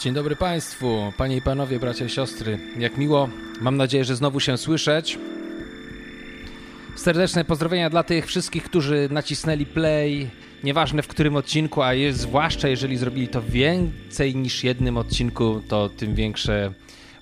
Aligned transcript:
Dzień 0.00 0.14
dobry 0.14 0.36
Państwu, 0.36 1.12
Panie 1.16 1.36
i 1.36 1.42
Panowie, 1.42 1.78
bracia 1.78 2.04
i 2.04 2.08
siostry. 2.08 2.58
Jak 2.78 2.96
miło, 2.96 3.28
mam 3.60 3.76
nadzieję, 3.76 4.04
że 4.04 4.16
znowu 4.16 4.40
się 4.40 4.58
słyszeć. 4.58 5.18
Serdeczne 6.96 7.44
pozdrowienia 7.44 7.90
dla 7.90 8.02
tych 8.02 8.26
wszystkich, 8.26 8.64
którzy 8.64 9.08
nacisnęli 9.10 9.66
play, 9.66 10.30
nieważne 10.64 11.02
w 11.02 11.08
którym 11.08 11.36
odcinku, 11.36 11.82
a 11.82 11.94
jest, 11.94 12.18
zwłaszcza 12.18 12.68
jeżeli 12.68 12.96
zrobili 12.96 13.28
to 13.28 13.42
więcej 13.42 14.36
niż 14.36 14.64
jednym 14.64 14.96
odcinku, 14.96 15.62
to 15.68 15.88
tym 15.88 16.14
większe 16.14 16.72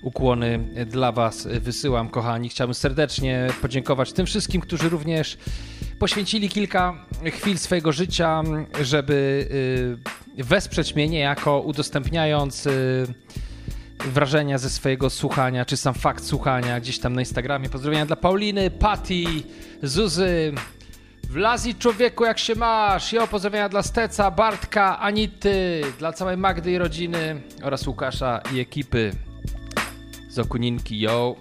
ukłony 0.01 0.59
dla 0.85 1.11
Was 1.11 1.47
wysyłam, 1.47 2.09
kochani. 2.09 2.49
Chciałbym 2.49 2.73
serdecznie 2.73 3.47
podziękować 3.61 4.13
tym 4.13 4.25
wszystkim, 4.25 4.61
którzy 4.61 4.89
również 4.89 5.37
poświęcili 5.99 6.49
kilka 6.49 7.05
chwil 7.25 7.57
swojego 7.57 7.91
życia, 7.91 8.43
żeby 8.81 9.47
y, 10.05 10.18
wesprzeć 10.43 10.95
mnie 10.95 11.07
niejako, 11.07 11.59
udostępniając 11.61 12.65
y, 12.65 13.07
wrażenia 14.05 14.57
ze 14.57 14.69
swojego 14.69 15.09
słuchania, 15.09 15.65
czy 15.65 15.77
sam 15.77 15.93
fakt 15.93 16.23
słuchania 16.23 16.79
gdzieś 16.79 16.99
tam 16.99 17.13
na 17.13 17.21
Instagramie. 17.21 17.69
Pozdrowienia 17.69 18.05
dla 18.05 18.15
Pauliny, 18.15 18.71
Patty, 18.71 19.23
Zuzy, 19.83 20.53
Wlazi 21.29 21.75
człowieku, 21.75 22.25
jak 22.25 22.39
się 22.39 22.55
masz? 22.55 23.13
Jo, 23.13 23.27
pozdrowienia 23.27 23.69
dla 23.69 23.83
Steca, 23.83 24.31
Bartka, 24.31 24.99
Anity, 24.99 25.81
dla 25.99 26.13
całej 26.13 26.37
Magdy 26.37 26.71
i 26.71 26.77
rodziny 26.77 27.41
oraz 27.63 27.87
Łukasza 27.87 28.41
i 28.53 28.59
ekipy 28.59 29.11
z 30.29 30.39
Okuninki, 30.39 30.99
yo. 30.99 31.35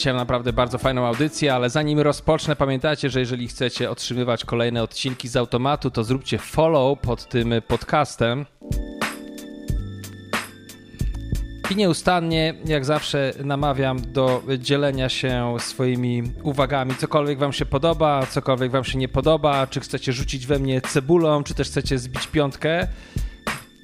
Dzisiaj 0.00 0.14
naprawdę 0.14 0.52
bardzo 0.52 0.78
fajną 0.78 1.06
audycję, 1.06 1.54
ale 1.54 1.70
zanim 1.70 2.00
rozpocznę, 2.00 2.56
pamiętajcie, 2.56 3.10
że 3.10 3.20
jeżeli 3.20 3.48
chcecie 3.48 3.90
otrzymywać 3.90 4.44
kolejne 4.44 4.82
odcinki 4.82 5.28
z 5.28 5.36
automatu, 5.36 5.90
to 5.90 6.04
zróbcie 6.04 6.38
follow 6.38 6.98
pod 6.98 7.28
tym 7.28 7.54
podcastem. 7.68 8.46
I 11.70 11.76
nieustannie, 11.76 12.54
jak 12.64 12.84
zawsze, 12.84 13.32
namawiam 13.44 14.12
do 14.12 14.42
dzielenia 14.58 15.08
się 15.08 15.56
swoimi 15.58 16.22
uwagami. 16.42 16.94
Cokolwiek 16.94 17.38
Wam 17.38 17.52
się 17.52 17.66
podoba, 17.66 18.26
cokolwiek 18.26 18.70
Wam 18.70 18.84
się 18.84 18.98
nie 18.98 19.08
podoba, 19.08 19.66
czy 19.66 19.80
chcecie 19.80 20.12
rzucić 20.12 20.46
we 20.46 20.58
mnie 20.58 20.80
cebulą, 20.80 21.44
czy 21.44 21.54
też 21.54 21.68
chcecie 21.68 21.98
zbić 21.98 22.26
piątkę, 22.26 22.88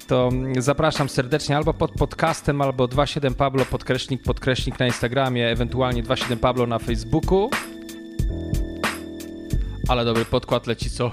to 0.07 0.29
zapraszam 0.57 1.09
serdecznie 1.09 1.57
albo 1.57 1.73
pod 1.73 1.91
podcastem, 1.91 2.61
albo 2.61 2.87
27 2.87 3.33
Pablo 3.33 3.65
podkreśnik, 3.65 4.23
podkreśnik 4.23 4.79
na 4.79 4.85
Instagramie, 4.85 5.49
ewentualnie 5.49 6.03
27 6.03 6.39
Pablo 6.39 6.67
na 6.67 6.79
Facebooku. 6.79 7.49
Ale 9.87 10.05
dobry 10.05 10.25
podkład 10.25 10.67
leci 10.67 10.89
co? 10.89 11.11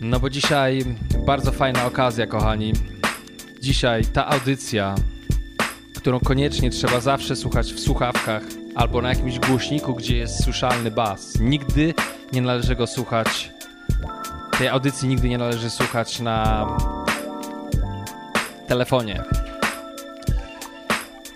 No 0.00 0.20
bo 0.20 0.30
dzisiaj 0.30 0.84
bardzo 1.26 1.52
fajna 1.52 1.86
okazja, 1.86 2.26
kochani. 2.26 2.72
Dzisiaj 3.60 4.04
ta 4.04 4.26
audycja, 4.26 4.94
którą 5.96 6.20
koniecznie 6.20 6.70
trzeba 6.70 7.00
zawsze 7.00 7.36
słuchać 7.36 7.72
w 7.72 7.80
słuchawkach 7.80 8.42
albo 8.74 9.02
na 9.02 9.08
jakimś 9.08 9.38
głośniku, 9.38 9.94
gdzie 9.94 10.16
jest 10.16 10.44
słyszalny 10.44 10.90
bas. 10.90 11.40
Nigdy 11.40 11.94
nie 12.32 12.42
należy 12.42 12.76
go 12.76 12.86
słuchać 12.86 13.59
tej 14.60 14.68
audycji 14.68 15.08
nigdy 15.08 15.28
nie 15.28 15.38
należy 15.38 15.70
słuchać 15.70 16.20
na 16.20 16.66
telefonie. 18.68 19.22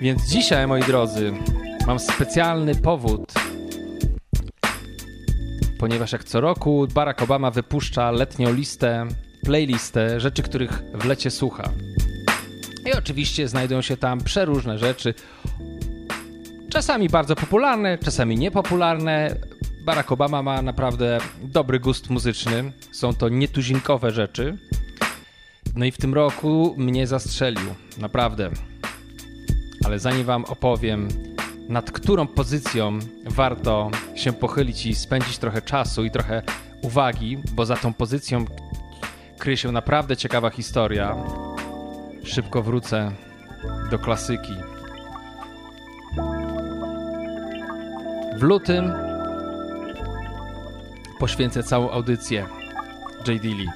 Więc 0.01 0.29
dzisiaj, 0.29 0.67
moi 0.67 0.83
drodzy, 0.83 1.33
mam 1.87 1.99
specjalny 1.99 2.75
powód, 2.75 3.33
ponieważ 5.79 6.13
jak 6.13 6.25
co 6.25 6.41
roku 6.41 6.87
Barack 6.95 7.23
Obama 7.23 7.51
wypuszcza 7.51 8.11
letnią 8.11 8.53
listę, 8.53 9.07
playlistę 9.45 10.21
rzeczy, 10.21 10.43
których 10.43 10.83
w 10.95 11.05
lecie 11.05 11.31
słucha. 11.31 11.71
I 12.87 12.93
oczywiście 12.93 13.49
znajdują 13.49 13.83
się 13.83 13.97
tam 13.97 14.21
przeróżne 14.21 14.79
rzeczy, 14.79 15.15
czasami 16.71 17.09
bardzo 17.09 17.37
popularne, 17.37 17.99
czasami 17.99 18.37
niepopularne, 18.37 19.37
Barack 19.85 20.13
Obama 20.13 20.43
ma 20.43 20.63
naprawdę 20.63 21.19
dobry 21.43 21.81
gust 21.81 22.11
muzyczny. 22.11 22.73
Są 22.93 23.15
to 23.15 23.29
nietuzinkowe 23.29 24.11
rzeczy. 24.11 24.59
No 25.77 25.85
i 25.85 25.91
w 25.91 25.97
tym 25.97 26.15
roku 26.15 26.75
mnie 26.79 27.07
zastrzelił. 27.07 27.75
Naprawdę. 27.99 28.51
Ale 29.85 29.99
zanim 29.99 30.25
wam 30.25 30.45
opowiem, 30.45 31.09
nad 31.69 31.91
którą 31.91 32.27
pozycją 32.27 32.99
warto 33.25 33.91
się 34.15 34.33
pochylić 34.33 34.87
i 34.87 34.95
spędzić 34.95 35.39
trochę 35.39 35.63
czasu 35.63 36.05
i 36.05 36.11
trochę 36.11 36.43
uwagi, 36.83 37.39
bo 37.53 37.67
za 37.67 37.77
tą 37.77 37.93
pozycją 37.93 38.45
kryje 39.39 39.57
się 39.57 39.73
naprawdę 39.73 40.17
ciekawa 40.17 40.51
historia, 40.51 41.17
szybko 42.23 42.63
wrócę 42.63 43.13
do 43.91 43.99
klasyki. 43.99 44.55
W 48.39 48.43
lutym 48.43 49.14
poświęcę 51.19 51.63
całą 51.63 51.91
audycję 51.91 52.47
J. 53.29 53.43
Dilly. 53.43 53.67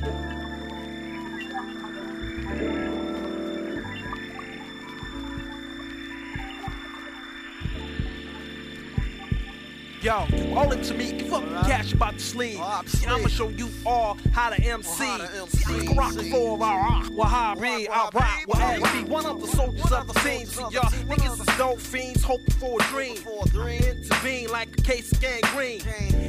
Yo, 10.09 10.25
you 10.35 10.57
owe 10.57 10.71
it 10.71 10.83
to 10.83 10.95
me. 10.95 11.13
Give 11.13 11.35
up 11.35 11.47
the 11.47 11.69
cash 11.69 11.93
about 11.93 12.15
the 12.15 12.21
sleeve. 12.21 12.57
Oh, 12.59 12.81
See, 12.87 13.07
I'ma 13.07 13.29
show 13.29 13.51
you 13.51 13.69
all 13.85 14.17
how 14.33 14.49
to 14.49 14.59
MC. 14.59 15.05
how 15.05 15.19
to 15.19 15.31
MC. 15.43 15.59
See, 15.59 15.81
I 15.81 15.85
can 15.85 15.97
rock 15.99 16.13
floor, 16.15 16.59
I 16.63 16.77
rock. 16.77 17.11
Well, 17.13 17.29
how 17.29 17.53
I 17.53 17.61
read, 17.61 17.89
I 17.91 18.09
rock. 18.15 18.39
Well, 18.47 18.87
as 18.87 18.93
be 18.93 19.05
one 19.07 19.27
of 19.27 19.39
the 19.43 19.49
soldiers 19.49 19.93
of 19.93 20.11
the 20.11 20.19
scene. 20.21 20.47
See, 20.47 20.63
y'all 20.63 20.91
niggas 21.11 21.41
is 21.41 21.59
dope 21.59 21.79
fiends 21.79 22.25
hoping 22.25 22.55
for 22.55 22.81
a 22.81 22.85
dream. 22.85 23.17
For 23.17 23.43
a 23.45 23.49
dream. 23.51 23.83
Intervene 23.83 24.49
like 24.49 24.79
a 24.79 24.83
case 24.83 25.13
of 25.13 25.21
gangrene. 25.21 25.81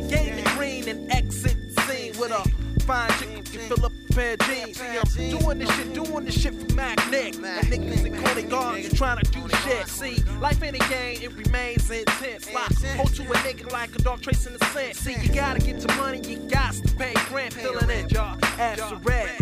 Gain 0.09 0.35
the 0.35 0.51
green 0.57 0.89
and 0.89 1.09
exit 1.09 1.73
the 1.73 1.81
scene 1.83 2.19
with 2.19 2.31
a 2.31 2.58
fine 2.89 3.09
chick 3.19 3.29
who 3.29 3.41
can 3.43 3.69
fill 3.69 3.85
up 3.85 3.91
a 3.91 4.13
pair 4.13 4.33
of 4.33 4.39
jeans. 4.39 4.77
See, 5.11 5.29
I'm 5.29 5.39
doing 5.39 5.59
this 5.59 5.75
shit, 5.75 5.93
doing 5.93 6.25
this 6.25 6.41
shit 6.41 6.55
for 6.55 6.73
Mac 6.73 6.97
Nick. 7.11 7.35
And 7.35 7.67
niggas 7.67 8.03
in 8.03 8.23
corny 8.23 8.41
guards 8.41 8.97
trying 8.97 9.23
to 9.23 9.31
do 9.31 9.47
shit. 9.63 9.87
See, 9.87 10.23
life 10.39 10.63
ain't 10.63 10.75
a 10.75 10.89
game, 10.89 11.21
it 11.21 11.31
remains 11.33 11.89
intense. 11.91 12.51
Like, 12.51 12.73
hold 12.95 13.13
to 13.13 13.21
a 13.21 13.35
nigga 13.45 13.71
like 13.71 13.95
a 13.95 13.99
dog 13.99 14.21
tracing 14.21 14.57
the 14.57 14.65
scent. 14.65 14.95
See, 14.95 15.15
you 15.21 15.31
gotta 15.31 15.59
get 15.59 15.79
to 15.81 15.95
money, 15.97 16.19
you 16.27 16.37
got 16.49 16.73
to 16.73 16.95
pay 16.95 17.13
rent. 17.31 17.53
Filling 17.53 17.91
in, 17.91 18.09
y'all, 18.09 18.37
ass 18.57 18.79
to 18.89 18.95
red. 19.03 19.37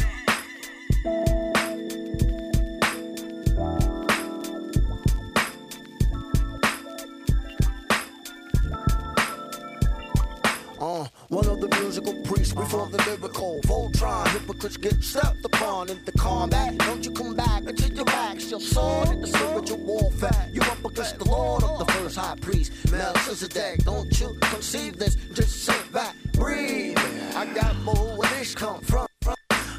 Uh, 10.79 11.07
one 11.29 11.45
of 11.47 11.59
the 11.59 11.67
musical 11.79 12.13
priests 12.23 12.53
before 12.53 12.87
the 12.87 12.97
lyrical 13.03 13.59
Voltron. 13.63 14.27
Hypocrites 14.29 14.77
get 14.77 15.03
stepped 15.03 15.43
upon 15.43 15.89
into 15.89 16.11
combat. 16.13 16.77
Don't 16.77 17.03
you 17.03 17.11
come 17.11 17.35
back 17.35 17.63
until 17.65 17.91
your 17.93 18.05
back's 18.05 18.49
your 18.49 18.59
sword 18.59 19.09
in 19.09 19.21
the 19.21 19.27
spiritual 19.27 19.77
warfare. 19.79 20.49
You 20.51 20.61
up 20.61 20.83
against 20.85 21.19
the 21.19 21.25
Lord 21.25 21.63
of 21.63 21.79
the 21.79 21.85
first 21.93 22.17
high 22.17 22.35
priest, 22.39 22.71
Melchizedek. 22.91 23.83
Don't 23.83 24.19
you 24.19 24.37
conceive 24.41 24.97
this? 24.97 25.15
Just 25.33 25.65
sit 25.65 25.91
back, 25.91 26.15
breathe. 26.33 26.97
I 27.35 27.45
got 27.53 27.75
more 27.81 28.17
where 28.17 28.29
this 28.29 28.55
come 28.55 28.81
from. 28.81 29.07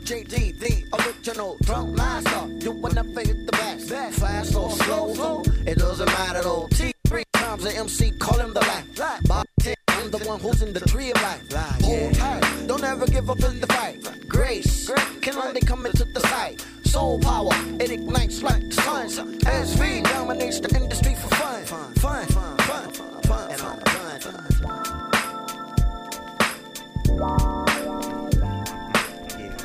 JD, 0.08 0.58
the 0.58 0.84
original 0.98 1.56
drum 1.62 1.94
master. 1.94 2.46
You 2.64 2.74
never 2.94 3.20
hit 3.20 3.46
the 3.46 3.52
best. 3.52 3.90
Fast 3.90 4.54
or 4.54 4.70
slow, 4.70 5.42
it 5.66 5.78
doesn't 5.78 6.06
matter 6.06 6.42
though. 6.42 6.68
T 6.72 6.92
three 7.06 7.24
times 7.34 7.64
the 7.64 7.74
MC, 7.76 8.12
call 8.18 8.38
him 8.38 8.52
the 8.54 8.60
T, 9.60 9.74
I'm 9.98 10.10
the 10.12 10.18
one 10.18 10.38
who's 10.38 10.62
in 10.62 10.72
the 10.72 10.80
tree 10.80 11.10
of 11.10 11.20
life. 11.22 11.52
Hold 11.82 12.14
tight, 12.14 12.66
don't 12.68 12.84
ever 12.84 13.04
give 13.06 13.28
up 13.28 13.42
in 13.42 13.60
the 13.60 13.66
fight. 13.66 14.28
Grace 14.28 14.88
can 15.20 15.34
only 15.36 15.60
come 15.60 15.86
into 15.86 16.04
the 16.04 16.20
sight. 16.20 16.64
Soul 16.84 17.18
power, 17.18 17.50
it 17.80 17.90
ignites 17.90 18.42
like 18.42 18.62
the 18.68 18.74
sun. 18.74 19.08
SV 19.40 20.04
dominates 20.04 20.60
the 20.60 20.74
industry 20.76 21.16
for 21.16 21.28
fun. 21.34 21.64
Fun, 21.64 21.94
fun, 21.94 22.26
fun, 22.28 22.56
fun, 22.58 22.92
fun, 22.92 23.22
fun, 23.22 23.50
and 23.50 23.60
I'm 23.60 23.80
fun, 23.80 24.20
fun, 24.20 24.88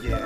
Yeah, 0.04 0.18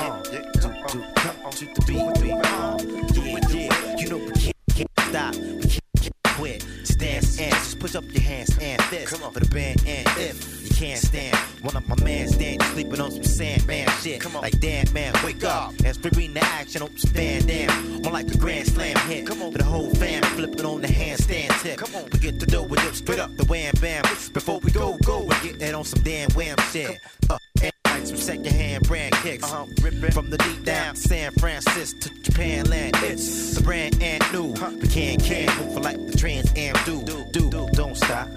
uh, 0.00 0.22
yeah, 0.32 0.42
to, 0.52 0.60
to, 0.60 0.68
to, 1.14 1.30
to 1.50 1.64
the 1.74 1.82
beat, 1.86 2.06
beat, 2.22 2.32
uh, 2.32 2.78
yeah, 3.14 3.38
yeah, 3.50 3.96
you 3.98 4.08
know 4.08 4.18
we 4.18 4.30
can't, 4.30 4.56
can't 4.74 4.90
stop, 5.08 5.34
we 5.34 5.60
can't, 5.60 5.80
can't 6.00 6.14
quit. 6.24 6.64
Just 6.80 6.98
dance 6.98 7.40
and 7.40 7.52
just 7.52 7.78
put 7.80 7.96
up 7.96 8.04
your 8.12 8.22
hands 8.22 8.55
and 8.96 9.08
fists 9.08 9.26
for 9.26 9.40
the 9.40 9.54
band 9.54 9.82
and 9.86 10.06
if 10.18 10.64
you 10.64 10.74
can't 10.74 10.98
stand, 10.98 11.36
one 11.62 11.76
of 11.76 11.88
my 11.88 11.96
man 12.02 12.28
stand 12.28 12.62
sleeping 12.62 13.00
on 13.00 13.10
some 13.10 13.24
Sandman 13.24 13.88
shit. 14.00 14.20
Come 14.20 14.36
on. 14.36 14.42
Like 14.42 14.58
damn 14.60 14.90
man, 14.92 15.14
wake 15.24 15.44
up 15.44 15.72
and 15.84 15.94
spring 15.94 16.34
the 16.34 16.44
action 16.44 16.82
on 16.82 16.96
some 16.96 17.12
Van 17.12 17.46
Dam. 17.46 18.02
More 18.02 18.12
like 18.12 18.32
a 18.32 18.36
grand 18.36 18.66
slam 18.68 18.96
hit. 19.08 19.26
Come 19.26 19.42
on. 19.42 19.52
For 19.52 19.58
the 19.58 19.64
whole 19.64 19.90
fam 19.94 20.22
flipping 20.22 20.64
on 20.64 20.80
the 20.80 20.88
handstand 20.88 21.60
tip. 21.62 21.78
Come 21.78 21.94
on. 21.94 22.08
We 22.12 22.18
get 22.18 22.40
the 22.40 22.46
dough 22.46 22.62
with 22.62 22.84
it 22.84 22.94
straight 22.94 23.18
up 23.18 23.34
the 23.36 23.44
wham 23.44 23.74
bam. 23.80 24.02
Before 24.32 24.58
we 24.60 24.70
go, 24.70 24.96
go, 25.04 25.20
we 25.20 25.34
get 25.42 25.58
that 25.60 25.74
on 25.74 25.84
some 25.84 26.02
damn 26.02 26.30
wham 26.32 26.56
shit. 26.70 26.98
Uh, 27.30 27.38
and 27.62 27.72
like 27.86 28.06
some 28.06 28.16
second 28.16 28.46
hand 28.46 28.86
brand 28.86 29.14
kicks. 29.16 29.44
Uh-huh. 29.44 29.66
From 30.12 30.30
the 30.30 30.38
deep 30.38 30.64
down 30.64 30.94
San 30.96 31.32
Francisco 31.32 31.98
to 32.00 32.22
Japan 32.22 32.68
land. 32.68 32.96
It's 33.00 33.54
the 33.54 33.62
brand 33.62 34.02
and 34.02 34.22
new. 34.32 34.48
We 34.80 34.88
can't, 34.88 35.22
can't 35.22 35.56
move 35.58 35.74
for 35.74 35.80
like 35.80 35.96
the 36.06 36.16
Trans 36.16 36.52
Am 36.56 36.74
do. 36.84 37.02
Do, 37.02 37.50
do, 37.50 37.68
don't 37.72 37.96
stop. 37.96 38.28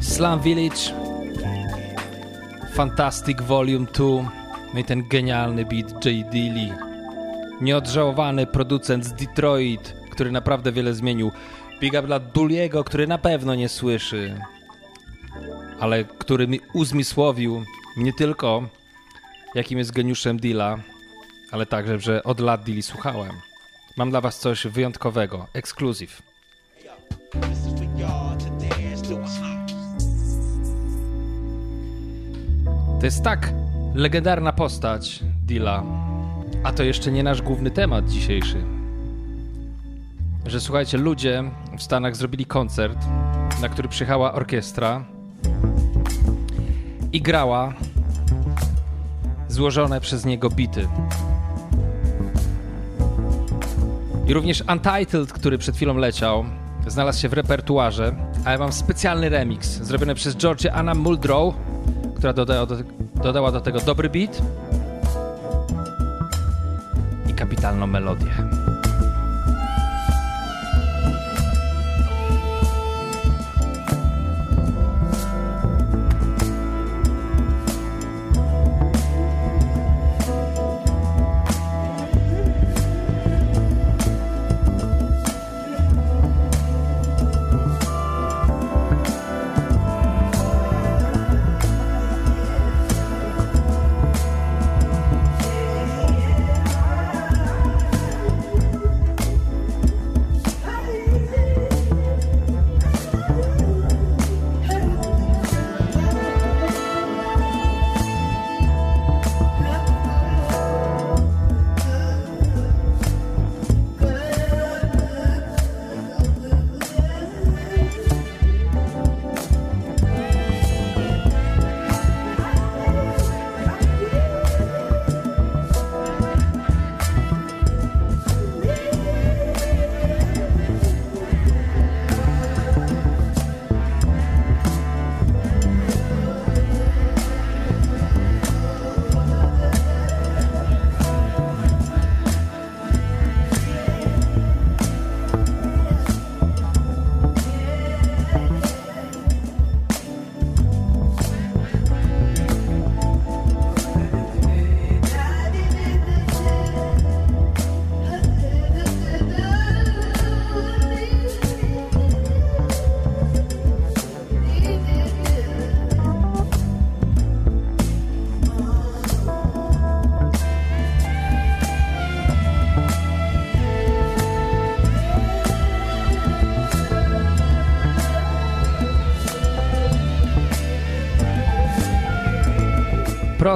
Slum 0.00 0.40
Village, 0.40 0.92
Fantastic 2.72 3.42
Volume 3.42 3.86
2, 3.86 4.04
no 4.74 4.80
i 4.80 4.84
ten 4.84 5.08
genialny 5.08 5.64
beat 5.64 6.04
J. 6.04 6.30
Dilly. 6.30 6.76
Nieodżałowany 7.60 8.46
producent 8.46 9.04
z 9.04 9.12
Detroit, 9.12 9.94
który 10.10 10.32
naprawdę 10.32 10.72
wiele 10.72 10.94
zmienił. 10.94 11.32
Big 11.80 11.92
up 11.92 12.02
dla 12.02 12.18
Duliego, 12.18 12.84
który 12.84 13.06
na 13.06 13.18
pewno 13.18 13.54
nie 13.54 13.68
słyszy, 13.68 14.40
ale 15.80 16.04
który 16.04 16.48
mi 16.48 16.60
uzmysłowił 16.72 17.64
nie 17.96 18.12
tylko 18.12 18.62
jakim 19.54 19.78
jest 19.78 19.92
geniuszem 19.92 20.36
Dilla, 20.36 20.78
ale 21.50 21.66
także, 21.66 22.00
że 22.00 22.24
od 22.24 22.40
lat 22.40 22.62
Dilly 22.62 22.82
słuchałem. 22.82 23.45
Mam 23.96 24.10
dla 24.10 24.20
was 24.20 24.38
coś 24.38 24.66
wyjątkowego, 24.66 25.46
ekskluzyw. 25.52 26.22
To 33.00 33.06
jest 33.06 33.22
tak 33.22 33.52
legendarna 33.94 34.52
postać 34.52 35.20
Dilla, 35.46 35.82
a 36.64 36.72
to 36.72 36.82
jeszcze 36.82 37.12
nie 37.12 37.22
nasz 37.22 37.42
główny 37.42 37.70
temat 37.70 38.08
dzisiejszy. 38.08 38.64
Że 40.46 40.60
słuchajcie, 40.60 40.98
ludzie 40.98 41.44
w 41.78 41.82
Stanach 41.82 42.16
zrobili 42.16 42.46
koncert, 42.46 42.98
na 43.62 43.68
który 43.68 43.88
przyjechała 43.88 44.32
orkiestra 44.32 45.04
i 47.12 47.22
grała 47.22 47.72
złożone 49.48 50.00
przez 50.00 50.24
niego 50.24 50.50
bity. 50.50 50.88
I 54.26 54.34
również 54.34 54.64
Untitled, 54.72 55.32
który 55.32 55.58
przed 55.58 55.76
chwilą 55.76 55.96
leciał, 55.96 56.44
znalazł 56.86 57.20
się 57.20 57.28
w 57.28 57.32
repertuarze, 57.32 58.14
a 58.44 58.52
ja 58.52 58.58
mam 58.58 58.72
specjalny 58.72 59.28
remix 59.28 59.68
zrobiony 59.68 60.14
przez 60.14 60.36
Georgia 60.36 60.72
Anna 60.72 60.94
Muldrow, 60.94 61.54
która 62.16 62.32
dodała 62.32 62.66
do, 62.66 62.76
dodała 63.22 63.52
do 63.52 63.60
tego 63.60 63.80
dobry 63.80 64.10
beat 64.10 64.42
i 67.30 67.34
kapitalną 67.34 67.86
melodię. 67.86 68.32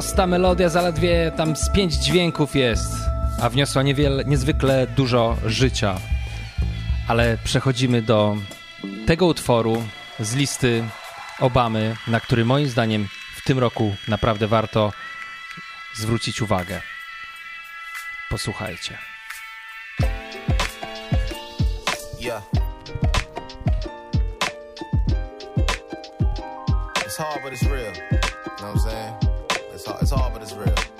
Prosta 0.01 0.27
melodia, 0.27 0.69
zaledwie 0.69 1.33
tam 1.37 1.57
z 1.57 1.71
pięć 1.71 1.95
dźwięków 1.95 2.57
jest, 2.57 2.93
a 3.43 3.49
wniosła 3.49 3.83
niewiele, 3.83 4.25
niezwykle 4.25 4.87
dużo 4.87 5.37
życia. 5.47 5.97
Ale 7.09 7.39
przechodzimy 7.45 8.03
do 8.03 8.37
tego 9.07 9.27
utworu 9.27 9.83
z 10.21 10.35
listy 10.35 10.85
Obamy, 11.41 11.97
na 12.07 12.21
który 12.21 12.45
moim 12.45 12.69
zdaniem 12.69 13.09
w 13.37 13.45
tym 13.45 13.59
roku 13.59 13.97
naprawdę 14.09 14.47
warto 14.47 14.93
zwrócić 15.95 16.43
uwagę. 16.43 16.81
Posłuchajcie. 18.31 18.99
Yeah. 22.21 22.43
It's 27.07 27.17
hard, 27.17 27.43
but 27.43 27.53
it's 27.53 27.71
real. 27.71 27.93
You 27.93 28.19
know 28.21 28.59
what 28.59 28.75
I'm 28.75 28.79
saying? 28.79 29.40
It's 29.81 29.89
hard, 29.89 30.03
it's 30.03 30.11
hard 30.11 30.35
but 30.35 30.43
it's 30.43 30.53
real. 30.53 31.00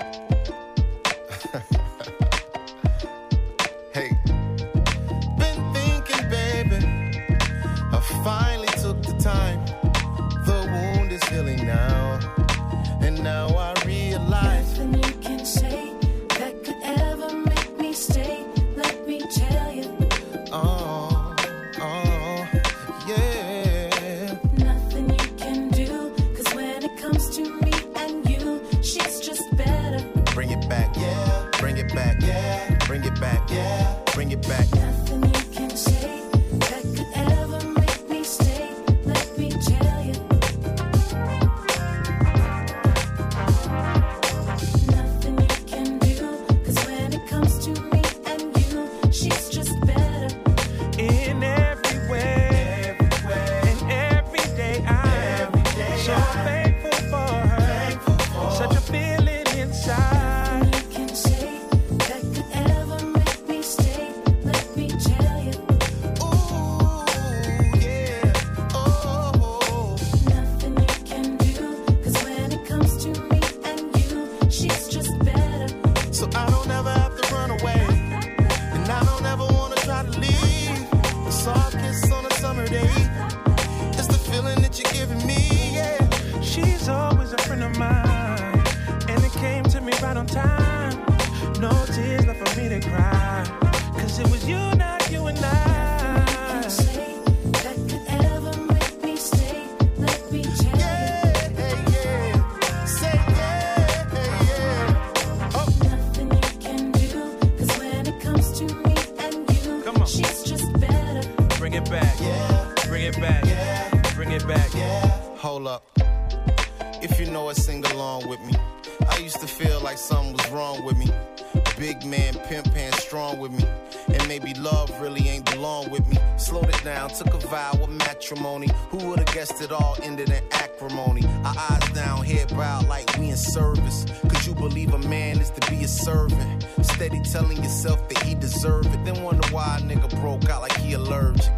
Of 127.69 127.89
matrimony. 127.89 128.69
Who 128.89 128.97
would've 129.09 129.25
guessed 129.27 129.61
it 129.61 129.71
all 129.71 129.95
ended 130.01 130.29
in 130.29 130.43
acrimony? 130.51 131.23
Our 131.45 131.53
eyes 131.69 131.89
down, 131.93 132.23
head 132.23 132.49
bowed 132.49 132.87
like 132.87 133.17
we 133.17 133.29
in 133.29 133.37
service. 133.37 134.05
Could 134.21 134.45
you 134.45 134.55
believe 134.55 134.93
a 134.93 134.99
man 134.99 135.39
is 135.39 135.51
to 135.51 135.71
be 135.71 135.83
a 135.83 135.87
servant? 135.87 136.65
Steady 136.81 137.21
telling 137.21 137.57
yourself 137.57 138.07
that 138.09 138.17
he 138.23 138.35
deserve 138.35 138.85
it. 138.87 139.05
Then 139.05 139.21
wonder 139.23 139.47
why 139.49 139.77
a 139.79 139.81
nigga 139.81 140.09
broke 140.21 140.49
out 140.49 140.61
like 140.61 140.75
he 140.77 140.93
allergic. 140.93 141.51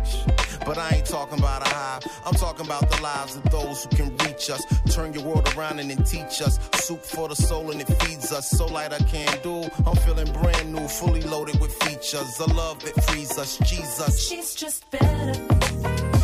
But 0.65 0.77
I 0.77 0.95
ain't 0.95 1.05
talking 1.05 1.39
about 1.39 1.67
a 1.67 1.69
high. 1.69 1.99
I'm 2.25 2.33
talking 2.33 2.65
about 2.65 2.89
the 2.89 3.01
lives 3.01 3.35
of 3.35 3.43
those 3.51 3.83
who 3.83 3.89
can 3.89 4.17
reach 4.17 4.49
us. 4.49 4.63
Turn 4.93 5.13
your 5.13 5.23
world 5.23 5.51
around 5.55 5.79
and 5.79 5.89
then 5.89 6.03
teach 6.03 6.41
us. 6.41 6.59
Soup 6.73 7.01
for 7.03 7.27
the 7.27 7.35
soul 7.35 7.71
and 7.71 7.81
it 7.81 7.87
feeds 8.03 8.31
us. 8.31 8.49
So 8.49 8.65
light 8.65 8.93
I 8.93 8.99
can't 8.99 9.41
do. 9.43 9.63
I'm 9.85 9.95
feeling 9.97 10.31
brand 10.31 10.73
new, 10.73 10.87
fully 10.87 11.21
loaded 11.21 11.59
with 11.59 11.73
features. 11.83 12.39
A 12.39 12.45
love 12.53 12.79
that 12.83 13.03
frees 13.05 13.37
us. 13.37 13.57
Jesus. 13.57 14.27
She's 14.27 14.55
just 14.55 14.89
better. 14.89 15.33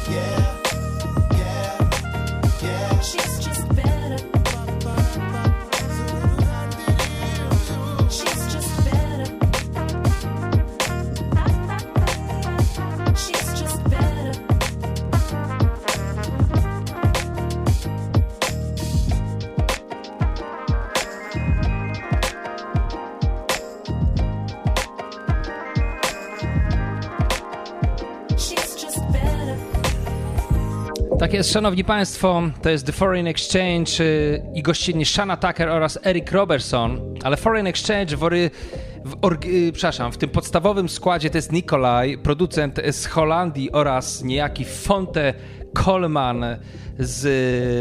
Yeah. 0.09 0.58
Tak 31.29 31.33
jest, 31.33 31.53
szanowni 31.53 31.83
państwo, 31.83 32.41
to 32.61 32.69
jest 32.69 32.85
The 32.85 32.91
Foreign 32.91 33.27
Exchange 33.27 34.03
y, 34.03 34.41
i 34.53 34.63
gościnni 34.63 35.05
Shana 35.05 35.37
Tucker 35.37 35.69
oraz 35.69 35.99
Eric 36.03 36.31
Robertson, 36.31 37.15
ale 37.23 37.37
Foreign 37.37 37.67
Exchange 37.67 38.17
w, 38.17 38.23
ory, 38.23 38.51
w, 39.05 39.45
y, 39.45 39.71
przepraszam, 39.71 40.11
w 40.11 40.17
tym 40.17 40.29
podstawowym 40.29 40.89
składzie 40.89 41.29
to 41.29 41.37
jest 41.37 41.51
Nikolaj, 41.51 42.17
producent 42.17 42.79
z 42.91 43.05
Holandii 43.05 43.71
oraz 43.71 44.23
niejaki 44.23 44.65
Fonte 44.65 45.33
Coleman 45.83 46.45
z, 46.99 47.25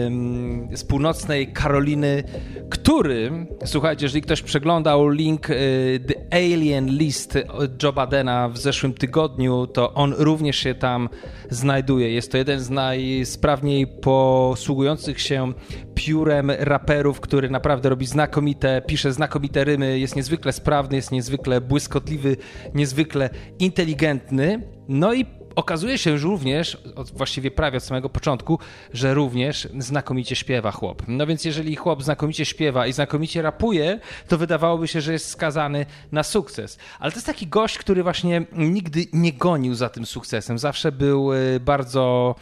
mm, 0.06 0.76
z 0.76 0.84
północnej 0.84 1.52
Karoliny, 1.52 2.24
który, 2.70 3.46
słuchajcie, 3.64 4.04
jeżeli 4.04 4.22
ktoś 4.22 4.42
przeglądał 4.42 5.08
link 5.08 5.50
y, 5.50 6.00
The 6.06 6.36
Alien 6.38 6.86
List 6.86 7.38
Joe 7.82 7.92
Badena 7.92 8.48
w 8.48 8.58
zeszłym 8.58 8.92
tygodniu, 8.92 9.66
to 9.66 9.94
on 9.94 10.14
również 10.18 10.56
się 10.56 10.74
tam 10.74 11.08
znajduje. 11.50 12.12
Jest 12.12 12.32
to 12.32 12.38
jeden 12.38 12.60
z 12.60 12.70
najsprawniej 12.70 13.86
posługujących 13.86 15.20
się 15.20 15.52
piórem 15.94 16.50
raperów, 16.50 17.20
który 17.20 17.50
naprawdę 17.50 17.88
robi 17.88 18.06
znakomite, 18.06 18.82
pisze 18.86 19.12
znakomite 19.12 19.64
rymy, 19.64 19.98
jest 19.98 20.16
niezwykle 20.16 20.52
sprawny, 20.52 20.96
jest 20.96 21.12
niezwykle 21.12 21.60
błyskotliwy, 21.60 22.36
niezwykle 22.74 23.30
inteligentny. 23.58 24.62
No 24.88 25.14
i 25.14 25.37
okazuje 25.58 25.98
się 25.98 26.18
że 26.18 26.24
również, 26.26 26.74
od- 26.96 27.10
właściwie 27.10 27.50
prawie 27.50 27.76
od 27.78 27.84
samego 27.84 28.08
początku, 28.08 28.58
że 28.92 29.14
również 29.14 29.68
znakomicie 29.78 30.36
śpiewa 30.36 30.70
chłop. 30.70 31.02
No 31.08 31.26
więc 31.26 31.44
jeżeli 31.44 31.76
chłop 31.76 32.02
znakomicie 32.02 32.44
śpiewa 32.44 32.86
i 32.86 32.92
znakomicie 32.92 33.42
rapuje, 33.42 34.00
to 34.28 34.38
wydawałoby 34.38 34.88
się, 34.88 35.00
że 35.00 35.12
jest 35.12 35.28
skazany 35.30 35.86
na 36.12 36.22
sukces. 36.22 36.78
Ale 36.98 37.12
to 37.12 37.16
jest 37.16 37.26
taki 37.26 37.46
gość, 37.46 37.78
który 37.78 38.02
właśnie 38.02 38.46
nigdy 38.52 39.06
nie 39.12 39.32
gonił 39.32 39.74
za 39.74 39.88
tym 39.88 40.06
sukcesem. 40.06 40.58
Zawsze 40.58 40.92
był 40.92 41.32
y, 41.32 41.60
bardzo 41.60 42.34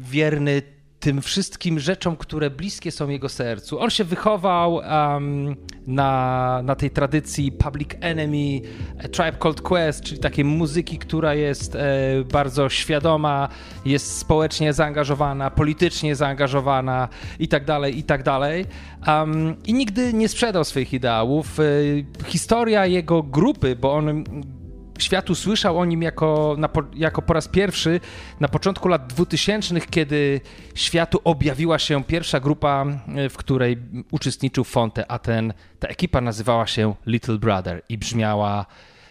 wierny 0.00 0.62
tym 1.00 1.22
wszystkim 1.22 1.80
rzeczom, 1.80 2.16
które 2.16 2.50
bliskie 2.50 2.90
są 2.90 3.08
jego 3.08 3.28
sercu. 3.28 3.80
On 3.80 3.90
się 3.90 4.04
wychował 4.04 4.74
um, 4.74 5.56
na, 5.86 6.60
na 6.64 6.74
tej 6.74 6.90
tradycji 6.90 7.52
Public 7.52 7.88
Enemy, 8.00 8.60
Tribe 9.12 9.38
Called 9.42 9.60
Quest, 9.60 10.02
czyli 10.02 10.20
takiej 10.20 10.44
muzyki, 10.44 10.98
która 10.98 11.34
jest 11.34 11.74
e, 11.74 11.80
bardzo 12.32 12.68
świadoma, 12.68 13.48
jest 13.84 14.18
społecznie 14.18 14.72
zaangażowana, 14.72 15.50
politycznie 15.50 16.16
zaangażowana 16.16 17.08
i 17.38 17.48
tak 17.48 17.64
dalej, 17.64 17.98
i 17.98 18.02
tak 18.02 18.22
dalej. 18.22 18.66
Um, 19.06 19.56
I 19.66 19.74
nigdy 19.74 20.12
nie 20.12 20.28
sprzedał 20.28 20.64
swoich 20.64 20.92
ideałów. 20.92 21.60
E, 21.60 21.64
historia 22.26 22.86
jego 22.86 23.22
grupy, 23.22 23.76
bo 23.76 23.92
on 23.92 24.24
świat 24.98 25.30
usłyszał 25.30 25.78
o 25.78 25.84
nim 25.84 26.02
jako, 26.02 26.54
na, 26.58 26.68
jako 26.94 27.22
po 27.22 27.32
raz 27.32 27.48
pierwszy 27.48 28.00
na 28.40 28.48
początku 28.48 28.88
lat 28.88 29.06
2000, 29.06 29.80
kiedy 29.80 30.40
światu 30.74 31.20
objawiła 31.24 31.78
się 31.78 32.04
pierwsza 32.04 32.40
grupa, 32.40 32.86
e, 33.16 33.28
w 33.28 33.36
której 33.36 33.78
uczestniczył 34.10 34.64
Fonte, 34.64 35.10
a 35.10 35.18
ten, 35.18 35.52
ta 35.78 35.88
ekipa 35.88 36.20
nazywała 36.20 36.66
się 36.66 36.94
Little 37.06 37.38
Brother 37.38 37.82
i 37.88 37.98
brzmiała, 37.98 38.66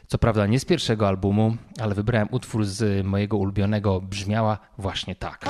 co 0.08 0.18
prawda 0.18 0.46
nie 0.46 0.60
z 0.60 0.66
pierwszego 0.66 1.08
albumu, 1.08 1.58
ale 1.82 1.96
wybrałem 1.96 2.28
utwór 2.32 2.66
z 2.66 3.06
mojego 3.06 3.38
ulubionego, 3.38 4.02
brzmiała 4.02 4.58
właśnie 4.78 5.16
tak. 5.16 5.46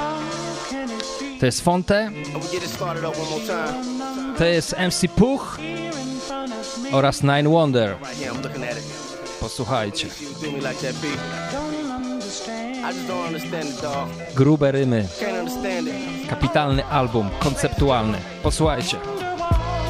To 1.40 1.46
jest 1.46 1.62
Fonte, 1.62 2.12
to 4.38 4.46
jest 4.46 4.76
MC 4.80 5.08
Puch 5.16 5.58
oraz 6.92 7.24
Nine 7.24 7.50
Wonder. 7.50 7.96
Posłuchajcie. 9.40 10.08
Grube 14.36 14.72
rymy. 14.72 15.08
Kapitalny 16.30 16.86
album, 16.86 17.30
konceptualny. 17.40 18.18
Posłuchajcie. 18.44 18.98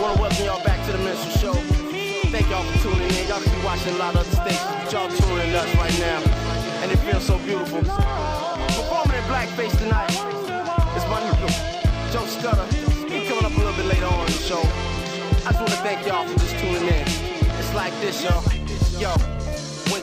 Wanna 0.02 0.22
welcome 0.22 0.46
y'all 0.46 0.64
back 0.64 0.86
to 0.86 0.92
the 0.92 0.98
Minstrel 0.98 1.38
Show. 1.42 1.62
Thank 2.32 2.50
y'all 2.50 2.64
for 2.64 2.80
tuning 2.84 3.10
in. 3.10 3.28
Y'all 3.28 3.42
could 3.42 3.52
be 3.52 3.66
watching 3.66 3.96
a 3.96 3.98
lot 3.98 4.16
of 4.16 4.22
other 4.22 4.32
stations, 4.32 4.84
but 4.84 4.94
y'all 4.94 5.10
tuning 5.10 5.50
in 5.50 5.56
us 5.56 5.76
right 5.76 6.00
now. 6.00 6.22
And 6.84 6.92
it 6.92 7.00
feels 7.00 7.26
so 7.26 7.38
beautiful. 7.40 7.80
Performing 7.80 9.18
in 9.18 9.24
blackface 9.32 9.76
tonight 9.78 10.12
is 10.98 11.06
my 11.10 11.20
new 11.26 11.48
Joe 12.14 12.28
Scudder. 12.28 12.68
He 13.10 13.28
coming 13.28 13.46
up 13.46 13.56
a 13.56 13.60
little 13.60 13.74
bit 13.74 13.86
later 13.86 14.06
on 14.06 14.28
in 14.28 14.34
the 14.34 14.44
show. 14.52 14.62
I 15.48 15.52
just 15.52 15.60
wanna 15.60 15.82
thank 15.88 16.06
y'all 16.08 16.26
for 16.28 16.40
just 16.40 16.56
tuning 16.60 16.88
in. 16.88 17.08
It's 17.60 17.74
like 17.74 17.94
this, 18.02 18.24
y'all. 18.24 18.57
Yo, 19.00 19.14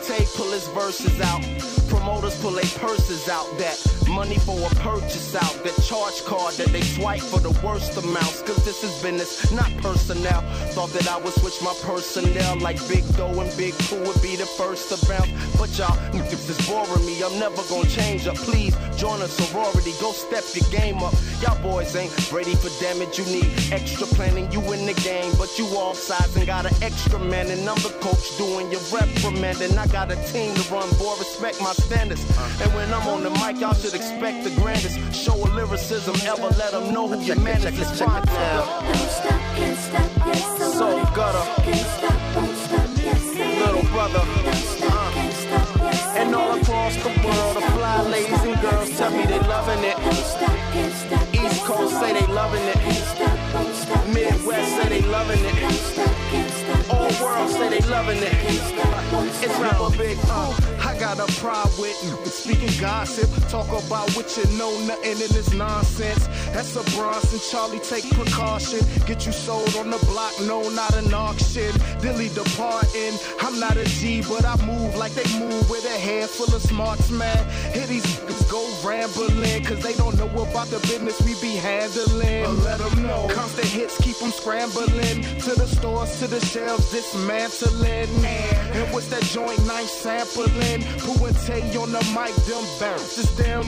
Tay 0.07 0.27
pull 0.37 0.53
his 0.53 0.69
verses 0.69 1.19
out, 1.21 1.41
promoters 1.89 2.39
pull 2.43 2.53
their 2.53 2.65
purses 2.79 3.29
out. 3.29 3.47
That 3.59 3.79
money 4.09 4.39
for 4.39 4.59
a 4.59 4.75
purchase 4.77 5.35
out. 5.35 5.55
That 5.65 5.75
charge 5.83 6.23
card 6.25 6.55
that 6.55 6.69
they 6.69 6.83
swipe 6.83 7.23
for 7.23 7.41
the 7.41 7.51
worst 7.65 7.97
amounts. 7.97 8.43
Cause 8.43 8.65
this 8.65 8.85
is 8.85 8.93
business, 9.03 9.51
not 9.53 9.71
personnel. 9.83 10.43
Thought 10.75 10.91
that 10.91 11.09
I 11.09 11.19
would 11.19 11.33
switch 11.35 11.61
my 11.63 11.75
personnel 11.83 12.59
like 12.61 12.77
Big 12.89 13.05
Doe 13.17 13.41
and 13.41 13.51
Big 13.57 13.75
Pooh 13.89 14.05
would 14.05 14.21
be 14.23 14.37
the 14.37 14.47
first 14.47 14.89
to 14.91 15.07
bounce. 15.09 15.31
But 15.57 15.77
y'all, 15.79 15.97
niggas 16.13 16.49
is 16.49 16.61
boring 16.69 17.07
me. 17.07 17.23
I'm 17.23 17.39
never 17.39 17.63
gonna 17.69 17.89
change 17.89 18.27
up. 18.27 18.37
Please 18.37 18.77
join 18.97 19.21
a 19.23 19.29
sorority. 19.29 19.93
Go 20.01 20.13
step 20.13 20.45
your 20.55 20.69
game 20.71 21.03
up. 21.03 21.15
Y'all 21.41 21.61
boys 21.63 21.97
ain't 21.97 22.13
ready 22.33 22.55
for 22.55 22.71
damage. 22.81 23.19
You 23.19 23.25
need 23.27 23.51
extra 23.73 24.07
planning. 24.07 24.51
You 24.53 24.61
in 24.73 24.87
the 24.87 24.95
game, 25.01 25.33
but 25.39 25.59
you 25.59 25.67
off 25.77 25.97
sides 25.97 26.37
and 26.37 26.47
got 26.47 26.67
an 26.67 26.75
extra 26.83 27.19
man. 27.19 27.51
And 27.51 27.69
I'm 27.69 27.81
the 27.83 27.95
coach 28.01 28.37
doing 28.37 28.71
your 28.71 28.85
reprimanding. 28.93 29.79
I 29.79 29.87
got 29.95 30.11
a 30.11 30.17
team 30.33 30.53
to 30.57 30.63
run, 30.75 30.91
boy. 30.99 31.15
Respect 31.21 31.61
my 31.63 31.73
standards. 31.73 32.23
And 32.61 32.75
when 32.75 32.93
I'm 32.93 33.07
on 33.07 33.23
the 33.23 33.31
mic, 33.31 33.61
y'all 33.61 33.75
should 33.75 33.95
expect 33.95 34.43
the 34.43 34.51
grandest. 34.61 34.99
Show 35.15 35.41
of 35.45 35.55
lyricism, 35.55 36.17
ever 36.27 36.49
let 36.59 36.73
them 36.73 36.93
know 36.93 37.07
who 37.07 37.23
your 37.23 37.39
man 37.39 37.59
is. 37.59 37.79
It's 37.79 38.01
fine 38.01 38.25
now. 38.27 38.83
Don't 38.83 39.11
stop, 39.19 39.41
can't 39.55 39.79
stop, 39.79 40.11
yes, 40.27 40.61
I 40.61 40.73
So 40.79 40.97
want 40.97 41.09
it. 41.09 41.15
gutter. 41.15 41.47
Stop, 41.95 42.19
won't 42.35 42.57
stop, 42.67 42.89
yes, 43.07 43.23
Little 43.63 43.87
brother. 43.95 44.25
Don't 44.43 44.67
stop, 44.75 45.15
can't 45.15 45.33
stop, 45.33 45.69
yes, 45.79 46.17
And 46.19 46.35
all 46.35 46.59
across 46.59 46.95
the 46.97 47.13
world, 47.25 47.55
the 47.57 47.63
fly 47.75 48.03
ladies 48.03 48.43
and 48.49 48.61
girls 48.63 48.91
tell 48.99 49.13
me 49.13 49.25
they 49.27 49.39
loving 49.47 49.85
it. 49.85 49.97
East 50.75 51.65
Coast 51.67 51.95
say 52.01 52.13
they 52.19 52.27
loving 52.35 52.65
it. 52.65 52.79
Can't 52.83 54.09
Midwest 54.13 54.71
say 54.77 54.89
they 54.89 55.03
loving 55.03 55.45
it. 55.45 55.55
Can't 56.35 56.91
All 56.91 57.13
world 57.23 57.51
say 57.51 57.69
they 57.71 57.87
loving 57.87 58.19
it. 58.19 58.33
Can't 58.33 58.94
It's 59.23 59.55
stop. 59.55 59.61
rapper 59.61 59.99
big. 59.99 60.19
Uh, 60.25 60.53
how 60.53 60.74
I 60.95 60.99
got 61.01 61.19
a 61.19 61.41
problem 61.41 61.81
with 61.81 62.33
speaking 62.33 62.71
gossip. 62.81 63.29
Talk 63.49 63.67
about 63.67 64.09
what 64.15 64.37
you 64.37 64.45
know, 64.57 64.71
nothing 64.87 65.11
in 65.11 65.19
this 65.19 65.53
nonsense. 65.53 66.29
That's 66.53 66.77
a 66.77 66.85
Bronson, 66.97 67.41
Charlie, 67.51 67.81
take 67.81 68.09
precaution. 68.11 68.79
Get 69.05 69.27
you 69.27 69.33
sold 69.33 69.75
on 69.75 69.91
the 69.91 69.99
block, 70.07 70.33
no, 70.43 70.69
not 70.71 70.95
an 70.95 71.13
auction. 71.13 71.73
Dilly 72.01 72.29
departing. 72.29 73.19
I'm 73.41 73.59
not 73.59 73.77
a 73.77 73.85
G, 73.85 74.23
but 74.23 74.45
I 74.45 74.55
move 74.65 74.95
like 74.95 75.13
they 75.15 75.27
move 75.39 75.69
with 75.69 75.85
a 75.85 75.99
head 75.99 76.31
full 76.31 76.55
of 76.55 76.63
smarts, 76.63 77.11
man. 77.11 77.45
Hear 77.73 77.87
these 77.87 78.07
niggas 78.07 78.51
go 78.51 78.63
rambling, 78.89 79.65
cause 79.65 79.83
they 79.83 79.95
don't 79.95 80.17
know 80.17 80.29
about 80.29 80.69
the 80.69 80.79
business 80.81 81.21
we 81.23 81.35
be 81.41 81.57
handling. 81.57 82.45
But 82.45 82.65
let 82.65 82.79
them 82.79 83.03
know. 83.03 83.27
Constant 83.31 83.67
hits 83.67 83.99
keep 84.01 84.17
them 84.19 84.31
scrambling. 84.31 85.23
To 85.41 85.55
the 85.55 85.67
stores, 85.67 86.21
to 86.21 86.29
the 86.29 86.41
shelves, 86.41 86.91
dismantling. 86.93 88.25
And 88.25 88.93
what's 88.93 89.09
that 89.09 89.23
joint 89.23 89.59
nice 89.67 89.91
sampling? 89.91 90.84
Who 91.05 91.27
and 91.27 91.37
Tay 91.47 91.63
on 91.77 91.93
the 91.93 92.03
mic, 92.15 92.35
them 92.47 92.65
bounces 92.81 93.35
them. 93.37 93.65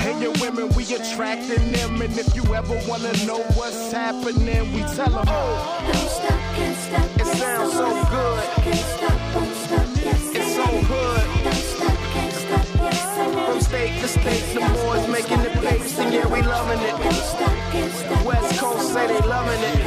And 0.00 0.20
your 0.22 0.32
women, 0.40 0.68
we 0.76 0.84
attracting 0.94 1.72
them. 1.72 2.00
And 2.00 2.16
if 2.18 2.34
you 2.34 2.42
ever 2.54 2.78
wanna 2.88 3.12
know 3.26 3.40
what's 3.58 3.92
happening, 3.92 4.72
we 4.72 4.80
tell 4.94 5.10
them. 5.10 5.24
Don't 5.26 6.08
stop, 6.08 6.40
can't 6.56 6.76
stop. 6.76 7.20
It 7.20 7.26
sounds 7.36 7.72
so 7.72 7.88
good. 8.10 8.44
Can't 8.64 8.86
stop, 8.94 9.34
won't 9.34 9.56
stop, 9.56 9.86
yes, 10.04 10.22
It's 10.38 10.54
so 10.54 10.62
am. 10.62 10.84
hood. 10.90 11.44
Don't 11.44 11.54
stop, 11.54 11.96
can't 12.14 12.32
stop, 12.32 12.66
yes, 12.84 13.04
I 13.04 13.24
am. 13.24 13.46
From 13.46 13.60
state 13.60 14.00
to 14.00 14.08
state, 14.08 14.44
the 14.54 14.60
boys 14.60 15.08
making 15.08 15.42
the 15.42 15.50
pace, 15.66 15.98
and 15.98 16.12
yeah, 16.14 16.26
we 16.26 16.42
loving 16.42 16.78
Don't 16.78 17.00
it. 17.06 17.14
stop, 17.14 17.56
can't 17.72 17.92
stop, 17.92 18.24
West 18.24 18.58
Coast 18.60 18.92
say 18.92 19.06
they 19.08 19.20
loving 19.26 19.62
it. 19.70 19.78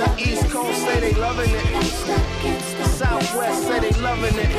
The 0.00 0.08
East 0.18 0.48
Coast 0.50 0.78
say 0.82 1.00
they 1.00 1.12
loving 1.20 1.50
it. 1.50 1.64
Don't 1.72 1.84
stop, 1.84 2.24
can't 2.42 2.62
stop, 2.62 2.79
Southwest 3.00 3.66
say 3.66 3.80
they 3.80 3.98
loving 4.02 4.38
it. 4.38 4.50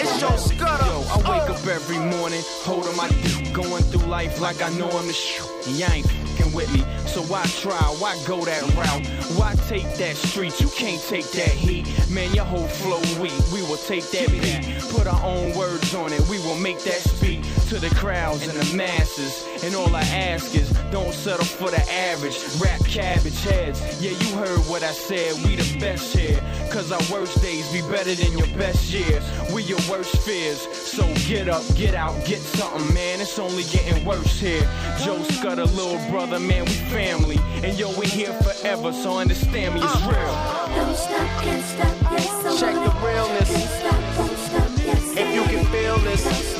It's 0.00 0.20
your 0.20 0.36
scudder. 0.36 0.84
Yo, 0.84 1.04
I 1.08 1.16
wake 1.30 1.48
up 1.48 1.64
every 1.68 1.96
morning, 1.96 2.42
holding 2.64 2.96
my 2.96 3.06
dick, 3.22 3.52
going 3.52 3.84
through 3.84 4.10
life 4.10 4.40
like 4.40 4.60
I 4.62 4.70
know 4.70 4.90
I'm 4.90 5.06
the 5.06 5.12
sh. 5.12 5.40
And 5.64 6.25
fucking 6.36 6.52
with 6.54 6.72
me, 6.72 6.80
so 7.06 7.22
why 7.22 7.44
try? 7.46 7.76
Why 7.98 8.18
go 8.26 8.44
that 8.44 8.62
route? 8.74 9.06
Why 9.38 9.54
take 9.66 9.96
that 9.96 10.16
street? 10.16 10.60
You 10.60 10.68
can't 10.68 11.00
take 11.02 11.30
that 11.32 11.48
heat, 11.48 11.86
man. 12.10 12.32
Your 12.34 12.44
whole 12.44 12.66
flow 12.66 13.00
weak. 13.20 13.32
We 13.52 13.62
will 13.62 13.76
take 13.76 14.04
that 14.10 14.30
beat, 14.30 14.78
put 14.90 15.06
our 15.06 15.22
own 15.24 15.56
words 15.56 15.94
on 15.94 16.12
it. 16.12 16.20
We 16.28 16.38
will 16.40 16.56
make 16.56 16.80
that 16.80 17.00
speak 17.00 17.42
to 17.68 17.78
the 17.78 17.92
crowds 17.96 18.46
and 18.46 18.52
the 18.52 18.76
masses. 18.76 19.46
And 19.64 19.74
all 19.74 19.94
I 19.94 20.02
ask 20.02 20.54
is, 20.54 20.70
don't 20.90 21.12
settle 21.12 21.44
for 21.44 21.70
the 21.70 21.82
average. 21.90 22.38
Rap 22.60 22.80
cabbage 22.84 23.42
heads. 23.42 23.80
Yeah, 24.00 24.10
you 24.12 24.36
heard 24.36 24.60
what 24.70 24.82
I 24.82 24.92
said. 24.92 25.34
We 25.44 25.56
the 25.56 25.78
best 25.78 26.16
here, 26.16 26.40
cause 26.70 26.92
our 26.92 27.02
worst 27.12 27.40
days 27.42 27.70
be 27.72 27.80
better 27.82 28.14
than 28.14 28.32
your 28.32 28.46
best 28.58 28.92
years. 28.92 29.24
We 29.52 29.62
your 29.64 29.80
worst 29.90 30.16
fears. 30.22 30.60
So 30.60 31.02
get 31.26 31.48
up, 31.48 31.62
get 31.74 31.94
out, 31.94 32.24
get 32.24 32.40
something, 32.40 32.94
man. 32.94 33.20
It's 33.20 33.38
only 33.38 33.64
getting 33.64 34.04
worse 34.04 34.40
here. 34.40 34.62
Joe 35.02 35.22
Scudder, 35.22 35.64
little 35.64 35.98
brother, 36.10 36.25
man, 36.30 36.64
we 36.64 36.72
family. 36.90 37.38
And 37.62 37.78
yo, 37.78 37.88
we 37.98 38.06
here 38.06 38.32
forever, 38.34 38.92
so 38.92 39.18
understand 39.18 39.74
me, 39.74 39.80
it's 39.82 40.02
real. 40.02 40.36
Don't 40.74 40.96
stop, 40.96 41.42
can't 41.42 41.64
stop, 41.64 42.12
yes, 42.12 42.60
Check 42.60 42.74
the 42.74 42.92
realness. 43.04 43.50
Can't 43.50 43.70
stop, 43.70 44.18
won't 44.18 44.38
stop, 44.38 44.70
yes, 44.86 45.16
I 45.16 45.20
If 45.20 45.34
you 45.34 45.42
can 45.44 45.64
feel 45.66 45.98
this. 45.98 46.56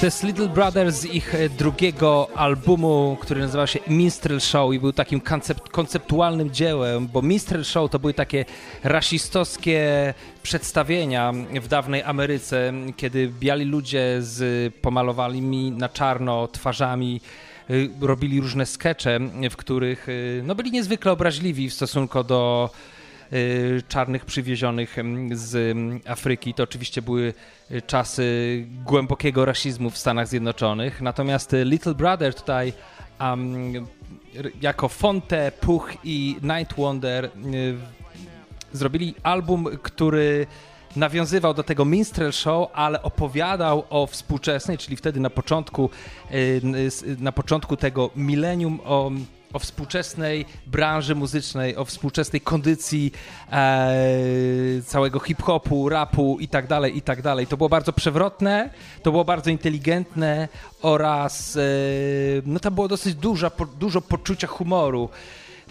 To 0.00 0.06
jest 0.06 0.22
Little 0.22 0.48
Brothers 0.48 0.94
z 0.94 1.04
ich 1.04 1.34
e, 1.34 1.48
drugiego 1.48 2.28
albumu, 2.34 3.16
który 3.20 3.40
nazywał 3.40 3.66
się 3.66 3.78
Minstrel 3.88 4.40
Show 4.40 4.74
i 4.74 4.80
był 4.80 4.92
takim 4.92 5.20
koncept, 5.20 5.68
konceptualnym 5.68 6.50
dziełem, 6.50 7.08
bo 7.08 7.22
Minstrel 7.22 7.64
Show 7.64 7.90
to 7.90 7.98
były 7.98 8.14
takie 8.14 8.44
rasistowskie 8.84 10.14
przedstawienia 10.42 11.32
w 11.62 11.68
dawnej 11.68 12.02
Ameryce, 12.02 12.72
kiedy 12.96 13.28
biali 13.40 13.64
ludzie 13.64 14.16
z 14.20 14.74
pomalowanymi 14.74 15.70
na 15.70 15.88
czarno 15.88 16.48
twarzami 16.48 17.20
robili 18.00 18.40
różne 18.40 18.66
skecze, 18.66 19.18
w 19.50 19.56
których 19.56 20.08
y, 20.08 20.42
no, 20.46 20.54
byli 20.54 20.70
niezwykle 20.70 21.12
obraźliwi 21.12 21.70
w 21.70 21.74
stosunku 21.74 22.24
do 22.24 22.70
y, 23.32 23.82
czarnych 23.88 24.24
przywiezionych 24.24 24.98
mm, 24.98 25.36
z 25.36 25.54
mm, 25.54 26.00
Afryki. 26.06 26.54
To 26.54 26.62
oczywiście 26.62 27.02
były 27.02 27.34
y, 27.70 27.82
czasy 27.82 28.24
głębokiego 28.84 29.44
rasizmu 29.44 29.90
w 29.90 29.98
Stanach 29.98 30.28
Zjednoczonych. 30.28 31.00
Natomiast 31.00 31.52
y, 31.52 31.64
Little 31.64 31.94
Brother 31.94 32.34
tutaj 32.34 32.72
um, 33.20 33.72
jako 34.60 34.88
Fonte, 34.88 35.52
Puch 35.60 35.92
i 36.04 36.36
Night 36.42 36.76
Wonder 36.76 37.24
y, 37.24 37.30
zrobili 38.72 39.14
album, 39.22 39.66
który 39.82 40.46
nawiązywał 40.96 41.54
do 41.54 41.62
tego 41.62 41.84
minstrel 41.84 42.32
show, 42.32 42.68
ale 42.74 43.02
opowiadał 43.02 43.84
o 43.90 44.06
współczesnej, 44.06 44.78
czyli 44.78 44.96
wtedy 44.96 45.20
na 45.20 45.30
początku, 45.30 45.90
y, 46.32 46.60
n- 46.64 46.74
s- 46.74 47.04
na 47.18 47.32
początku 47.32 47.76
tego 47.76 48.10
milenium 48.16 48.80
o, 48.84 49.10
o 49.52 49.58
współczesnej 49.58 50.46
branży 50.66 51.14
muzycznej, 51.14 51.76
o 51.76 51.84
współczesnej 51.84 52.40
kondycji 52.40 53.12
e, 53.52 54.82
całego 54.86 55.20
hip-hopu, 55.20 55.88
rapu 55.88 56.36
i 56.40 56.48
tak 56.48 56.66
dalej, 56.66 56.96
i 56.96 57.02
tak 57.02 57.22
dalej. 57.22 57.46
To 57.46 57.56
było 57.56 57.68
bardzo 57.68 57.92
przewrotne, 57.92 58.70
to 59.02 59.10
było 59.10 59.24
bardzo 59.24 59.50
inteligentne 59.50 60.48
oraz 60.82 61.56
e, 61.56 61.60
no 62.46 62.60
tam 62.60 62.74
było 62.74 62.88
dosyć 62.88 63.14
dużo, 63.14 63.50
dużo 63.78 64.00
poczucia 64.00 64.46
humoru. 64.46 65.08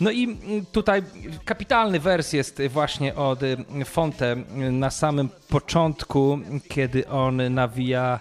No 0.02 0.12
i 0.12 0.24
mm, 0.24 0.66
tutaj 0.72 1.04
kapitalny 1.46 2.00
wers 2.00 2.34
jest 2.34 2.62
właśnie 2.70 3.16
od 3.16 3.44
y, 3.44 3.86
Fonte 3.86 4.34
y, 4.34 4.72
na 4.72 4.90
samym 4.90 5.30
początku, 5.50 6.40
kiedy 6.70 7.08
on 7.08 7.54
nawija 7.54 8.20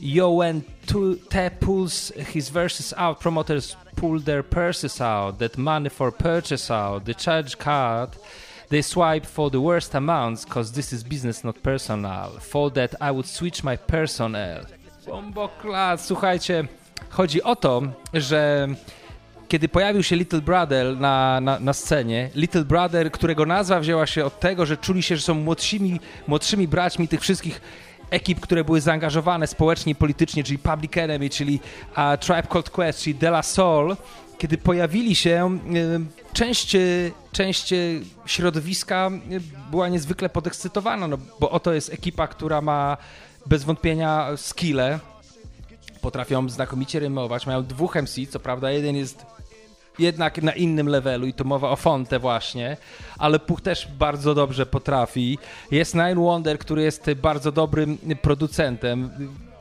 Yo, 0.00 0.36
when 0.38 0.62
te 1.28 1.50
pulls 1.50 2.12
his 2.32 2.50
verses 2.50 2.94
out, 2.96 3.18
promoters 3.18 3.76
pull 3.96 4.20
their 4.20 4.44
purses 4.44 5.00
out, 5.00 5.38
that 5.38 5.56
money 5.56 5.90
for 5.90 6.12
purchase 6.12 6.74
out, 6.74 7.04
the 7.04 7.14
charge 7.14 7.56
card, 7.56 8.16
they 8.68 8.82
swipe 8.82 9.26
for 9.26 9.50
the 9.50 9.60
worst 9.60 9.94
amounts, 9.94 10.44
cause 10.44 10.72
this 10.72 10.92
is 10.92 11.04
business, 11.04 11.44
not 11.44 11.62
personal. 11.62 12.30
For 12.40 12.70
that 12.70 12.94
I 13.00 13.10
would 13.10 13.26
switch 13.26 13.64
my 13.64 13.76
personnel. 13.76 14.66
Bomboklat, 15.06 16.00
słuchajcie, 16.00 16.64
chodzi 17.10 17.42
o 17.42 17.56
to, 17.56 17.82
że 18.14 18.68
kiedy 19.52 19.68
pojawił 19.68 20.02
się 20.02 20.16
Little 20.16 20.40
Brother 20.40 20.96
na, 21.00 21.40
na, 21.40 21.60
na 21.60 21.72
scenie, 21.72 22.30
Little 22.34 22.64
Brother, 22.64 23.10
którego 23.10 23.46
nazwa 23.46 23.80
wzięła 23.80 24.06
się 24.06 24.24
od 24.24 24.40
tego, 24.40 24.66
że 24.66 24.76
czuli 24.76 25.02
się, 25.02 25.16
że 25.16 25.22
są 25.22 25.34
młodszymi, 25.34 26.00
młodszymi 26.26 26.68
braćmi 26.68 27.08
tych 27.08 27.20
wszystkich 27.20 27.60
ekip, 28.10 28.40
które 28.40 28.64
były 28.64 28.80
zaangażowane 28.80 29.46
społecznie 29.46 29.92
i 29.92 29.94
politycznie, 29.94 30.44
czyli 30.44 30.58
Public 30.58 30.96
Enemy, 30.96 31.30
czyli 31.30 31.60
uh, 31.90 32.20
Tribe 32.20 32.48
Called 32.52 32.70
Quest, 32.70 33.02
czyli 33.02 33.14
De 33.14 33.28
La 33.28 33.42
Soul, 33.42 33.96
kiedy 34.38 34.58
pojawili 34.58 35.14
się, 35.14 35.58
część, 36.32 36.76
część 37.32 37.74
środowiska 38.26 39.10
była 39.70 39.88
niezwykle 39.88 40.28
podekscytowana, 40.28 41.08
no, 41.08 41.18
bo 41.40 41.50
oto 41.50 41.72
jest 41.72 41.92
ekipa, 41.92 42.26
która 42.26 42.60
ma 42.60 42.96
bez 43.46 43.64
wątpienia 43.64 44.28
skille, 44.36 44.98
potrafią 46.00 46.48
znakomicie 46.48 47.00
rymować, 47.00 47.46
mają 47.46 47.66
dwóch 47.66 47.96
MC, 47.96 48.26
co 48.30 48.40
prawda 48.40 48.70
jeden 48.70 48.96
jest 48.96 49.32
jednak 49.98 50.42
na 50.42 50.52
innym 50.52 50.88
levelu 50.88 51.26
i 51.26 51.32
to 51.32 51.44
mowa 51.44 51.70
o 51.70 51.76
Fonte 51.76 52.18
właśnie, 52.18 52.76
ale 53.18 53.38
Puch 53.38 53.60
też 53.60 53.88
bardzo 53.98 54.34
dobrze 54.34 54.66
potrafi. 54.66 55.38
Jest 55.70 55.94
Nine 55.94 56.20
Wonder, 56.24 56.58
który 56.58 56.82
jest 56.82 57.10
bardzo 57.12 57.52
dobrym 57.52 57.98
producentem. 58.22 59.10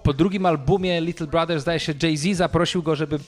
Po 0.04 0.14
drugim 0.14 0.46
albumie 0.46 1.02
Little 1.02 1.28
Brother 1.28 1.60
zdaje 1.60 1.80
się 1.80 1.94
Jay-Z 2.04 2.38
zaprosił 2.38 2.84
go, 2.84 2.96
żeby 2.96 3.20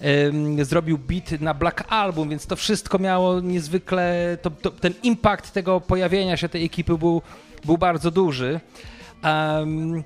em, 0.00 0.64
zrobił 0.64 0.98
beat 0.98 1.40
na 1.40 1.54
Black 1.54 1.84
Album, 1.88 2.28
więc 2.28 2.46
to 2.46 2.56
wszystko 2.56 2.98
miało 2.98 3.40
niezwykle, 3.40 4.38
to, 4.42 4.50
to, 4.50 4.70
ten 4.70 4.94
impact 5.02 5.52
tego 5.52 5.80
pojawienia 5.80 6.36
się 6.36 6.48
tej 6.48 6.64
ekipy 6.64 6.98
był, 6.98 7.22
był 7.64 7.78
bardzo 7.78 8.10
duży. 8.10 8.60
Em, 9.22 10.04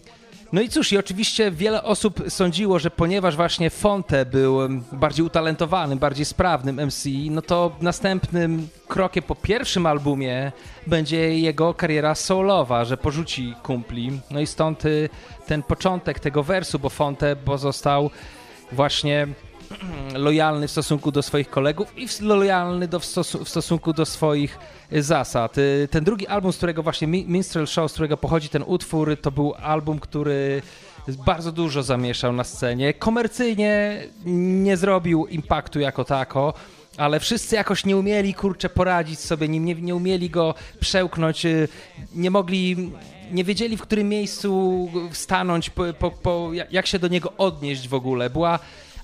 no 0.52 0.60
i 0.60 0.68
cóż, 0.68 0.92
i 0.92 0.98
oczywiście 0.98 1.50
wiele 1.50 1.82
osób 1.82 2.22
sądziło, 2.28 2.78
że 2.78 2.90
ponieważ 2.90 3.36
właśnie 3.36 3.70
Fonte 3.70 4.26
był 4.26 4.58
bardziej 4.92 5.26
utalentowanym, 5.26 5.98
bardziej 5.98 6.24
sprawnym 6.24 6.80
MC, 6.86 7.08
no 7.30 7.42
to 7.42 7.76
następnym 7.80 8.68
krokiem 8.88 9.22
po 9.22 9.34
pierwszym 9.34 9.86
albumie 9.86 10.52
będzie 10.86 11.38
jego 11.38 11.74
kariera 11.74 12.14
soulowa, 12.14 12.84
że 12.84 12.96
porzuci 12.96 13.54
kumpli. 13.62 14.20
No 14.30 14.40
i 14.40 14.46
stąd 14.46 14.84
y, 14.84 15.08
ten 15.46 15.62
początek 15.62 16.20
tego 16.20 16.42
wersu, 16.42 16.78
bo 16.78 16.88
Fonte 16.88 17.36
pozostał 17.36 18.10
właśnie 18.72 19.28
lojalny 20.14 20.68
w 20.68 20.70
stosunku 20.70 21.12
do 21.12 21.22
swoich 21.22 21.50
kolegów 21.50 21.92
i 21.96 22.06
lojalny 22.20 22.88
do, 22.88 23.00
w, 23.00 23.04
stosu, 23.04 23.44
w 23.44 23.48
stosunku 23.48 23.92
do 23.92 24.06
swoich 24.06 24.58
zasad. 24.92 25.58
Y, 25.58 25.88
Ten 25.90 26.04
drugi 26.04 26.26
album, 26.26 26.52
z 26.52 26.56
którego 26.56 26.82
właśnie 26.82 27.06
Mi- 27.08 27.24
Minstrel 27.24 27.66
Show, 27.66 27.90
z 27.90 27.94
którego 27.94 28.16
pochodzi 28.16 28.48
ten 28.48 28.64
utwór, 28.66 29.16
to 29.22 29.30
był 29.30 29.54
album, 29.54 29.98
który 30.00 30.62
bardzo 31.26 31.52
dużo 31.52 31.82
zamieszał 31.82 32.32
na 32.32 32.44
scenie. 32.44 32.94
Komercyjnie 32.94 34.02
nie 34.64 34.76
zrobił 34.76 35.26
impaktu 35.26 35.80
jako 35.80 36.04
tako, 36.04 36.54
ale 36.96 37.20
wszyscy 37.20 37.54
jakoś 37.54 37.84
nie 37.84 37.96
umieli, 37.96 38.34
kurczę, 38.34 38.68
poradzić 38.68 39.18
sobie 39.20 39.48
nim, 39.48 39.64
nie, 39.64 39.74
nie 39.74 39.94
umieli 39.94 40.30
go 40.30 40.54
przełknąć, 40.80 41.46
y, 41.46 41.68
nie 42.14 42.30
mogli 42.30 42.92
nie 43.32 43.44
wiedzieli, 43.44 43.76
w 43.76 43.82
którym 43.82 44.08
miejscu 44.08 44.90
stanąć, 45.12 45.70
po, 45.70 45.84
po, 45.98 46.10
po, 46.10 46.50
jak 46.70 46.86
się 46.86 46.98
do 46.98 47.08
niego 47.08 47.32
odnieść 47.38 47.88
w 47.88 47.94
ogóle. 47.94 48.30
Była 48.30 48.58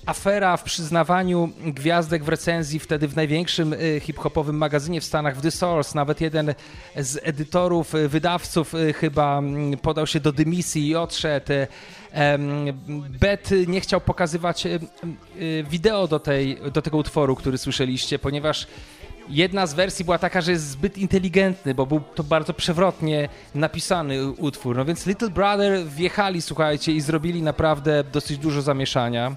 afera 0.09 0.57
w 0.57 0.63
przyznawaniu 0.63 1.49
gwiazdek 1.65 2.23
w 2.23 2.27
recenzji 2.29 2.79
wtedy 2.79 3.07
w 3.07 3.15
największym 3.15 3.73
y, 3.73 3.99
hip-hopowym 3.99 4.57
magazynie 4.57 5.01
w 5.01 5.03
Stanach, 5.03 5.37
w 5.37 5.41
The 5.41 5.51
Source. 5.51 5.95
Nawet 5.95 6.21
jeden 6.21 6.53
z 6.95 7.19
edytorów, 7.23 7.95
y, 7.95 8.07
wydawców 8.07 8.75
y, 8.75 8.93
chyba 8.93 9.37
mm, 9.37 9.77
podał 9.77 10.07
się 10.07 10.19
do 10.19 10.31
dymisji 10.31 10.87
i 10.87 10.95
odszedł. 10.95 11.53
Bet 13.09 13.49
nie 13.67 13.81
chciał 13.81 14.01
pokazywać 14.01 14.67
wideo 15.69 16.07
do, 16.07 16.19
tej, 16.19 16.57
do 16.73 16.81
tego 16.81 16.97
utworu, 16.97 17.35
który 17.35 17.57
słyszeliście, 17.57 18.19
ponieważ 18.19 18.67
Jedna 19.29 19.67
z 19.67 19.73
wersji 19.73 20.05
była 20.05 20.17
taka, 20.17 20.41
że 20.41 20.51
jest 20.51 20.69
zbyt 20.69 20.97
inteligentny, 20.97 21.75
bo 21.75 21.85
był 21.85 22.01
to 22.15 22.23
bardzo 22.23 22.53
przewrotnie 22.53 23.29
napisany 23.55 24.31
utwór. 24.31 24.77
No 24.77 24.85
więc 24.85 25.05
Little 25.05 25.29
Brother 25.29 25.85
wjechali, 25.87 26.41
słuchajcie, 26.41 26.91
i 26.91 27.01
zrobili 27.01 27.41
naprawdę 27.41 28.03
dosyć 28.03 28.37
dużo 28.37 28.61
zamieszania. 28.61 29.35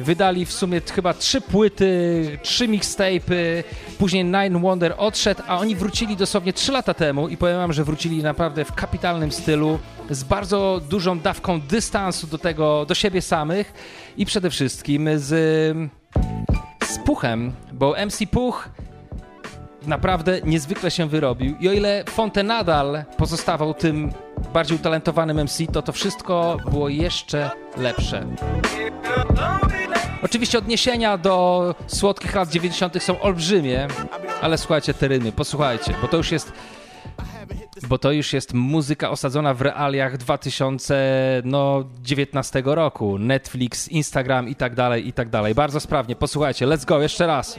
Wydali 0.00 0.46
w 0.46 0.52
sumie 0.52 0.80
chyba 0.94 1.14
trzy 1.14 1.40
płyty, 1.40 2.38
trzy 2.42 2.68
mixtape'y, 2.68 3.64
później 3.98 4.24
Nine 4.24 4.60
Wonder 4.60 4.94
odszedł, 4.98 5.42
a 5.46 5.58
oni 5.58 5.76
wrócili 5.76 6.16
dosłownie 6.16 6.52
trzy 6.52 6.72
lata 6.72 6.94
temu 6.94 7.28
i 7.28 7.36
powiem 7.36 7.56
wam, 7.56 7.72
że 7.72 7.84
wrócili 7.84 8.22
naprawdę 8.22 8.64
w 8.64 8.72
kapitalnym 8.72 9.32
stylu, 9.32 9.78
z 10.10 10.24
bardzo 10.24 10.80
dużą 10.90 11.18
dawką 11.18 11.60
dystansu 11.60 12.26
do 12.26 12.38
tego, 12.38 12.86
do 12.86 12.94
siebie 12.94 13.22
samych 13.22 13.72
i 14.16 14.26
przede 14.26 14.50
wszystkim 14.50 15.08
z, 15.14 15.28
z 16.84 16.98
Puchem, 17.06 17.52
bo 17.72 17.94
MC 18.06 18.26
Puch 18.30 18.68
naprawdę 19.86 20.40
niezwykle 20.44 20.90
się 20.90 21.06
wyrobił. 21.06 21.56
I 21.60 21.68
o 21.68 21.72
ile 21.72 22.04
Fonte 22.10 22.42
nadal 22.42 23.04
pozostawał 23.16 23.74
tym 23.74 24.12
bardziej 24.52 24.76
utalentowanym 24.76 25.40
MC, 25.40 25.66
to 25.72 25.82
to 25.82 25.92
wszystko 25.92 26.56
było 26.70 26.88
jeszcze 26.88 27.50
lepsze. 27.76 28.26
Oczywiście 30.22 30.58
odniesienia 30.58 31.18
do 31.18 31.74
słodkich 31.86 32.34
lat 32.34 32.48
90. 32.48 33.02
są 33.02 33.20
olbrzymie, 33.20 33.88
ale 34.42 34.58
słuchajcie 34.58 34.94
te 34.94 35.08
rymy, 35.08 35.32
posłuchajcie, 35.32 35.94
bo 36.02 36.08
to 36.08 36.16
już 36.16 36.32
jest 36.32 36.52
bo 37.88 37.98
to 37.98 38.12
już 38.12 38.32
jest 38.32 38.54
muzyka 38.54 39.10
osadzona 39.10 39.54
w 39.54 39.62
realiach 39.62 40.16
2019 40.16 42.62
roku. 42.64 43.18
Netflix, 43.18 43.88
Instagram 43.88 44.48
i 44.48 44.54
tak 44.54 44.74
dalej, 44.74 45.08
i 45.08 45.12
tak 45.12 45.28
dalej. 45.28 45.54
Bardzo 45.54 45.80
sprawnie, 45.80 46.16
posłuchajcie, 46.16 46.66
let's 46.66 46.84
go, 46.84 47.02
jeszcze 47.02 47.26
raz. 47.26 47.58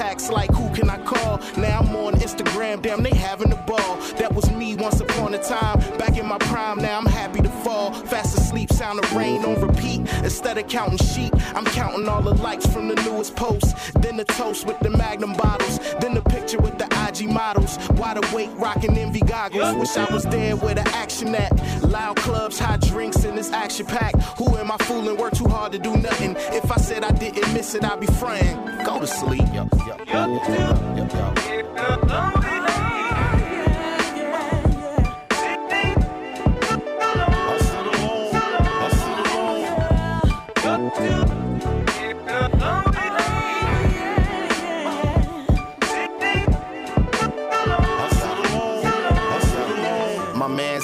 contacts 0.00 0.30
like 0.30 0.50
who 0.52 0.72
can 0.74 0.88
I 0.88 0.98
call? 1.04 1.40
Now 1.58 1.80
I'm 1.80 1.94
on 1.94 2.14
Instagram. 2.14 2.80
Damn, 2.80 3.02
they 3.02 3.10
having 3.10 3.52
a 3.52 3.56
ball. 3.56 3.96
That 4.16 4.32
was 4.34 4.50
me 4.50 4.74
once 4.74 5.00
upon 5.00 5.34
a 5.34 5.42
time. 5.42 5.78
Back 5.98 6.16
in 6.16 6.26
my 6.26 6.38
prime. 6.38 6.78
Now 6.78 6.98
I'm 6.98 7.06
happy 7.06 7.42
to 7.42 7.50
fall. 7.62 7.92
Fast 7.92 8.38
asleep, 8.38 8.72
sound 8.72 8.98
of 8.98 9.12
rain 9.14 9.44
on 9.44 9.60
repeat. 9.60 10.00
Instead 10.24 10.56
of 10.56 10.68
counting 10.68 10.98
sheep, 10.98 11.34
I'm 11.54 11.66
counting 11.66 12.08
all 12.08 12.22
the 12.22 12.34
likes 12.34 12.66
from 12.66 12.88
the 12.88 12.94
newest 13.02 13.36
post. 13.36 13.76
Then 14.00 14.16
the 14.16 14.24
toast 14.24 14.66
with 14.66 14.80
the 14.80 14.90
magnum 14.90 15.34
bottles. 15.34 15.78
Then 16.00 16.14
the 16.14 16.22
picture 16.22 16.58
with 16.58 16.78
the 16.78 16.89
IG 17.20 17.30
models. 17.30 17.78
Wide 17.90 18.24
awake, 18.24 18.50
rocking 18.56 18.96
envy 18.96 19.20
goggles. 19.20 19.74
Wish 19.76 19.96
I 19.96 20.12
was 20.12 20.24
there 20.24 20.56
where 20.56 20.74
the 20.74 20.86
action 20.90 21.34
at. 21.34 21.52
Loud 21.82 22.16
clubs, 22.16 22.58
hot 22.58 22.80
drinks 22.80 23.24
in 23.24 23.34
this 23.34 23.52
action 23.52 23.86
pack. 23.86 24.14
Who 24.38 24.56
am 24.56 24.70
I 24.70 24.76
fooling? 24.78 25.16
Work 25.16 25.34
too 25.34 25.48
hard 25.48 25.72
to 25.72 25.78
do 25.78 25.96
nothing. 25.96 26.36
If 26.36 26.70
I 26.70 26.76
said 26.76 27.04
I 27.04 27.12
didn't 27.12 27.52
miss 27.52 27.74
it, 27.74 27.84
I'd 27.84 28.00
be 28.00 28.06
fronting. 28.06 28.56
Go 28.84 29.00
to 29.00 29.06
sleep. 29.06 29.44
Yo, 29.52 29.68
yo, 29.86 29.96
yo, 30.06 32.59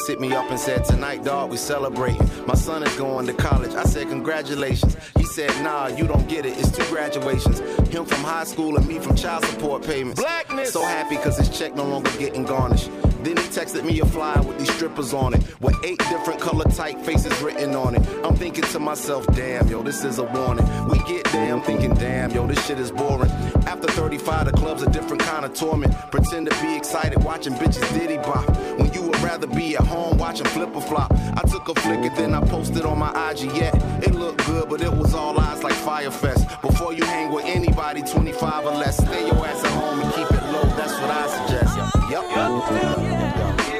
hit 0.06 0.20
me 0.20 0.32
up 0.32 0.50
and 0.50 0.58
said, 0.58 0.84
Tonight, 0.84 1.24
dog, 1.24 1.50
we 1.50 1.56
celebrating. 1.56 2.28
My 2.46 2.54
son 2.54 2.82
is 2.82 2.94
going 2.96 3.26
to 3.26 3.32
college. 3.32 3.72
I 3.74 3.84
said, 3.84 4.08
Congratulations. 4.08 4.96
He 5.16 5.24
said, 5.24 5.50
Nah, 5.62 5.88
you 5.88 6.06
don't 6.06 6.28
get 6.28 6.46
it. 6.46 6.56
It's 6.58 6.70
two 6.70 6.84
graduations. 6.84 7.60
Him 7.96 8.04
from 8.04 8.24
high 8.24 8.44
school 8.44 8.76
and 8.76 8.86
me 8.86 8.98
from 8.98 9.16
child 9.16 9.42
support 9.46 9.82
payments. 9.82 10.20
Blackness. 10.20 10.70
So 10.70 10.82
happy 10.82 11.16
because 11.16 11.38
his 11.38 11.48
check 11.48 11.74
no 11.74 11.84
longer 11.84 12.10
getting 12.18 12.44
garnished. 12.44 12.90
Then 13.22 13.38
he 13.38 13.42
texted 13.44 13.84
me 13.84 13.98
a 14.00 14.04
flyer 14.04 14.42
with 14.42 14.58
these 14.58 14.72
strippers 14.74 15.14
on 15.14 15.32
it, 15.32 15.40
with 15.60 15.74
eight 15.82 15.98
different 16.10 16.38
color 16.38 16.66
typefaces 16.66 17.42
written 17.42 17.74
on 17.74 17.94
it. 17.94 18.02
I'm 18.22 18.36
thinking 18.36 18.64
to 18.64 18.78
myself, 18.78 19.26
damn, 19.34 19.66
yo, 19.68 19.82
this 19.82 20.04
is 20.04 20.18
a 20.18 20.24
warning. 20.24 20.64
We 20.88 20.98
get 21.04 21.24
there, 21.32 21.54
I'm 21.54 21.62
thinking, 21.62 21.94
damn, 21.94 22.30
yo, 22.32 22.46
this 22.46 22.64
shit 22.66 22.78
is 22.78 22.92
boring. 22.92 23.30
After 23.66 23.88
35, 23.88 24.44
the 24.44 24.52
club's 24.52 24.82
a 24.82 24.90
different 24.90 25.22
kind 25.22 25.46
of 25.46 25.54
torment. 25.54 25.94
Pretend 26.10 26.50
to 26.50 26.62
be 26.62 26.76
excited 26.76 27.24
watching 27.24 27.54
bitches 27.54 27.90
diddy 27.98 28.18
bop. 28.18 28.48
When 28.78 28.92
you 28.92 29.02
would 29.02 29.18
rather 29.20 29.46
be 29.46 29.74
at 29.74 29.86
home 29.86 30.18
watching 30.18 30.46
flip 30.46 30.76
or 30.76 30.82
flop. 30.82 31.10
I 31.12 31.42
took 31.48 31.68
a 31.68 31.74
flick 31.80 32.00
and 32.00 32.16
then 32.16 32.34
I 32.34 32.40
posted 32.46 32.84
on 32.84 32.98
my 32.98 33.10
IG. 33.30 33.50
Yeah, 33.56 33.74
it 34.00 34.14
looked 34.14 34.46
good, 34.46 34.68
but 34.68 34.82
it 34.82 34.92
was 34.92 35.14
all 35.14 35.38
eyes 35.40 35.62
like 35.64 35.74
Firefest. 35.74 36.60
Before 36.62 36.92
you 36.92 37.04
hang 37.04 37.32
with 37.32 37.44
anybody 37.44 37.85
25 37.94 38.66
or 38.66 38.72
less, 38.72 38.96
stay 38.96 39.26
your 39.26 39.46
ass 39.46 39.64
at 39.64 39.70
home 39.70 40.00
and 40.00 40.12
keep 40.12 40.28
it 40.30 40.42
low. 40.50 40.64
That's 40.76 40.92
what 41.00 41.10
I 41.10 41.46
suggest. 41.46 41.76
Yup. 42.10 43.15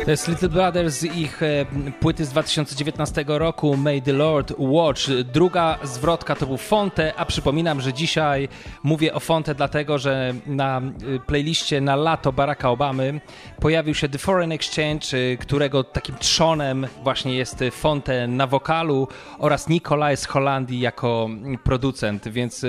To 0.06 0.10
jest 0.10 0.28
Little 0.28 0.48
Brothers 0.48 0.94
z 0.94 1.04
ich 1.04 1.42
e, 1.42 1.66
płyty 2.00 2.24
z 2.24 2.28
2019 2.28 3.24
roku 3.28 3.76
May 3.76 4.02
the 4.02 4.12
Lord 4.12 4.52
Watch. 4.58 5.00
Druga 5.32 5.78
zwrotka 5.82 6.36
to 6.36 6.46
był 6.46 6.56
Fonte, 6.56 7.14
a 7.16 7.24
przypominam, 7.24 7.80
że 7.80 7.92
dzisiaj 7.92 8.48
mówię 8.82 9.14
o 9.14 9.20
Fonte 9.20 9.54
dlatego, 9.54 9.98
że 9.98 10.34
na 10.46 10.78
e, 10.78 11.18
playliście 11.26 11.80
na 11.80 11.96
lato 11.96 12.32
Baracka 12.32 12.70
Obamy 12.70 13.20
pojawił 13.60 13.94
się 13.94 14.08
The 14.08 14.18
Foreign 14.18 14.52
Exchange, 14.52 15.06
e, 15.12 15.36
którego 15.36 15.84
takim 15.84 16.14
trzonem 16.18 16.86
właśnie 17.02 17.36
jest 17.36 17.64
Fonte 17.70 18.26
na 18.26 18.46
wokalu 18.46 19.08
oraz 19.38 19.68
Nikolaj 19.68 20.16
z 20.16 20.26
Holandii 20.26 20.80
jako 20.80 21.28
producent, 21.64 22.28
więc 22.28 22.64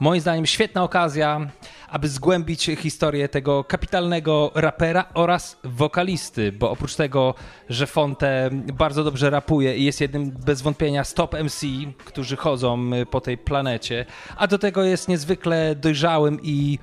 moim 0.00 0.20
zdaniem 0.20 0.46
świetna 0.46 0.82
okazja 0.82 1.50
aby 1.90 2.08
zgłębić 2.08 2.70
historię 2.76 3.28
tego 3.28 3.64
kapitalnego 3.64 4.50
rapera 4.54 5.04
oraz 5.14 5.58
wokalisty, 5.64 6.52
bo 6.52 6.69
oprócz 6.70 6.94
tego, 6.94 7.34
że 7.68 7.86
Fonte 7.86 8.50
bardzo 8.74 9.04
dobrze 9.04 9.30
rapuje 9.30 9.76
i 9.76 9.84
jest 9.84 10.00
jednym 10.00 10.30
bez 10.30 10.62
wątpienia 10.62 11.04
stop 11.04 11.34
MC, 11.34 11.66
którzy 12.04 12.36
chodzą 12.36 12.90
po 13.10 13.20
tej 13.20 13.38
planecie, 13.38 14.06
a 14.36 14.46
do 14.46 14.58
tego 14.58 14.82
jest 14.82 15.08
niezwykle 15.08 15.74
dojrzałym 15.74 16.38
i 16.42 16.78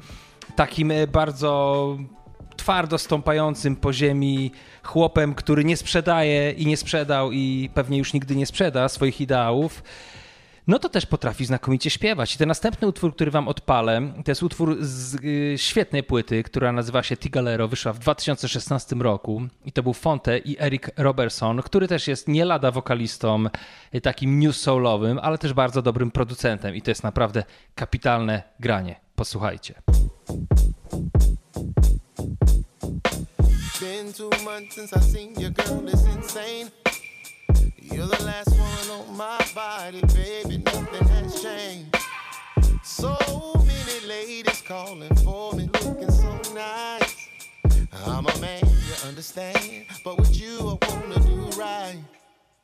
takim 0.55 0.93
bardzo 1.11 1.97
twardo 2.57 2.97
stąpającym 2.97 3.75
po 3.75 3.93
ziemi 3.93 4.51
chłopem, 4.83 5.35
który 5.35 5.65
nie 5.65 5.77
sprzedaje 5.77 6.51
i 6.51 6.65
nie 6.65 6.77
sprzedał 6.77 7.31
i 7.31 7.69
pewnie 7.73 7.97
już 7.97 8.13
nigdy 8.13 8.35
nie 8.35 8.45
sprzeda 8.45 8.89
swoich 8.89 9.21
ideałów 9.21 9.83
no 10.67 10.79
to 10.79 10.89
też 10.89 11.05
potrafi 11.05 11.45
znakomicie 11.45 11.89
śpiewać. 11.89 12.35
I 12.35 12.37
ten 12.37 12.47
następny 12.47 12.87
utwór, 12.87 13.15
który 13.15 13.31
wam 13.31 13.47
odpalę, 13.47 14.13
to 14.25 14.31
jest 14.31 14.43
utwór 14.43 14.77
z 14.79 15.15
y, 15.15 15.57
świetnej 15.57 16.03
płyty, 16.03 16.43
która 16.43 16.71
nazywa 16.71 17.03
się 17.03 17.17
Tigalero, 17.17 17.67
wyszła 17.67 17.93
w 17.93 17.99
2016 17.99 18.95
roku 18.95 19.41
i 19.65 19.71
to 19.71 19.83
był 19.83 19.93
Fonte 19.93 20.37
i 20.37 20.59
Eric 20.59 20.89
Robertson, 20.97 21.61
który 21.61 21.87
też 21.87 22.07
jest 22.07 22.27
nie 22.27 22.45
lada 22.45 22.71
wokalistą 22.71 23.45
y, 23.95 24.01
takim 24.01 24.39
new 24.39 24.55
soulowym, 24.55 25.19
ale 25.21 25.37
też 25.37 25.53
bardzo 25.53 25.81
dobrym 25.81 26.11
producentem 26.11 26.75
i 26.75 26.81
to 26.81 26.91
jest 26.91 27.03
naprawdę 27.03 27.43
kapitalne 27.75 28.43
granie. 28.59 28.95
Posłuchajcie. 29.15 29.73
Been 33.81 34.13
two 34.13 34.29
months 34.43 34.75
since 34.75 34.99
I 34.99 35.01
seen 35.01 35.33
your 35.39 35.51
girl, 35.51 35.85
it's 35.85 36.15
insane. 36.15 36.86
You're 37.91 38.05
the 38.05 38.23
last 38.25 38.49
one 38.51 38.99
on 38.99 39.17
my 39.17 39.39
body, 39.55 40.01
baby, 40.13 40.57
nothing 40.57 41.07
has 41.07 41.41
changed. 41.41 41.95
So 42.83 43.15
many 43.65 44.05
ladies 44.07 44.61
calling 44.61 45.15
for 45.17 45.53
me, 45.53 45.69
looking 45.83 46.11
so 46.11 46.39
nice. 46.53 47.27
I'm 48.05 48.27
a 48.27 48.37
man, 48.39 48.61
you 48.65 49.07
understand. 49.07 49.85
But 50.03 50.17
with 50.17 50.39
you, 50.39 50.77
I 50.81 50.89
wanna 50.89 51.19
do 51.19 51.59
right. 51.59 51.97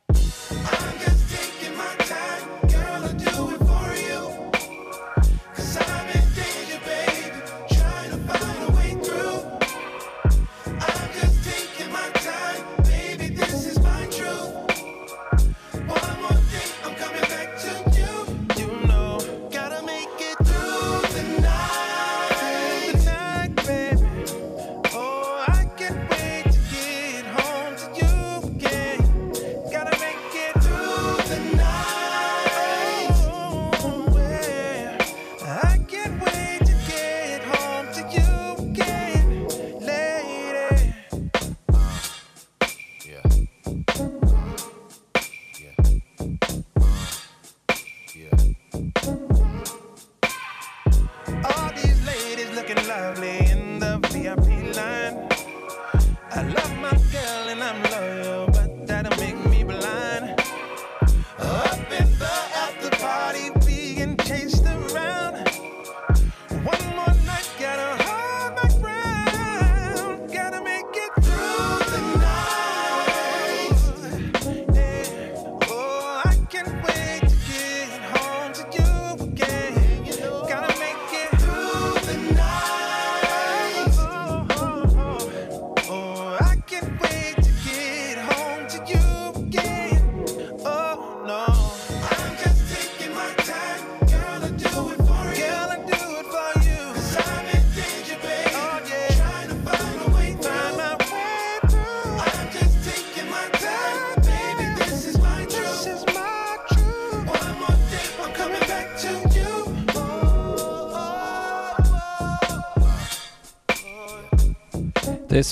I'm 0.08 0.98
just 0.98 1.34
taking 1.34 1.76
my 1.76 1.94
time, 1.98 2.68
girl, 2.68 3.04
I'll 3.04 3.14
do 3.14 3.54
it 3.54 3.63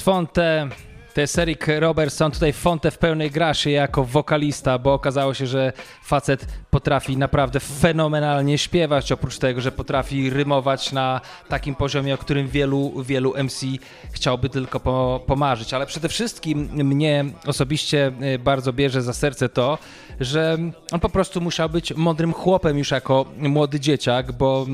Fonte, 0.03 0.69
to 1.15 1.21
jest 1.21 1.38
Eric 1.38 1.67
Robertson, 1.79 2.33
tutaj 2.33 2.53
Fonte 2.53 2.91
w 2.91 2.99
pełnej 2.99 3.31
graszy 3.31 3.71
jako 3.71 4.05
wokalista, 4.05 4.79
bo 4.79 4.95
okazało 4.95 5.35
się, 5.35 5.47
że 5.47 5.73
facet 6.03 6.47
potrafi 6.71 7.17
naprawdę 7.17 7.61
fenomenalnie 7.61 8.59
śpiewać, 8.59 9.12
oprócz 9.12 9.38
tego, 9.38 9.61
że 9.61 9.73
potrafi 9.73 10.31
rymować 10.31 10.93
na 10.93 11.21
takim 11.49 11.75
poziomie, 11.75 12.15
o 12.15 12.19
którym 12.19 12.49
wielu, 12.49 13.03
wielu 13.03 13.35
MC 13.45 13.67
chciałby 14.12 14.49
tylko 14.49 14.81
po, 14.81 15.21
pomarzyć. 15.27 15.75
Ale 15.75 15.87
przede 15.87 16.09
wszystkim 16.09 16.69
mnie 16.73 17.25
osobiście 17.47 18.12
y, 18.35 18.38
bardzo 18.38 18.73
bierze 18.73 19.03
za 19.03 19.12
serce 19.12 19.49
to, 19.49 19.79
że 20.21 20.59
on 20.93 21.01
po 21.01 21.09
prostu 21.09 21.41
musiał 21.41 21.69
być 21.69 21.95
mądrym 21.95 22.33
chłopem 22.33 22.79
już 22.79 22.91
jako 22.91 23.25
młody 23.38 23.81
dzieciak, 23.81 24.33
bo 24.33 24.67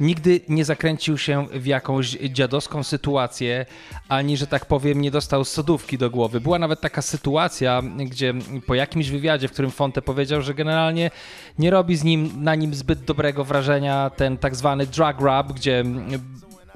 nigdy 0.00 0.40
nie 0.48 0.64
zakręcił 0.64 1.18
się 1.18 1.46
w 1.52 1.66
jakąś 1.66 2.10
dziadowską 2.10 2.82
sytuację, 2.82 3.66
ani, 4.08 4.36
że 4.36 4.46
tak 4.46 4.66
powiem, 4.66 5.00
nie 5.00 5.10
dostał 5.10 5.44
sodówki 5.44 5.98
do 5.98 6.10
głowy. 6.10 6.40
Była 6.40 6.58
nawet 6.58 6.80
taka 6.80 7.02
sytuacja, 7.02 7.82
gdzie 7.98 8.34
po 8.66 8.74
jakimś 8.74 9.08
wywiadzie, 9.08 9.48
w 9.48 9.52
którym 9.52 9.70
Fonte 9.70 10.02
powiedział, 10.02 10.42
że 10.42 10.54
generalnie 10.54 11.10
nie 11.58 11.70
robi 11.70 11.96
z 11.96 12.04
nim, 12.04 12.44
na 12.44 12.54
nim 12.54 12.74
zbyt 12.74 13.04
dobrego 13.04 13.44
wrażenia 13.44 14.10
ten 14.10 14.38
tak 14.38 14.56
zwany 14.56 14.86
drug 14.86 15.20
rub, 15.20 15.56
gdzie 15.56 15.84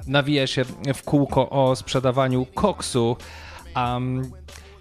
nawija 0.07 0.47
się 0.47 0.65
w 0.93 1.03
kółko 1.03 1.49
o 1.49 1.75
sprzedawaniu 1.75 2.45
koksu, 2.45 3.17
a 3.73 3.99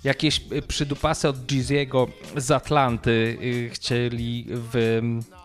jakieś 0.04 0.40
przydupasy 0.68 1.28
od 1.28 1.36
Jeezy'ego 1.36 2.06
z 2.36 2.50
Atlanty 2.50 3.38
y, 3.42 3.70
chcieli 3.72 4.46
w, 4.48 5.00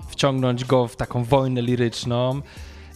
wciągnąć 0.10 0.66
go 0.66 0.88
w 0.88 0.96
taką 0.96 1.24
wojnę 1.24 1.62
liryczną 1.62 2.42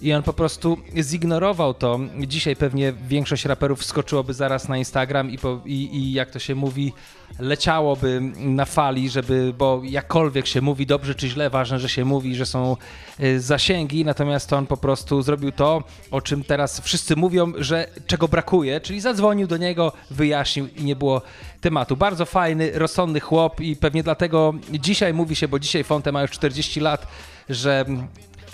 i 0.02 0.14
on 0.14 0.24
po 0.24 0.34
prostu 0.34 0.78
zignorował 0.98 1.74
to. 1.74 2.00
Dzisiaj 2.28 2.56
pewnie 2.56 2.94
większość 3.08 3.46
raperów 3.46 3.80
wskoczyłoby 3.80 4.34
zaraz 4.34 4.68
na 4.68 4.78
Instagram 4.78 5.32
i, 5.32 5.38
po, 5.38 5.62
i, 5.66 5.96
i 5.98 6.14
jak 6.14 6.32
to 6.32 6.40
się 6.40 6.56
mówi, 6.56 6.94
leciałoby 7.40 8.22
na 8.38 8.66
fali, 8.66 9.10
żeby, 9.10 9.54
bo 9.58 9.82
jakkolwiek 9.84 10.48
się 10.48 10.62
mówi, 10.62 10.86
dobrze 10.86 11.16
czy 11.16 11.30
źle, 11.30 11.50
ważne, 11.50 11.80
że 11.80 11.90
się 11.90 12.06
mówi, 12.06 12.36
że 12.36 12.46
są 12.46 12.78
y, 13.20 13.42
zasięgi, 13.42 14.06
natomiast 14.06 14.54
on 14.54 14.68
po 14.68 14.78
prostu 14.78 15.22
zrobił 15.22 15.52
to, 15.52 15.84
o 16.12 16.22
czym 16.22 16.44
teraz 16.44 16.80
wszyscy 16.82 17.16
mówią, 17.16 17.54
że 17.58 17.88
czego 18.08 18.28
brakuje, 18.28 18.82
czyli 18.82 19.02
zadzwonił 19.02 19.48
do 19.48 19.58
niego, 19.58 19.94
wyjaśnił 20.12 20.68
i 20.78 20.84
nie 20.84 20.96
było 20.96 21.22
tematu. 21.62 21.98
Bardzo 21.98 22.26
fajny, 22.26 22.72
rozsądny 22.74 23.20
chłop 23.20 23.62
i 23.62 23.76
pewnie 23.76 24.04
dlatego 24.04 24.54
dzisiaj 24.72 25.14
mówi 25.14 25.36
się, 25.36 25.48
bo 25.48 25.60
dzisiaj 25.60 25.84
Fonte 25.84 26.12
ma 26.12 26.22
już 26.22 26.32
40 26.32 26.80
lat, 26.80 27.08
że 27.50 27.86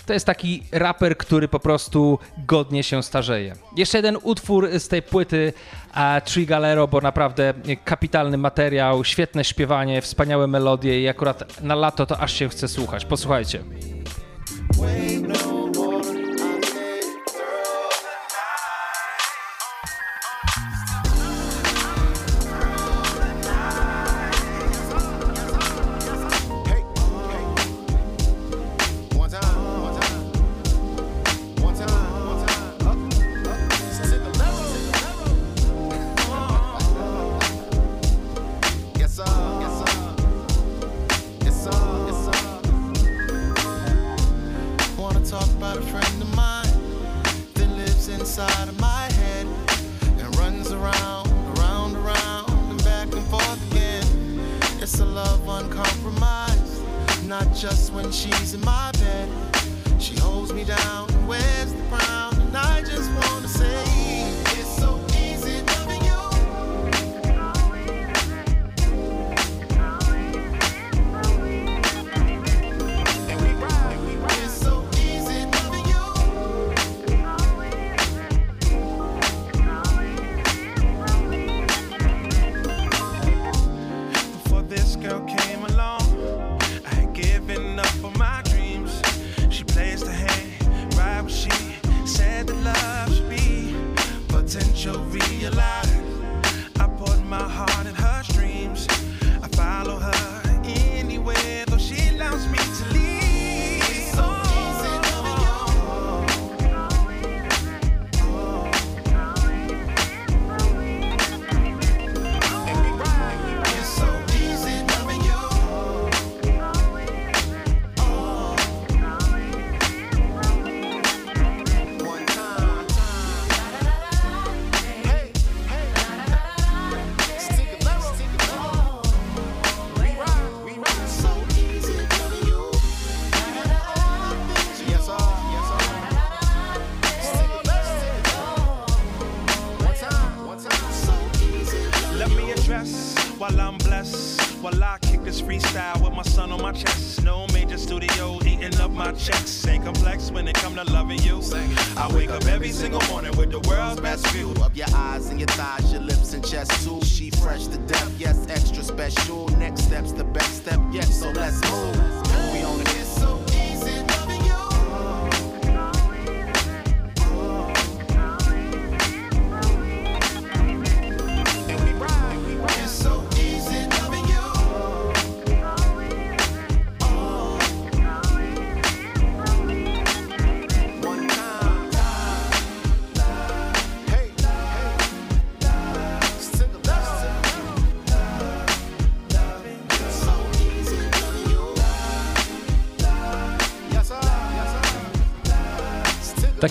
to 0.06 0.12
jest 0.12 0.26
taki 0.26 0.62
raper, 0.72 1.16
który 1.16 1.48
po 1.48 1.60
prostu 1.60 2.18
godnie 2.46 2.82
się 2.82 3.02
starzeje. 3.02 3.54
Jeszcze 3.76 3.98
jeden 3.98 4.18
utwór 4.22 4.68
z 4.78 4.88
tej 4.88 5.02
płyty 5.02 5.52
a 5.92 6.20
Galero, 6.46 6.88
bo 6.88 7.00
naprawdę 7.00 7.54
kapitalny 7.84 8.38
materiał, 8.38 9.04
świetne 9.04 9.44
śpiewanie, 9.44 10.02
wspaniałe 10.02 10.46
melodie 10.46 11.02
i 11.02 11.08
akurat 11.08 11.62
na 11.62 11.74
lato 11.74 12.06
to 12.06 12.18
aż 12.18 12.32
się 12.32 12.48
chce 12.48 12.68
słuchać. 12.68 13.04
Posłuchajcie. 13.04 13.64
One 14.80 15.65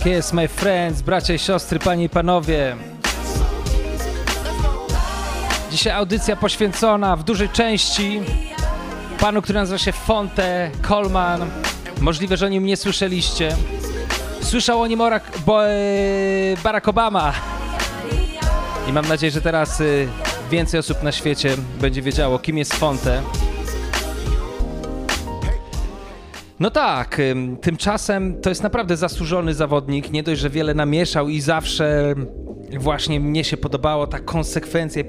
Jest, 0.06 0.34
my 0.34 0.48
friends, 0.48 1.02
bracia 1.02 1.34
i 1.34 1.40
siostry, 1.40 1.80
panie 1.80 2.04
i 2.04 2.10
panowie. 2.10 2.76
Dzisiaj 5.72 5.94
audycja 5.94 6.36
poświęcona 6.36 7.16
w 7.16 7.24
dużej 7.24 7.50
części 7.50 8.22
panu, 9.20 9.42
który 9.42 9.60
nazywa 9.60 9.78
się 9.78 9.92
Fonte 9.92 10.72
Coleman. 10.88 11.50
Możliwe, 12.02 12.38
że 12.38 12.46
o 12.46 12.50
nim 12.50 12.66
nie 12.66 12.78
słyszeliście. 12.78 13.56
Słyszał 14.42 14.82
o 14.82 14.88
nim 14.88 15.02
Orak, 15.02 15.24
bo, 15.46 15.60
Barack 16.64 16.88
Obama. 16.88 17.34
I 18.90 18.94
mam 18.94 19.08
nadzieję, 19.08 19.32
że 19.32 19.42
teraz 19.42 19.82
y, 19.82 20.08
więcej 20.52 20.80
osób 20.80 21.04
na 21.04 21.12
świecie 21.12 21.58
będzie 21.82 22.02
wiedziało, 22.02 22.40
kim 22.40 22.58
jest 22.58 22.74
Fonte. 22.74 23.22
No 26.60 26.70
tak, 26.70 27.20
ym, 27.20 27.58
tymczasem 27.58 28.42
to 28.42 28.50
jest 28.50 28.64
naprawdę 28.64 28.98
zasłużony 28.98 29.54
zawodnik. 29.54 30.12
Nie 30.12 30.24
dość, 30.24 30.42
że 30.42 30.50
wiele 30.50 30.74
namieszał 30.74 31.30
i 31.30 31.42
zawsze 31.42 32.16
właśnie 32.80 33.20
mnie 33.20 33.44
się 33.44 33.58
podobało 33.58 34.08
ta 34.08 34.20
konsekwencja, 34.20 35.04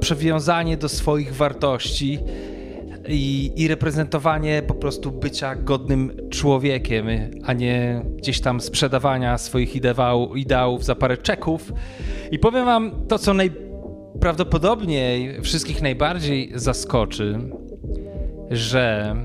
przywiązanie 0.00 0.76
do 0.76 0.88
swoich 0.88 1.34
wartości 1.34 2.18
i, 3.08 3.52
i 3.56 3.68
reprezentowanie 3.68 4.62
po 4.66 4.74
prostu 4.74 5.12
bycia 5.12 5.54
godnym 5.54 6.16
człowiekiem, 6.30 7.06
a 7.44 7.52
nie 7.52 8.02
gdzieś 8.16 8.40
tam 8.40 8.60
sprzedawania 8.60 9.38
swoich 9.38 9.76
ideał, 9.76 10.34
ideałów 10.34 10.84
za 10.84 10.94
parę 10.94 11.16
czeków. 11.16 11.72
I 12.30 12.38
powiem 12.38 12.64
wam 12.64 13.06
to, 13.08 13.18
co 13.18 13.34
najprawdopodobniej 13.34 15.42
wszystkich 15.42 15.82
najbardziej 15.82 16.52
zaskoczy, 16.54 17.38
że 18.50 19.16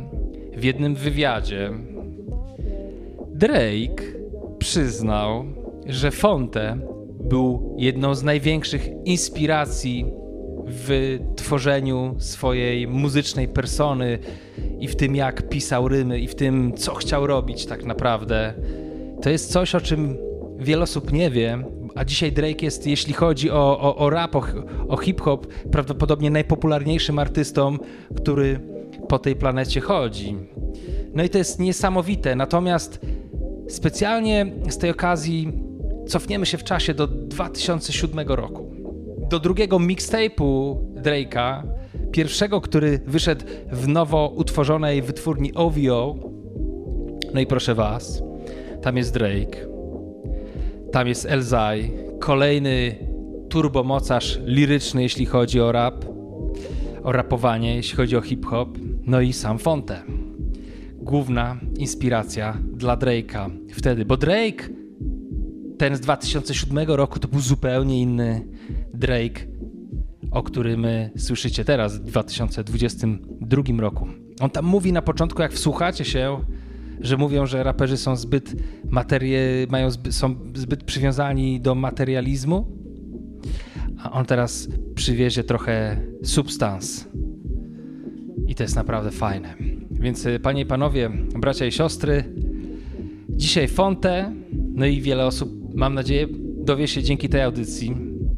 w 0.57 0.63
jednym 0.63 0.95
wywiadzie 0.95 1.71
Drake 3.27 4.03
przyznał, 4.59 5.45
że 5.85 6.11
Fonte 6.11 6.77
był 7.19 7.75
jedną 7.79 8.15
z 8.15 8.23
największych 8.23 8.89
inspiracji 9.05 10.05
w 10.67 11.19
tworzeniu 11.35 12.15
swojej 12.17 12.87
muzycznej 12.87 13.47
persony 13.47 14.19
i 14.79 14.87
w 14.87 14.95
tym, 14.95 15.15
jak 15.15 15.49
pisał 15.49 15.87
rymy, 15.87 16.19
i 16.19 16.27
w 16.27 16.35
tym, 16.35 16.73
co 16.73 16.95
chciał 16.95 17.27
robić 17.27 17.65
tak 17.65 17.85
naprawdę. 17.85 18.53
To 19.21 19.29
jest 19.29 19.51
coś, 19.51 19.75
o 19.75 19.81
czym 19.81 20.17
wiele 20.59 20.83
osób 20.83 21.13
nie 21.13 21.29
wie, 21.29 21.63
a 21.95 22.05
dzisiaj 22.05 22.31
Drake 22.31 22.65
jest, 22.65 22.87
jeśli 22.87 23.13
chodzi 23.13 23.51
o, 23.51 23.79
o, 23.79 23.95
o 23.95 24.09
rap, 24.09 24.35
o, 24.35 24.43
o 24.87 24.97
hip-hop, 24.97 25.47
prawdopodobnie 25.71 26.29
najpopularniejszym 26.29 27.19
artystą, 27.19 27.77
który 28.15 28.72
po 29.13 29.19
tej 29.19 29.35
planecie 29.35 29.81
chodzi. 29.81 30.37
No 31.13 31.23
i 31.23 31.29
to 31.29 31.37
jest 31.37 31.59
niesamowite. 31.59 32.35
Natomiast 32.35 32.99
specjalnie 33.69 34.53
z 34.69 34.77
tej 34.77 34.89
okazji 34.89 35.53
cofniemy 36.07 36.45
się 36.45 36.57
w 36.57 36.63
czasie 36.63 36.93
do 36.93 37.07
2007 37.07 38.27
roku. 38.27 38.71
Do 39.29 39.39
drugiego 39.39 39.79
mixtape'u 39.79 40.75
Drake'a, 40.95 41.63
pierwszego, 42.11 42.61
który 42.61 42.99
wyszedł 43.07 43.45
w 43.71 43.87
nowo 43.87 44.33
utworzonej 44.35 45.01
wytwórni 45.01 45.53
OVO. 45.53 46.15
No 47.33 47.39
i 47.39 47.47
proszę 47.47 47.75
was, 47.75 48.23
tam 48.81 48.97
jest 48.97 49.13
Drake, 49.13 49.67
tam 50.91 51.07
jest 51.07 51.25
Elzai, 51.25 51.91
kolejny 52.19 52.95
turbomocarz 53.49 54.39
liryczny, 54.45 55.01
jeśli 55.01 55.25
chodzi 55.25 55.61
o 55.61 55.71
rap, 55.71 56.12
o 57.03 57.11
rapowanie, 57.11 57.75
jeśli 57.75 57.95
chodzi 57.95 58.17
o 58.17 58.21
hip-hop, 58.21 58.77
no 59.05 59.21
i 59.21 59.33
sam 59.33 59.59
Fonte. 59.59 60.03
Główna 60.97 61.57
inspiracja 61.77 62.57
dla 62.73 62.97
Drake'a 62.97 63.49
wtedy, 63.71 64.05
bo 64.05 64.17
Drake, 64.17 64.69
ten 65.77 65.95
z 65.95 65.99
2007 65.99 66.87
roku, 66.87 67.19
to 67.19 67.27
był 67.27 67.39
zupełnie 67.39 68.01
inny 68.01 68.47
Drake, 68.93 69.41
o 70.31 70.43
którym 70.43 70.85
y, 70.85 71.11
słyszycie 71.17 71.65
teraz 71.65 71.97
w 71.97 72.03
2022 72.03 73.63
roku. 73.77 74.07
On 74.39 74.49
tam 74.49 74.65
mówi 74.65 74.93
na 74.93 75.01
początku, 75.01 75.41
jak 75.41 75.53
wsłuchacie 75.53 76.05
się, 76.05 76.39
że 77.01 77.17
mówią, 77.17 77.45
że 77.45 77.63
raperzy 77.63 77.97
są 77.97 78.15
zbyt 78.15 78.55
materie, 78.89 79.41
mają 79.69 79.91
są 79.91 80.35
zbyt 80.55 80.83
przywiązani 80.83 81.61
do 81.61 81.75
materializmu, 81.75 82.82
a 84.03 84.11
on 84.11 84.25
teraz 84.25 84.69
przywiezie 84.95 85.43
trochę 85.43 85.97
substans. 86.23 87.09
I 88.47 88.55
to 88.55 88.63
jest 88.63 88.75
naprawdę 88.75 89.11
fajne. 89.11 89.55
Więc 89.91 90.25
y, 90.25 90.39
panie 90.39 90.61
i 90.61 90.65
panowie, 90.65 91.11
bracia 91.39 91.65
i 91.65 91.71
siostry, 91.71 92.23
dzisiaj 93.29 93.67
Fonte, 93.67 94.33
no 94.73 94.85
i 94.85 95.01
wiele 95.01 95.25
osób, 95.25 95.75
mam 95.75 95.93
nadzieję, 95.93 96.27
dowie 96.57 96.87
się 96.87 97.03
dzięki 97.03 97.29
tej 97.29 97.41
audycji, 97.41 97.95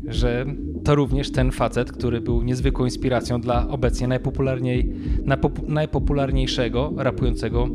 że 0.07 0.45
to 0.83 0.95
również 0.95 1.31
ten 1.31 1.51
facet, 1.51 1.91
który 1.91 2.21
był 2.21 2.43
niezwykłą 2.43 2.85
inspiracją 2.85 3.41
dla 3.41 3.67
obecnie 3.67 4.07
najpopularniej, 4.07 4.93
najpop, 5.23 5.67
najpopularniejszego 5.67 6.93
rapującego 6.97 7.69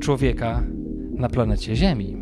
człowieka 0.00 0.62
na 1.14 1.28
planecie 1.28 1.76
Ziemi. 1.76 2.16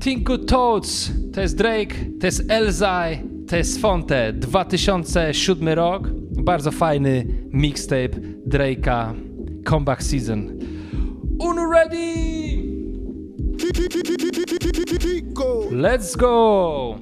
Tinku 0.00 0.38
Toads, 0.38 1.12
to 1.32 1.40
jest 1.40 1.56
Drake, 1.56 1.94
to 2.20 2.26
jest 2.26 2.50
Elzai, 2.50 3.18
to 3.48 3.56
jest 3.56 3.80
Fonte, 3.80 4.32
2007 4.32 5.68
rok, 5.68 6.08
bardzo 6.44 6.70
fajny 6.70 7.26
mixtape 7.52 8.08
Drake'a, 8.46 9.14
Comeback 9.64 10.02
Season. 10.02 10.58
Unu 11.38 11.70
ready! 11.70 12.68
Let's 15.70 16.16
go! 16.16 16.98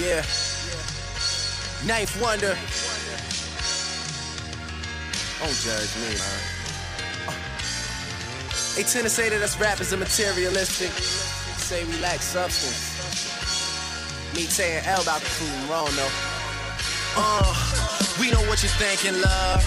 Yeah. 0.00 0.24
Knife 1.84 2.20
Wonder. 2.22 2.56
Don't 5.40 5.56
judge 5.64 5.96
me, 6.00 6.18
man. 6.18 6.52
They 8.74 8.84
tend 8.84 9.04
to 9.04 9.10
say 9.10 9.28
that 9.28 9.42
us 9.42 9.60
rappers 9.60 9.92
are 9.92 9.98
materialistic. 9.98 10.90
Say 11.58 11.84
we 11.84 12.00
lack 12.00 12.22
substance. 12.22 12.91
Me 14.34 14.42
saying 14.48 14.82
L 14.86 15.02
about 15.02 15.20
the 15.20 15.26
food 15.26 15.70
wrong 15.70 15.88
though. 15.94 16.08
Uh, 17.16 17.52
we 18.18 18.30
know 18.30 18.40
what 18.48 18.62
you're 18.62 18.72
thinking, 18.80 19.20
love. 19.20 19.60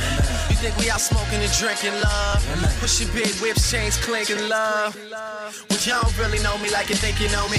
You 0.50 0.56
think 0.56 0.76
we 0.78 0.90
out 0.90 1.02
smoking 1.02 1.42
and 1.42 1.52
drinking, 1.54 1.94
love? 2.02 2.42
Pushing 2.80 3.08
big 3.14 3.30
whips, 3.42 3.70
chains 3.70 3.98
clinking, 3.98 4.50
love. 4.50 4.98
Well, 5.70 5.80
y'all 5.86 6.02
don't 6.02 6.18
really 6.18 6.42
know 6.42 6.58
me 6.58 6.72
like 6.72 6.90
you 6.90 6.96
think 6.96 7.22
you 7.22 7.30
know 7.30 7.48
me. 7.50 7.58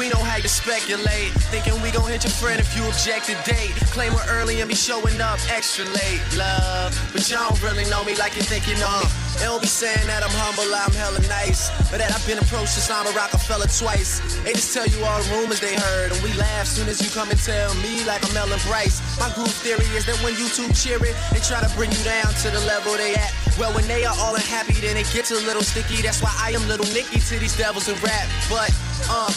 We 0.00 0.08
know 0.08 0.24
how 0.24 0.40
you 0.40 0.48
speculate. 0.48 1.28
Thinking 1.52 1.76
we 1.84 1.92
gon' 1.92 2.08
hit 2.08 2.24
your 2.24 2.32
friend 2.32 2.56
if 2.56 2.72
you 2.72 2.80
object 2.88 3.28
to 3.28 3.36
date. 3.44 3.76
Claim 3.92 4.16
we're 4.16 4.24
early 4.32 4.64
and 4.64 4.66
be 4.66 4.74
showing 4.74 5.20
up 5.20 5.36
extra 5.52 5.84
late, 5.92 6.24
love. 6.40 6.96
But 7.12 7.28
y'all 7.28 7.52
don't 7.52 7.60
really 7.60 7.84
know 7.92 8.00
me 8.08 8.16
like 8.16 8.32
you 8.32 8.40
think 8.40 8.64
you 8.64 8.80
know 8.80 8.88
me. 9.04 9.12
They 9.36 9.44
don't 9.44 9.60
be 9.60 9.68
saying 9.68 10.08
that 10.08 10.24
I'm 10.24 10.32
humble, 10.32 10.72
I'm 10.72 10.88
hella 10.96 11.20
nice. 11.28 11.68
But 11.92 12.00
that 12.00 12.16
I've 12.16 12.24
been 12.24 12.40
approached 12.40 12.80
since 12.80 12.88
I'm 12.88 13.04
a 13.04 13.12
Rockefeller 13.12 13.68
twice. 13.68 14.24
They 14.40 14.56
just 14.56 14.72
tell 14.72 14.88
you 14.88 15.04
all 15.04 15.20
the 15.20 15.28
rumors 15.36 15.60
they 15.60 15.76
heard. 15.76 16.16
And 16.16 16.20
we 16.24 16.32
laugh 16.32 16.64
soon 16.64 16.88
as 16.88 17.04
you 17.04 17.12
come 17.12 17.28
and 17.28 17.36
tell 17.36 17.68
me 17.84 18.00
like 18.08 18.24
I'm 18.24 18.32
Ellen 18.32 18.56
Bryce. 18.72 19.04
My 19.20 19.28
group 19.36 19.52
theory 19.52 19.84
is 19.92 20.08
that 20.08 20.16
when 20.24 20.32
you 20.40 20.48
two 20.48 20.72
cheer 20.72 20.96
it, 21.04 21.12
they 21.28 21.44
try 21.44 21.60
to 21.60 21.68
bring 21.76 21.92
you 21.92 22.00
down 22.08 22.32
to 22.40 22.48
the 22.48 22.64
level 22.64 22.96
they 22.96 23.20
at. 23.20 23.36
Well, 23.60 23.76
when 23.76 23.84
they 23.84 24.08
are 24.08 24.16
all 24.16 24.32
unhappy, 24.32 24.80
then 24.80 24.96
it 24.96 25.12
gets 25.12 25.28
a 25.28 25.40
little 25.44 25.60
sticky. 25.60 26.00
That's 26.00 26.24
why 26.24 26.32
I 26.40 26.56
am 26.56 26.64
little 26.72 26.88
Nicky 26.96 27.20
to 27.20 27.36
these 27.36 27.52
devils 27.52 27.92
in 27.92 28.00
rap. 28.00 28.24
But, 28.48 28.72
uh, 29.12 29.28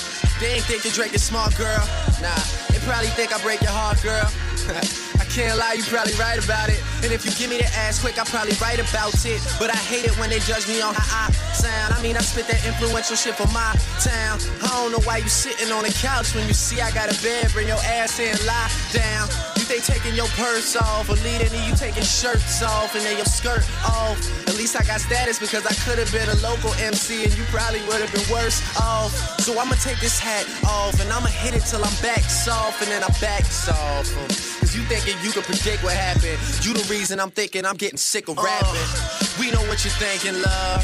They 0.44 0.56
ain't 0.56 0.66
thinking 0.66 0.92
Drake 0.92 1.14
is 1.14 1.24
smart, 1.24 1.56
girl. 1.56 1.80
Nah, 2.20 2.36
they 2.68 2.78
probably 2.84 3.08
think 3.16 3.32
I 3.32 3.40
break 3.40 3.62
your 3.62 3.72
heart, 3.72 4.04
girl. 4.04 4.28
I 5.16 5.24
can't 5.32 5.58
lie, 5.58 5.80
you 5.80 5.84
probably 5.88 6.12
right 6.20 6.36
about 6.36 6.68
it. 6.68 6.84
And 7.00 7.14
if 7.16 7.24
you 7.24 7.32
give 7.40 7.50
me 7.50 7.64
the 7.64 7.70
ass 7.80 8.04
quick, 8.04 8.20
I 8.20 8.26
probably 8.28 8.52
write 8.60 8.84
about 8.84 9.16
it. 9.24 9.40
But 9.58 9.72
I 9.72 9.80
hate 9.80 10.04
it 10.04 10.12
when 10.20 10.30
they 10.30 10.40
judge 10.44 10.68
me 10.68 10.82
on 10.82 10.96
how 10.96 11.32
I 11.32 11.32
sound. 11.56 11.94
I 11.96 12.02
mean, 12.04 12.18
I 12.18 12.20
spit 12.20 12.52
that 12.52 12.60
influential 12.68 13.16
shit 13.16 13.36
for 13.36 13.48
my 13.56 13.72
town. 14.04 14.44
I 14.60 14.68
don't 14.68 14.92
know 14.92 15.00
why 15.08 15.24
you 15.24 15.32
sitting 15.32 15.72
on 15.72 15.88
the 15.88 15.96
couch 16.04 16.36
when 16.36 16.46
you 16.46 16.54
see 16.54 16.82
I 16.82 16.92
got 16.92 17.08
a 17.08 17.16
bed. 17.24 17.48
Bring 17.54 17.70
your 17.70 17.80
ass 17.80 18.20
in, 18.20 18.36
lie 18.46 18.68
down. 18.92 19.53
You 19.64 19.80
think 19.80 19.86
taking 19.86 20.14
your 20.14 20.28
purse 20.36 20.76
off 20.76 21.08
or 21.08 21.16
leading 21.24 21.48
to 21.48 21.56
you 21.64 21.74
taking 21.74 22.04
shirts 22.04 22.62
off 22.62 22.96
and 22.96 23.06
then 23.06 23.16
your 23.16 23.26
skirt 23.26 23.64
off. 23.88 24.20
At 24.46 24.58
least 24.58 24.76
I 24.76 24.84
got 24.84 25.00
status 25.00 25.40
because 25.40 25.66
I 25.66 25.72
could 25.88 25.98
have 26.04 26.12
been 26.12 26.28
a 26.28 26.36
local 26.44 26.76
MC 26.84 27.24
and 27.24 27.32
you 27.32 27.46
probably 27.48 27.80
would 27.88 28.04
have 28.04 28.12
been 28.12 28.28
worse 28.28 28.60
off. 28.76 29.16
So 29.40 29.58
I'ma 29.58 29.80
take 29.80 30.02
this 30.02 30.20
hat 30.20 30.44
off 30.68 31.00
and 31.00 31.08
I'ma 31.08 31.32
hit 31.32 31.56
it 31.56 31.64
till 31.64 31.80
I'm 31.80 31.96
back 32.04 32.28
soft 32.28 32.84
and 32.84 32.92
then 32.92 33.08
I 33.08 33.12
back 33.24 33.46
soft. 33.48 34.12
Cause 34.60 34.76
you 34.76 34.84
thinking 34.92 35.16
you 35.24 35.32
can 35.32 35.44
predict 35.44 35.82
what 35.82 35.96
happened. 35.96 36.36
You 36.60 36.76
the 36.76 36.84
reason 36.92 37.22
I'm 37.22 37.32
thinking 37.32 37.64
I'm 37.64 37.78
getting 37.78 37.96
sick 37.96 38.28
of 38.28 38.36
rapping. 38.36 38.68
Uh. 38.68 39.40
We 39.40 39.48
know 39.56 39.64
what 39.72 39.80
you're 39.88 39.96
thinking, 39.96 40.44
love. 40.44 40.84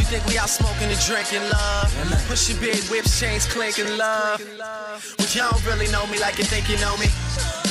You 0.00 0.08
think 0.08 0.24
we 0.24 0.38
out 0.40 0.48
smoking 0.48 0.88
and 0.88 1.00
drinking, 1.04 1.44
love. 1.52 1.92
Pushing 2.24 2.56
big 2.56 2.80
whips, 2.88 3.20
chains 3.20 3.44
clinking, 3.44 3.98
love. 3.98 4.40
But 5.18 5.28
y'all 5.36 5.52
don't 5.52 5.66
really 5.66 5.92
know 5.92 6.06
me 6.06 6.18
like 6.24 6.38
you 6.38 6.44
think 6.44 6.72
you 6.72 6.80
know 6.80 6.96
me. 6.96 7.12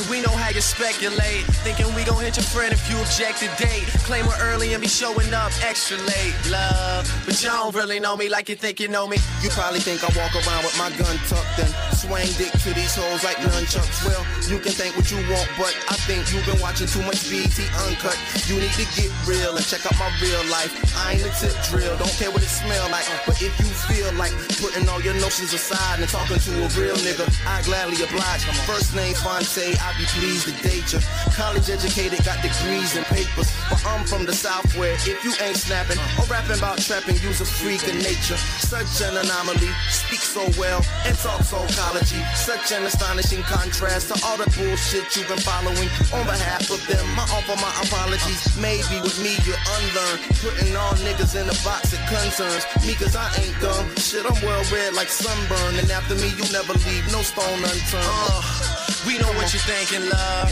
We 0.09 0.21
know 0.21 0.35
how 0.35 0.49
you 0.49 0.61
speculate. 0.61 1.43
Thinking 1.63 1.93
we 1.95 2.03
gon' 2.03 2.21
hit 2.21 2.35
your 2.35 2.45
friend 2.45 2.73
if 2.73 2.89
you 2.89 2.97
object 2.99 3.39
to 3.39 3.49
date. 3.61 3.87
Claim 4.03 4.25
her 4.25 4.37
early 4.51 4.73
and 4.73 4.81
be 4.81 4.87
showing 4.87 5.33
up 5.33 5.51
extra 5.63 5.97
late, 5.97 6.35
love. 6.51 7.07
But 7.25 7.41
y'all 7.43 7.71
don't 7.71 7.75
really 7.75 7.99
know 7.99 8.15
me 8.17 8.29
like 8.29 8.49
you 8.49 8.55
think 8.55 8.79
you 8.79 8.87
know 8.87 9.07
me. 9.07 9.17
You 9.41 9.49
probably 9.49 9.79
think 9.79 10.03
I 10.03 10.11
walk 10.19 10.35
around 10.35 10.63
with 10.63 10.77
my 10.77 10.89
gun 10.97 11.15
tucked 11.29 11.59
and 11.59 11.71
swing 11.95 12.27
dick 12.37 12.51
to 12.51 12.73
these 12.75 12.95
hoes 12.95 13.23
like 13.23 13.37
nunchucks. 13.37 14.03
Well, 14.03 14.23
you 14.51 14.59
can 14.59 14.73
think 14.75 14.97
what 14.97 15.07
you 15.11 15.17
want, 15.31 15.47
but 15.55 15.71
I 15.87 15.95
think 16.03 16.27
you've 16.33 16.45
been 16.45 16.59
watching 16.59 16.87
too 16.87 17.01
much 17.07 17.29
BT 17.29 17.63
Uncut. 17.87 18.17
You 18.51 18.59
need 18.59 18.75
to 18.75 18.85
get 18.99 19.07
real 19.23 19.55
and 19.55 19.65
check 19.65 19.85
out 19.87 19.95
my 19.95 20.11
real 20.19 20.43
life. 20.51 20.73
I 20.99 21.15
ain't 21.15 21.23
a 21.23 21.31
tip 21.39 21.55
drill, 21.71 21.95
don't 21.95 22.11
care 22.19 22.29
what 22.29 22.43
it 22.43 22.51
smell 22.51 22.89
like. 22.91 23.07
But 23.25 23.39
if 23.41 23.53
you 23.55 23.71
feel 23.87 24.11
like 24.19 24.35
putting 24.59 24.87
all 24.89 24.99
your 24.99 25.15
notions 25.23 25.53
aside 25.53 26.03
and 26.03 26.09
talking 26.09 26.37
to 26.37 26.51
a 26.59 26.67
real 26.75 26.97
nigga, 26.99 27.23
I 27.47 27.63
gladly 27.63 28.03
oblige. 28.03 28.43
First 28.67 28.95
name 28.95 29.15
Fonte, 29.15 29.79
I 29.79 29.92
be 29.97 30.05
pleased 30.17 30.47
to 30.47 30.53
date 30.63 30.91
ya. 30.93 30.99
College 31.33 31.69
educated, 31.69 32.23
got 32.25 32.41
degrees 32.41 32.95
and 32.95 33.05
papers. 33.07 33.49
But 33.69 33.81
I'm 33.85 34.05
from 34.05 34.25
the 34.25 34.33
south 34.33 34.75
where 34.77 34.93
if 34.93 35.23
you 35.23 35.33
ain't 35.41 35.57
snapping 35.57 35.97
or 36.19 36.25
rapping 36.25 36.57
about 36.57 36.79
trapping, 36.79 37.17
you's 37.21 37.41
a 37.41 37.45
freak 37.45 37.83
of 37.87 37.95
nature. 37.95 38.37
Such 38.61 39.01
an 39.05 39.17
anomaly, 39.17 39.71
speak 39.89 40.21
so 40.21 40.43
well 40.59 40.81
and 41.05 41.15
talk 41.17 41.41
so 41.43 41.61
ecology. 41.63 42.21
Such 42.35 42.71
an 42.71 42.83
astonishing 42.83 43.43
contrast 43.43 44.09
to 44.13 44.15
all 44.25 44.37
the 44.37 44.49
bullshit 44.57 45.09
you've 45.15 45.27
been 45.27 45.41
following. 45.41 45.89
On 46.13 46.23
behalf 46.25 46.69
of 46.69 46.81
them, 46.87 47.05
I 47.17 47.25
offer 47.33 47.57
my 47.61 47.73
apologies. 47.85 48.41
Maybe 48.57 49.01
with 49.01 49.17
me 49.21 49.37
you 49.45 49.55
unlearn, 49.55 50.17
putting 50.41 50.75
all 50.75 50.93
niggas 51.05 51.35
in 51.39 51.47
a 51.47 51.57
box 51.63 51.93
of 51.93 52.01
concerns. 52.09 52.65
Me 52.85 52.93
cause 52.95 53.15
I 53.15 53.27
ain't 53.41 53.55
dumb, 53.61 53.87
shit 53.97 54.25
I'm 54.25 54.37
well 54.41 54.63
read 54.71 54.93
like 54.93 55.09
sunburn. 55.09 55.79
And 55.79 55.89
after 55.91 56.15
me 56.15 56.29
you 56.35 56.45
never 56.51 56.73
leave 56.85 57.05
no 57.11 57.21
stone 57.21 57.61
unturned. 57.63 58.03
Uh, 58.03 58.82
we 59.05 59.17
know 59.17 59.31
what 59.35 59.51
you're 59.53 59.63
thinking, 59.63 60.09
love. 60.09 60.49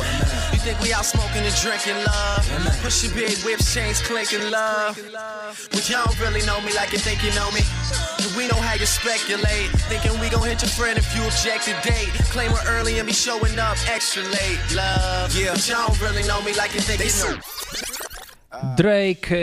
You 0.51 0.59
think 0.59 0.79
we 0.81 0.93
out 0.93 1.05
smoking 1.05 1.43
and 1.43 1.55
drinking, 1.55 1.95
love. 2.03 2.43
Push 2.83 3.03
your 3.03 3.13
big 3.15 3.37
whips, 3.45 3.73
chains 3.73 4.01
clinking, 4.01 4.51
love. 4.51 4.99
But 5.71 5.89
y'all 5.89 6.05
don't 6.05 6.19
really 6.19 6.45
know 6.45 6.59
me 6.61 6.73
like 6.73 6.91
you 6.91 6.99
think 6.99 7.23
you 7.23 7.31
know 7.33 7.49
me. 7.51 7.61
We 8.35 8.47
know 8.47 8.59
how 8.59 8.75
you 8.75 8.85
speculate. 8.85 9.69
Thinking 9.87 10.19
we 10.19 10.29
gon' 10.29 10.47
hit 10.47 10.61
your 10.61 10.69
friend 10.71 10.97
if 10.97 11.07
you 11.15 11.23
object 11.23 11.65
to 11.65 11.75
date. 11.87 12.11
Claim 12.31 12.51
her 12.51 12.63
early 12.79 12.99
and 12.99 13.07
be 13.07 13.13
showing 13.13 13.57
up 13.59 13.77
extra 13.87 14.23
late, 14.23 14.59
love. 14.75 15.35
Yeah. 15.35 15.53
But 15.53 15.67
y'all 15.67 15.87
don't 15.87 16.01
really 16.01 16.23
know 16.27 16.41
me 16.41 16.53
like 16.53 16.73
you 16.73 16.81
think 16.81 16.99
you 16.99 17.11
know 17.23 17.37
me. 17.37 18.10
Drake, 18.77 19.35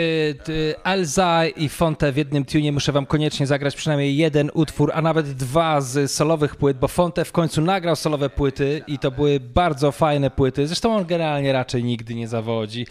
y, 0.49 0.75
Elza 0.83 1.45
i 1.47 1.69
Fonte 1.69 2.11
w 2.11 2.17
jednym 2.17 2.45
tunie. 2.45 2.71
Muszę 2.71 2.91
wam 2.91 3.05
koniecznie 3.05 3.47
zagrać 3.47 3.75
przynajmniej 3.75 4.17
jeden 4.17 4.51
utwór, 4.53 4.91
a 4.93 5.01
nawet 5.01 5.31
dwa 5.31 5.81
z 5.81 6.11
solowych 6.11 6.55
płyt, 6.55 6.77
bo 6.77 6.87
Fonte 6.87 7.25
w 7.25 7.31
końcu 7.31 7.61
nagrał 7.61 7.95
solowe 7.95 8.29
płyty 8.29 8.81
i 8.87 8.99
to 8.99 9.11
były 9.11 9.39
bardzo 9.39 9.91
fajne 9.91 10.29
płyty. 10.29 10.67
Zresztą 10.67 10.95
on 10.95 11.05
generalnie 11.05 11.53
raczej 11.53 11.83
nigdy 11.83 12.15
nie 12.15 12.27
zawodzi. 12.27 12.87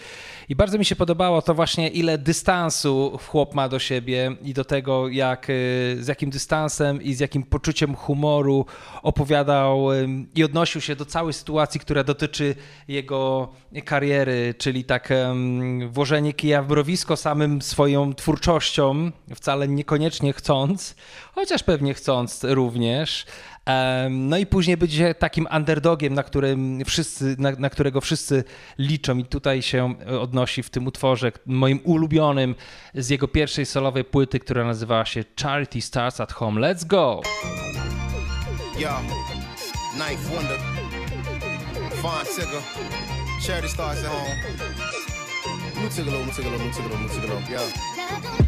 I 0.51 0.57
bardzo 0.57 0.78
mi 0.78 0.84
się 0.84 0.96
podobało 0.96 1.42
to 1.42 1.55
właśnie, 1.55 1.88
ile 1.88 2.18
dystansu 2.18 3.18
chłop 3.26 3.55
ma 3.55 3.68
do 3.68 3.78
siebie 3.78 4.36
i 4.42 4.55
do 4.55 4.64
tego, 4.64 5.09
jak, 5.09 5.51
y, 5.51 5.96
z 6.01 6.09
jakim 6.09 6.30
dystansem 6.30 7.03
i 7.03 7.14
z 7.14 7.20
jakim 7.20 7.42
poczuciem 7.42 7.94
humoru 7.94 8.66
opowiadał 9.03 9.88
i 10.34 10.44
odnosił 10.44 10.80
się 10.80 10.96
do 10.96 11.05
całej 11.05 11.32
sytuacji, 11.32 11.80
która 11.80 12.05
dotyczy 12.05 12.55
jego 12.88 13.49
kariery, 13.84 14.55
czyli 14.59 14.84
tak 14.84 15.09
włożenie 15.88 16.32
kija 16.32 16.62
w 16.62 16.68
mrowisko 16.68 17.16
samym 17.16 17.62
swoją 17.62 18.14
twórczością, 18.14 19.11
wcale 19.34 19.68
niekoniecznie 19.68 20.32
chcąc, 20.32 20.94
chociaż 21.34 21.62
pewnie 21.62 21.94
chcąc 21.94 22.44
również. 22.44 23.26
No 24.11 24.39
i 24.39 24.47
później 24.47 24.77
być 24.77 25.01
takim 25.19 25.49
underdogiem, 25.57 26.14
na, 26.14 26.23
którym 26.23 26.85
wszyscy, 26.85 27.37
na, 27.39 27.51
na 27.51 27.71
którego 27.71 28.01
wszyscy 28.01 28.45
liczą. 28.79 29.19
I 29.19 29.25
tutaj 29.25 29.62
się 29.62 29.95
odnosi 30.21 30.62
w 30.62 30.71
tym 30.71 30.87
utworze, 30.87 31.33
moim 31.47 31.81
ulubionym 31.85 32.55
z 32.95 33.09
jego 33.09 33.29
pierwszej 33.29 33.66
solowej 33.66 34.05
płyty, 34.05 34.41
która 34.41 34.64
nazywała 34.64 35.05
się 35.05 35.25
Charity 35.43 35.81
Starts 35.81 36.21
at 36.21 36.33
Home. 36.33 36.61
Let's 36.61 36.87
go! 36.87 37.21
Yo, 38.79 38.91
Knife 39.93 40.35
Wonder, 40.35 40.59
Tigger, 42.37 42.62
Charity 43.47 43.69
Starts 43.69 44.05
at 44.05 44.11
Home. 44.11 45.08
Mutigalo, 45.79 46.24
Mutigalo, 46.24 46.59
Mutigalo, 46.59 46.97
Mutigalo, 46.97 47.49
yeah. 47.49 47.99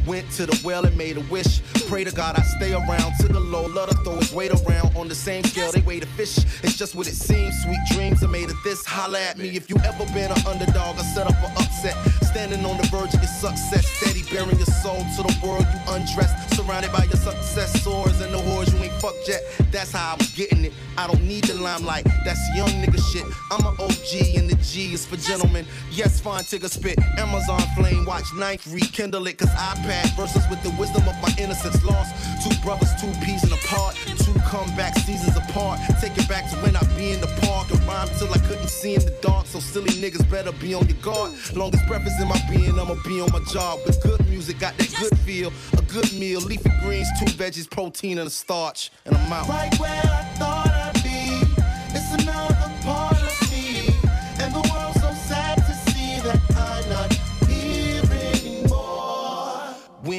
Went 0.07 0.31
to 0.33 0.47
the 0.47 0.61
well 0.65 0.85
and 0.85 0.97
made 0.97 1.17
a 1.17 1.21
wish. 1.31 1.61
Pray 1.87 2.05
to 2.05 2.11
God 2.11 2.37
I 2.37 2.43
stay 2.43 2.73
around. 2.73 3.13
To 3.21 3.29
the 3.29 3.39
low, 3.39 3.67
let 3.67 3.89
her 3.93 4.03
throw 4.03 4.17
his 4.17 4.33
weight 4.33 4.51
around. 4.51 4.97
On 4.97 5.09
the 5.09 5.15
same 5.15 5.45
scale, 5.45 5.71
they 5.71 5.81
weigh 5.83 6.01
the 6.01 6.07
fish. 6.07 6.39
It's 6.63 6.77
just 6.77 6.95
what 6.95 7.07
it 7.07 7.15
seems. 7.15 7.55
Sweet 7.63 7.81
dreams 7.93 8.23
are 8.23 8.29
made 8.29 8.51
of 8.51 8.57
this. 8.65 8.85
Holla 8.85 9.21
at 9.21 9.39
me 9.39 9.51
if 9.57 9.69
you 9.71 9.77
ever 9.85 10.05
been 10.13 10.31
an 10.33 10.47
underdog 10.47 10.99
or 10.99 11.05
set 11.15 11.27
up 11.27 11.37
an 11.45 11.53
upset. 11.57 11.95
Standing 12.23 12.65
on 12.65 12.77
the 12.79 12.87
verge 12.89 13.15
of 13.15 13.23
your 13.23 13.31
success. 13.31 13.87
Steady 13.87 14.23
bearing 14.31 14.57
your 14.57 14.67
soul 14.67 14.99
to 15.17 15.23
the 15.23 15.37
world 15.45 15.67
you 15.73 15.93
undressed. 15.93 16.57
Surrounded 16.57 16.93
by 16.93 17.05
your 17.05 17.17
successors 17.17 18.21
and 18.21 18.33
the 18.33 18.39
whores 18.39 18.73
you 18.73 18.79
ain't 18.83 18.93
fucked 19.01 19.29
yet. 19.29 19.43
That's 19.71 19.93
how 19.93 20.15
I 20.15 20.17
was 20.17 20.31
getting 20.31 20.65
it. 20.65 20.73
I 20.97 21.07
don't 21.07 21.23
need 21.23 21.45
the 21.45 21.55
limelight. 21.55 22.07
That's 22.25 22.41
young 22.57 22.71
nigga 22.83 23.01
shit. 23.13 23.25
I'm 23.51 23.67
an 23.67 23.75
OG 23.79 24.39
and 24.39 24.49
the 24.49 24.57
G 24.63 24.95
is 24.95 25.07
for 25.07 25.17
gentlemen. 25.17 25.67
Yes, 25.91 26.21
fine, 26.21 26.43
tigger 26.45 26.71
spit. 26.71 26.99
Amazon 27.21 27.61
flame, 27.77 28.07
watch 28.07 28.33
knife 28.35 28.67
rekindle 28.73 29.27
it. 29.27 29.37
Cause 29.37 29.51
iPad 29.51 30.17
versus 30.17 30.43
with 30.49 30.63
the 30.63 30.71
wisdom 30.81 31.07
of 31.07 31.15
my 31.21 31.33
innocence 31.39 31.85
lost. 31.85 32.11
Two 32.43 32.55
brothers, 32.63 32.89
two 32.99 33.13
peas 33.21 33.45
in 33.45 33.53
a 33.53 33.61
pod. 33.69 33.95
Two 34.25 34.33
comeback 34.49 34.97
seasons 34.97 35.37
apart. 35.37 35.81
Take 36.01 36.17
it 36.17 36.27
back 36.29 36.49
to 36.51 36.57
when 36.65 36.75
I 36.77 36.83
be 36.97 37.13
in 37.13 37.21
the 37.21 37.29
park 37.43 37.71
and 37.71 37.81
rhyme 37.85 38.09
till 38.19 38.33
I 38.33 38.39
couldn't 38.39 38.71
see 38.71 38.95
in 38.95 39.05
the 39.05 39.15
dark. 39.21 39.47
So 39.47 39.61
silly 39.61 39.93
niggas 40.01 40.29
better 40.31 40.53
be 40.53 40.73
on 40.73 40.89
your 40.89 40.97
guard. 41.03 41.33
Longest 41.55 41.87
breath 41.87 42.07
is 42.07 42.19
in 42.21 42.29
my 42.29 42.41
being, 42.49 42.79
I'ma 42.79 42.97
be 43.05 43.21
on 43.21 43.31
my 43.33 43.45
job. 43.53 43.81
With 43.85 44.03
good 44.03 44.27
music, 44.31 44.59
got 44.59 44.77
that 44.79 44.91
good 44.99 45.19
feel. 45.19 45.53
A 45.77 45.83
good 45.83 46.11
meal, 46.15 46.41
leafy 46.41 46.71
greens, 46.83 47.09
two 47.19 47.27
veggies, 47.27 47.69
protein, 47.71 48.19
and 48.19 48.29
a 48.29 48.31
starch. 48.31 48.91
And 49.05 49.15
I'm 49.15 49.33
out. 49.33 49.47
Right 49.47 49.79
where 49.79 50.20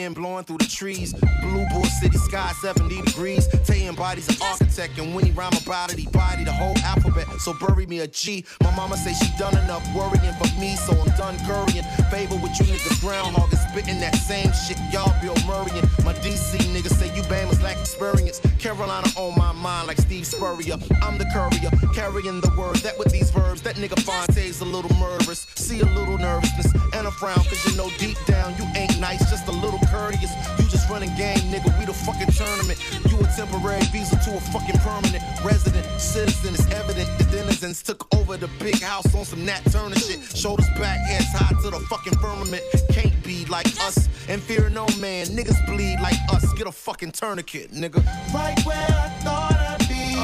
Wind 0.02 0.16
blowing 0.16 0.44
through 0.44 0.58
the 0.58 0.66
trees. 0.66 1.14
Blue 1.42 1.66
Bull 1.72 1.86
City 1.86 2.18
sky 2.18 2.52
70 2.62 3.02
degrees. 3.04 3.48
Tay 3.66 3.88
embodies 3.88 4.28
an 4.30 4.36
architect, 4.42 4.98
and 4.98 5.14
when 5.14 5.26
he 5.26 5.32
rhyme 5.32 5.54
about 5.62 5.94
it, 5.94 6.00
he 6.00 6.08
body 6.08 6.44
the 6.44 6.52
whole 6.52 6.76
alphabet. 6.80 7.28
So 7.40 7.54
bury 7.54 7.86
me 7.86 8.00
a 8.00 8.08
G. 8.08 8.44
My 8.64 8.76
mama 8.76 8.98
say 8.98 9.14
she 9.14 9.30
done 9.38 9.56
enough 9.60 9.86
worrying 9.94 10.34
for 10.42 10.50
me, 10.60 10.76
so 10.76 10.94
I'm 10.98 11.16
done 11.18 11.38
currying. 11.46 11.86
Favor 12.10 12.36
with 12.42 12.58
you 12.60 12.66
niggas 12.66 13.00
groundhog 13.00 13.54
spitting 13.72 14.00
that 14.02 14.16
same 14.16 14.52
shit. 14.52 14.78
Y'all 14.92 15.14
Bill 15.22 15.36
Murray 15.48 15.72
and 15.80 15.88
my 16.04 16.14
DC 16.20 16.60
niggas 16.76 16.96
say 17.00 17.08
you 17.16 17.24
Bama's 17.24 17.62
lack 17.62 17.80
experience. 17.80 18.42
Carolina 18.60 19.08
on 19.16 19.38
my 19.38 19.52
mind 19.54 19.88
like 19.88 19.98
Steve 19.98 20.28
Spurrier. 20.28 20.76
I'm 21.02 21.18
the 21.18 21.26
courier, 21.34 21.72
carrying 21.94 22.42
the 22.42 22.52
word 22.58 22.76
that 22.78 22.98
with 22.98 23.12
these 23.12 23.32
verbs, 23.32 23.62
that 23.62 23.76
nigga 23.76 24.00
Fonte's 24.04 24.62
a 24.62 24.66
little 24.66 24.94
murderous. 24.98 25.48
See 25.56 25.80
a 25.80 25.86
little 25.86 26.18
nervousness 26.18 26.74
and 26.94 27.08
a 27.08 27.12
frown, 27.12 27.44
cause 27.48 27.64
you 27.66 27.78
know 27.78 27.90
deep 27.98 28.18
down 28.26 28.56
you 28.58 28.66
ain't 28.76 29.00
nice, 29.00 29.30
just 29.30 29.48
a 29.48 29.52
little 29.52 29.80
courteous. 29.88 30.32
You 30.60 30.68
just 30.68 30.90
running 30.90 31.14
game, 31.16 31.40
nigga, 31.50 31.72
we 31.80 31.86
the 31.86 31.94
fucking 31.94 32.32
tournament. 32.36 32.78
You 33.10 33.20
a 33.20 33.28
temporary 33.36 33.84
visa 33.92 34.20
to 34.26 34.38
a 34.38 34.42
fucking 34.52 34.80
permanent 34.80 35.24
resident. 35.44 35.86
Citizen, 36.00 36.54
it's 36.54 36.68
evident 36.72 37.08
the 37.18 37.26
denizens 37.32 37.82
took 37.82 38.04
over 38.16 38.38
the 38.38 38.50
big 38.60 38.80
house 38.82 39.08
on 39.16 39.26
some 39.26 39.46
Nat 39.46 39.62
Turner 39.72 39.96
shit. 39.96 40.20
Shoulders 40.36 40.70
back, 40.78 41.00
heads 41.08 41.32
high 41.32 41.56
to 41.64 41.70
the 41.70 41.80
fucking 41.88 42.18
firmament. 42.20 42.64
Can't 42.92 43.16
be 43.24 43.46
like 43.46 43.61
like 43.64 43.88
us 43.88 44.10
and 44.30 44.42
fear 44.42 44.70
no 44.70 44.86
man. 45.00 45.26
Niggas 45.28 45.66
bleed 45.66 46.00
like 46.02 46.20
us. 46.34 46.54
Get 46.54 46.68
a 46.68 46.72
fucking 46.72 47.12
tourniquet, 47.12 47.72
nigga. 47.72 48.04
Right 48.34 48.60
where 48.66 48.78
I 48.78 49.10
thought 49.24 49.54
I'd 49.54 49.88
be. 49.88 50.16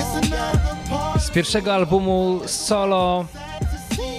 It's 0.00 0.26
another 0.26 0.76
part. 0.88 1.20
Z 1.20 1.30
pierwszego 1.30 1.74
albumu 1.74 2.40
solo 2.46 3.26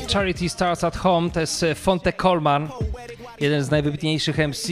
Charity 0.07 0.49
Starts 0.49 0.83
at 0.83 0.95
Home 0.95 1.31
to 1.31 1.39
jest 1.39 1.65
Fonte 1.75 2.13
Coleman, 2.13 2.69
jeden 3.39 3.63
z 3.63 3.69
najwybitniejszych 3.71 4.37
MC. 4.37 4.67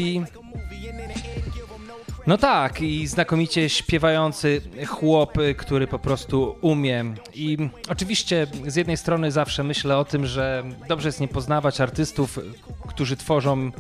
No 2.30 2.38
tak, 2.38 2.82
i 2.82 3.08
znakomicie 3.08 3.70
śpiewający 3.70 4.62
chłop, 4.88 5.38
który 5.58 5.88
po 5.88 6.00
prostu 6.00 6.56
umie. 6.62 7.06
I 7.34 7.58
oczywiście 7.90 8.48
z 8.68 8.76
jednej 8.76 8.98
strony 8.98 9.32
zawsze 9.32 9.64
myślę 9.64 9.98
o 9.98 10.06
tym, 10.06 10.26
że 10.26 10.64
dobrze 10.88 11.08
jest 11.08 11.20
nie 11.20 11.28
poznawać 11.28 11.82
artystów, 11.82 12.40
którzy 12.88 13.18
tworzą 13.18 13.72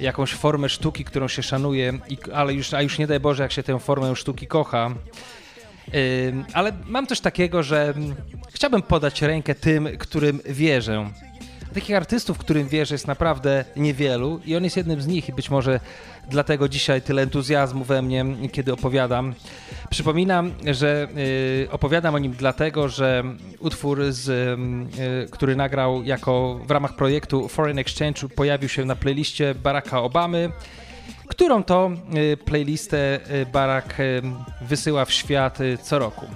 jakąś 0.00 0.32
formę 0.32 0.68
sztuki, 0.68 1.04
którą 1.04 1.28
się 1.28 1.42
szanuje, 1.42 1.98
i, 2.08 2.18
ale 2.32 2.54
już, 2.54 2.74
a 2.74 2.82
już 2.82 2.98
nie 2.98 3.06
daj 3.06 3.20
Boże, 3.20 3.42
jak 3.42 3.52
się 3.52 3.62
tę 3.62 3.78
formę 3.78 4.16
sztuki 4.16 4.46
kocha. 4.46 4.90
Ale 6.52 6.72
mam 6.86 7.06
coś 7.06 7.20
takiego, 7.20 7.62
że 7.62 7.94
chciałbym 8.52 8.82
podać 8.82 9.22
rękę 9.22 9.54
tym, 9.54 9.88
którym 9.98 10.40
wierzę. 10.44 11.10
Takich 11.74 11.96
artystów, 11.96 12.38
którym 12.38 12.68
wierzę, 12.68 12.94
jest 12.94 13.06
naprawdę 13.06 13.64
niewielu 13.76 14.40
i 14.44 14.56
on 14.56 14.64
jest 14.64 14.76
jednym 14.76 15.02
z 15.02 15.06
nich 15.06 15.28
i 15.28 15.32
być 15.32 15.50
może 15.50 15.80
dlatego 16.28 16.68
dzisiaj 16.68 17.02
tyle 17.02 17.22
entuzjazmu 17.22 17.84
we 17.84 18.02
mnie, 18.02 18.24
kiedy 18.52 18.72
opowiadam. 18.72 19.34
Przypominam, 19.90 20.52
że 20.70 21.08
y, 21.16 21.68
opowiadam 21.70 22.14
o 22.14 22.18
nim 22.18 22.32
dlatego, 22.32 22.88
że 22.88 23.24
utwór, 23.58 24.12
z, 24.12 24.28
y, 24.28 25.30
który 25.30 25.56
nagrał 25.56 26.02
jako 26.02 26.60
w 26.66 26.70
ramach 26.70 26.96
projektu 26.96 27.48
Foreign 27.48 27.78
Exchange 27.78 28.28
pojawił 28.28 28.68
się 28.68 28.84
na 28.84 28.96
playliście 28.96 29.54
Baracka 29.54 30.02
Obamy, 30.02 30.52
którą 31.28 31.64
to 31.64 31.90
y, 32.32 32.36
playlistę 32.36 33.20
y, 33.30 33.46
Barack 33.46 34.00
y, 34.00 34.22
wysyła 34.60 35.04
w 35.04 35.12
świat 35.12 35.58
co 35.82 35.98
roku. 35.98 36.26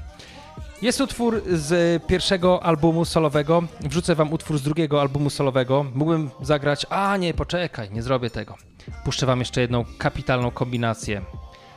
Jest 0.83 1.01
utwór 1.01 1.43
z 1.47 2.03
pierwszego 2.07 2.63
albumu 2.63 3.05
solowego. 3.05 3.63
Wrzucę 3.81 4.15
wam 4.15 4.33
utwór 4.33 4.59
z 4.59 4.63
drugiego 4.63 5.01
albumu 5.01 5.31
solowego. 5.31 5.87
Mógłbym 5.95 6.31
zagrać, 6.41 6.87
a 6.91 7.17
nie, 7.17 7.35
poczekaj, 7.35 7.91
nie 7.91 8.03
zrobię 8.03 8.31
tego. 8.31 8.57
Puszczę 9.05 9.27
wam 9.27 9.39
jeszcze 9.39 9.61
jedną 9.61 9.85
kapitalną 9.99 10.51
kombinację, 10.51 11.23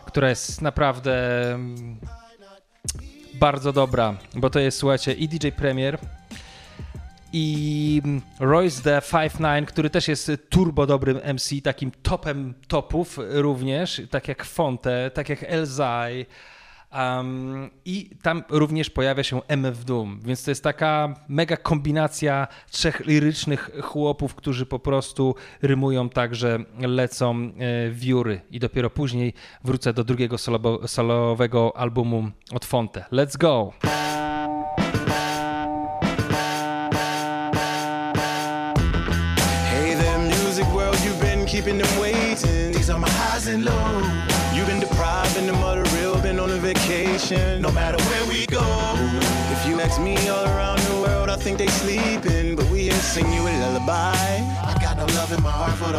która 0.06 0.30
jest 0.30 0.62
naprawdę 0.62 1.44
mm, 1.54 1.98
bardzo 3.34 3.74
dobra, 3.74 4.16
bo 4.36 4.50
to 4.50 4.60
jest, 4.60 4.78
słuchajcie, 4.78 5.14
i 5.14 5.30
DJ 5.30 5.48
Premier, 5.48 5.98
i 7.34 8.02
Royce 8.40 8.82
the 8.82 9.00
5'9, 9.00 9.66
który 9.66 9.90
też 9.90 10.08
jest 10.08 10.32
turbo 10.50 10.86
dobrym 10.88 11.18
MC, 11.34 11.62
takim 11.64 11.92
topem 11.92 12.54
topów 12.68 13.20
również, 13.30 14.02
tak 14.10 14.28
jak 14.28 14.44
Fonte, 14.44 15.12
tak 15.14 15.30
jak 15.30 15.44
Elzai. 15.44 16.26
Um, 16.92 17.70
I 17.86 18.10
tam 18.22 18.44
również 18.50 18.90
pojawia 18.90 19.24
się 19.24 19.42
MF 19.48 19.86
Doom, 19.86 20.20
więc 20.24 20.44
to 20.44 20.52
jest 20.52 20.64
taka 20.64 21.16
mega 21.28 21.58
kombinacja 21.58 22.48
trzech 22.72 23.06
lirycznych 23.06 23.70
chłopów, 23.82 24.36
którzy 24.36 24.66
po 24.66 24.80
prostu 24.80 25.36
rymują 25.62 26.10
tak, 26.10 26.36
że 26.36 26.60
lecą 26.80 27.36
e, 27.36 27.92
wióry. 27.92 28.42
I 28.52 28.60
dopiero 28.60 28.90
później 28.90 29.34
wrócę 29.64 29.94
do 29.94 30.04
drugiego 30.04 30.38
solo 30.38 30.88
solowego 30.88 31.78
albumu 31.78 32.32
od 32.54 32.66
Fonte. 32.66 33.06
Let's 33.12 33.38
go! 33.38 33.74
Hey 39.70 39.96
there, 39.96 40.20
music 40.20 40.66
world, 40.66 41.00
you've 41.06 41.22
been 41.22 41.46
keeping 41.46 41.82
them 41.82 42.00
waiting. 42.02 42.11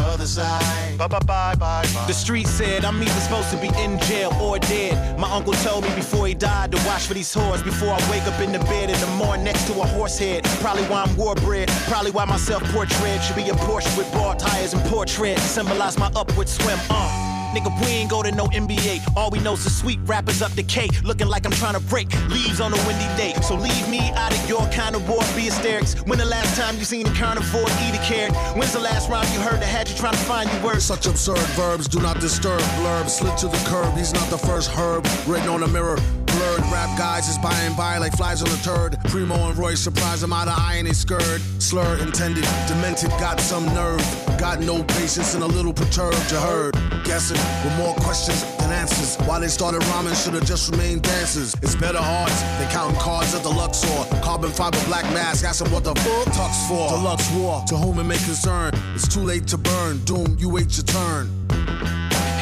Other 0.06 0.26
side. 0.26 0.98
Bye 0.98 1.08
bye 1.08 1.18
bye 1.20 1.54
bye 1.54 1.86
bye. 1.94 2.06
The 2.06 2.12
street 2.12 2.46
said 2.46 2.84
I'm 2.84 3.02
either 3.02 3.20
supposed 3.20 3.50
to 3.50 3.56
be 3.56 3.68
in 3.80 3.98
jail 4.00 4.32
or 4.40 4.58
dead. 4.58 5.18
My 5.18 5.30
uncle 5.30 5.54
told 5.54 5.84
me 5.84 5.94
before 5.94 6.26
he 6.26 6.34
died 6.34 6.72
to 6.72 6.78
watch 6.86 7.06
for 7.06 7.14
these 7.14 7.32
whores 7.34 7.64
before 7.64 7.90
I 7.90 8.10
wake 8.10 8.24
up 8.24 8.40
in 8.40 8.52
the 8.52 8.58
bed 8.60 8.90
in 8.90 9.00
the 9.00 9.06
morning 9.16 9.44
next 9.44 9.66
to 9.68 9.72
a 9.80 9.86
horse 9.86 10.18
head. 10.18 10.44
Probably 10.60 10.84
why 10.84 11.02
I'm 11.02 11.16
war 11.16 11.34
bred. 11.34 11.68
Probably 11.88 12.10
why 12.10 12.24
my 12.24 12.36
self 12.36 12.62
portrait 12.72 13.22
should 13.22 13.36
be 13.36 13.48
a 13.48 13.54
Porsche 13.54 13.96
with 13.96 14.10
bar 14.12 14.36
tires 14.36 14.74
and 14.74 14.82
portrait. 14.84 15.38
Symbolize 15.38 15.98
my 15.98 16.10
upward 16.14 16.48
swim. 16.48 16.78
Uh. 16.90 17.31
Nigga, 17.52 17.70
we 17.82 17.88
ain't 17.88 18.10
go 18.10 18.22
to 18.22 18.32
no 18.32 18.46
NBA. 18.46 19.14
All 19.14 19.30
we 19.30 19.38
know 19.38 19.52
is 19.52 19.64
the 19.64 19.70
sweet 19.70 20.00
rappers 20.04 20.40
up 20.40 20.52
the 20.52 20.62
K. 20.62 20.88
Looking 21.04 21.28
like 21.28 21.44
I'm 21.44 21.52
trying 21.52 21.74
to 21.74 21.80
break 21.80 22.08
leaves 22.30 22.60
on 22.60 22.72
a 22.72 22.76
windy 22.86 23.04
day. 23.16 23.34
So 23.42 23.54
leave 23.54 23.88
me 23.90 24.10
out 24.12 24.32
of 24.32 24.48
your 24.48 24.66
kind 24.70 24.96
of 24.96 25.06
war, 25.06 25.20
be 25.36 25.42
hysterics. 25.42 26.00
When 26.06 26.18
the 26.18 26.24
last 26.24 26.58
time 26.58 26.78
you 26.78 26.84
seen 26.84 27.06
a 27.06 27.14
carnivore 27.14 27.68
eat 27.84 27.94
a 27.94 28.02
carrot? 28.02 28.34
When's 28.56 28.72
the 28.72 28.80
last 28.80 29.10
rhyme 29.10 29.30
you 29.34 29.40
heard 29.40 29.60
that 29.60 29.66
had 29.66 29.88
you 29.88 29.96
trying 29.96 30.14
to 30.14 30.18
find 30.20 30.50
your 30.50 30.62
words? 30.64 30.84
Such 30.84 31.06
absurd 31.06 31.46
verbs 31.54 31.88
do 31.88 32.00
not 32.00 32.20
disturb. 32.20 32.62
Blurb 32.80 33.10
slid 33.10 33.36
to 33.38 33.48
the 33.48 33.62
curb. 33.68 33.96
He's 33.98 34.14
not 34.14 34.28
the 34.30 34.38
first 34.38 34.70
herb 34.70 35.06
written 35.26 35.48
on 35.48 35.62
a 35.62 35.68
mirror. 35.68 35.98
Blurred 36.42 36.72
rap 36.72 36.98
guys 36.98 37.28
is 37.28 37.38
by 37.38 37.54
and 37.60 37.76
by 37.76 37.98
like 37.98 38.16
flies 38.16 38.42
on 38.42 38.48
a 38.48 38.60
turd. 38.62 38.98
Primo 39.04 39.36
and 39.48 39.56
Roy 39.56 39.76
surprise 39.76 40.24
him 40.24 40.32
out 40.32 40.48
of 40.48 40.58
in 40.74 40.86
his 40.86 40.98
skirt. 40.98 41.40
Slur 41.60 41.98
intended, 41.98 42.44
demented, 42.66 43.10
got 43.10 43.38
some 43.38 43.64
nerve. 43.66 44.02
Got 44.40 44.58
no 44.58 44.82
patience 44.82 45.34
and 45.34 45.44
a 45.44 45.46
little 45.46 45.72
perturbed. 45.72 46.18
You 46.32 46.38
heard, 46.38 46.74
guessing 47.04 47.38
with 47.62 47.76
more 47.76 47.94
questions 47.94 48.42
than 48.56 48.72
answers. 48.72 49.14
Why 49.24 49.38
they 49.38 49.46
started 49.46 49.84
rhyming 49.90 50.14
should 50.14 50.34
have 50.34 50.44
just 50.44 50.68
remained 50.72 51.02
dancers. 51.02 51.54
It's 51.62 51.76
better 51.76 52.00
odds 52.00 52.42
than 52.58 52.68
counting 52.72 52.98
cards 52.98 53.36
at 53.36 53.44
the 53.44 53.48
Luxor. 53.48 54.02
Carbon 54.20 54.50
fiber 54.50 54.82
black 54.86 55.04
mask, 55.14 55.44
ask 55.44 55.64
him 55.64 55.70
what 55.70 55.84
the 55.84 55.94
fuck 55.94 56.26
tux 56.34 56.66
for. 56.66 56.88
Deluxe 56.88 57.30
war, 57.36 57.62
to 57.68 57.76
whom 57.76 58.00
it 58.00 58.04
may 58.04 58.18
concern. 58.18 58.74
It's 58.96 59.06
too 59.06 59.22
late 59.22 59.46
to 59.46 59.58
burn. 59.58 60.02
Doom, 60.06 60.36
you 60.40 60.48
wait 60.48 60.76
your 60.76 60.86
turn. 60.86 61.30